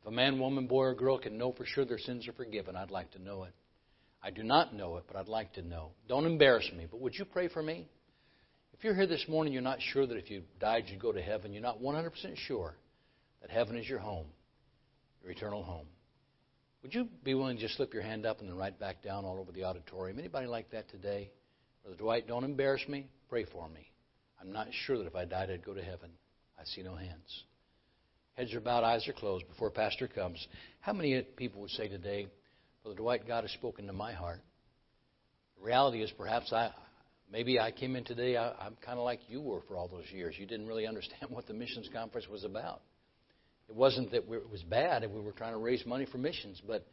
If 0.00 0.08
a 0.08 0.10
man, 0.10 0.38
woman, 0.38 0.66
boy, 0.66 0.82
or 0.82 0.94
girl 0.94 1.18
can 1.18 1.38
know 1.38 1.52
for 1.52 1.64
sure 1.64 1.84
their 1.84 1.98
sins 1.98 2.28
are 2.28 2.32
forgiven, 2.32 2.76
I'd 2.76 2.90
like 2.90 3.12
to 3.12 3.22
know 3.22 3.44
it. 3.44 3.52
I 4.22 4.30
do 4.30 4.42
not 4.42 4.74
know 4.74 4.96
it, 4.96 5.04
but 5.06 5.16
I'd 5.16 5.28
like 5.28 5.54
to 5.54 5.62
know. 5.62 5.90
Don't 6.08 6.26
embarrass 6.26 6.68
me, 6.76 6.86
but 6.90 7.00
would 7.00 7.14
you 7.14 7.24
pray 7.24 7.48
for 7.48 7.62
me? 7.62 7.88
If 8.74 8.84
you're 8.84 8.94
here 8.94 9.06
this 9.06 9.24
morning, 9.28 9.52
you're 9.52 9.62
not 9.62 9.80
sure 9.80 10.06
that 10.06 10.16
if 10.16 10.30
you 10.30 10.42
died, 10.60 10.84
you'd 10.88 11.00
go 11.00 11.12
to 11.12 11.22
heaven, 11.22 11.52
you're 11.52 11.62
not 11.62 11.80
100% 11.80 12.10
sure 12.36 12.74
that 13.40 13.50
heaven 13.50 13.76
is 13.76 13.88
your 13.88 14.00
home 14.00 14.26
your 15.22 15.32
eternal 15.32 15.62
home. 15.62 15.86
Would 16.82 16.94
you 16.94 17.08
be 17.22 17.34
willing 17.34 17.56
to 17.56 17.62
just 17.62 17.76
slip 17.76 17.94
your 17.94 18.02
hand 18.02 18.26
up 18.26 18.40
and 18.40 18.48
then 18.48 18.56
right 18.56 18.78
back 18.78 19.02
down 19.02 19.24
all 19.24 19.38
over 19.38 19.52
the 19.52 19.64
auditorium? 19.64 20.18
Anybody 20.18 20.46
like 20.46 20.70
that 20.72 20.88
today? 20.90 21.30
Brother 21.82 21.96
Dwight, 21.96 22.26
don't 22.26 22.44
embarrass 22.44 22.82
me. 22.88 23.06
Pray 23.28 23.44
for 23.44 23.68
me. 23.68 23.90
I'm 24.40 24.52
not 24.52 24.66
sure 24.86 24.98
that 24.98 25.06
if 25.06 25.14
I 25.14 25.24
died, 25.24 25.50
I'd 25.50 25.64
go 25.64 25.74
to 25.74 25.82
heaven. 25.82 26.10
I 26.58 26.64
see 26.64 26.82
no 26.82 26.96
hands. 26.96 27.44
Heads 28.34 28.54
are 28.54 28.60
bowed, 28.60 28.82
eyes 28.82 29.06
are 29.06 29.12
closed 29.12 29.46
before 29.48 29.70
Pastor 29.70 30.08
comes. 30.08 30.44
How 30.80 30.92
many 30.92 31.20
people 31.36 31.60
would 31.60 31.70
say 31.70 31.86
today, 31.86 32.26
Brother 32.82 32.96
Dwight, 32.96 33.26
God 33.26 33.44
has 33.44 33.52
spoken 33.52 33.86
to 33.86 33.92
my 33.92 34.12
heart. 34.12 34.40
The 35.58 35.64
reality 35.64 36.02
is, 36.02 36.10
perhaps 36.10 36.52
I, 36.52 36.70
maybe 37.30 37.60
I 37.60 37.70
came 37.70 37.94
in 37.94 38.04
today, 38.04 38.36
I, 38.36 38.50
I'm 38.52 38.76
kind 38.84 38.98
of 38.98 39.04
like 39.04 39.20
you 39.28 39.40
were 39.40 39.60
for 39.68 39.76
all 39.76 39.86
those 39.86 40.10
years. 40.10 40.34
You 40.38 40.46
didn't 40.46 40.66
really 40.66 40.86
understand 40.88 41.30
what 41.30 41.46
the 41.46 41.54
missions 41.54 41.88
conference 41.92 42.26
was 42.28 42.44
about. 42.44 42.80
It 43.72 43.78
wasn't 43.78 44.10
that 44.10 44.28
we, 44.28 44.36
it 44.36 44.50
was 44.50 44.62
bad 44.62 45.02
and 45.02 45.14
we 45.14 45.22
were 45.22 45.32
trying 45.32 45.52
to 45.52 45.58
raise 45.58 45.86
money 45.86 46.04
for 46.04 46.18
missions, 46.18 46.60
but, 46.66 46.86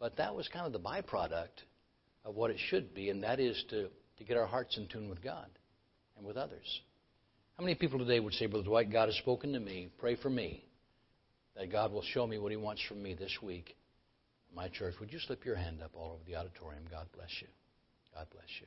but 0.00 0.16
that 0.16 0.34
was 0.34 0.48
kind 0.48 0.64
of 0.66 0.72
the 0.72 0.80
byproduct 0.80 1.64
of 2.24 2.34
what 2.34 2.50
it 2.50 2.56
should 2.70 2.94
be, 2.94 3.10
and 3.10 3.22
that 3.24 3.38
is 3.38 3.62
to, 3.68 3.88
to 4.16 4.24
get 4.24 4.38
our 4.38 4.46
hearts 4.46 4.78
in 4.78 4.88
tune 4.88 5.10
with 5.10 5.22
God 5.22 5.50
and 6.16 6.24
with 6.24 6.38
others. 6.38 6.80
How 7.58 7.62
many 7.62 7.74
people 7.74 7.98
today 7.98 8.20
would 8.20 8.32
say, 8.32 8.46
Brother 8.46 8.64
Dwight, 8.64 8.90
God 8.90 9.10
has 9.10 9.18
spoken 9.18 9.52
to 9.52 9.60
me. 9.60 9.90
Pray 9.98 10.16
for 10.16 10.30
me 10.30 10.64
that 11.56 11.70
God 11.70 11.92
will 11.92 12.04
show 12.14 12.26
me 12.26 12.38
what 12.38 12.52
He 12.52 12.56
wants 12.56 12.80
from 12.88 13.02
me 13.02 13.12
this 13.12 13.36
week 13.42 13.76
my 14.56 14.68
church. 14.68 14.94
Would 14.98 15.12
you 15.12 15.18
slip 15.18 15.44
your 15.44 15.56
hand 15.56 15.82
up 15.82 15.90
all 15.94 16.12
over 16.12 16.22
the 16.26 16.36
auditorium? 16.36 16.84
God 16.90 17.06
bless 17.14 17.30
you. 17.42 17.48
God 18.14 18.26
bless 18.32 18.48
you. 18.60 18.66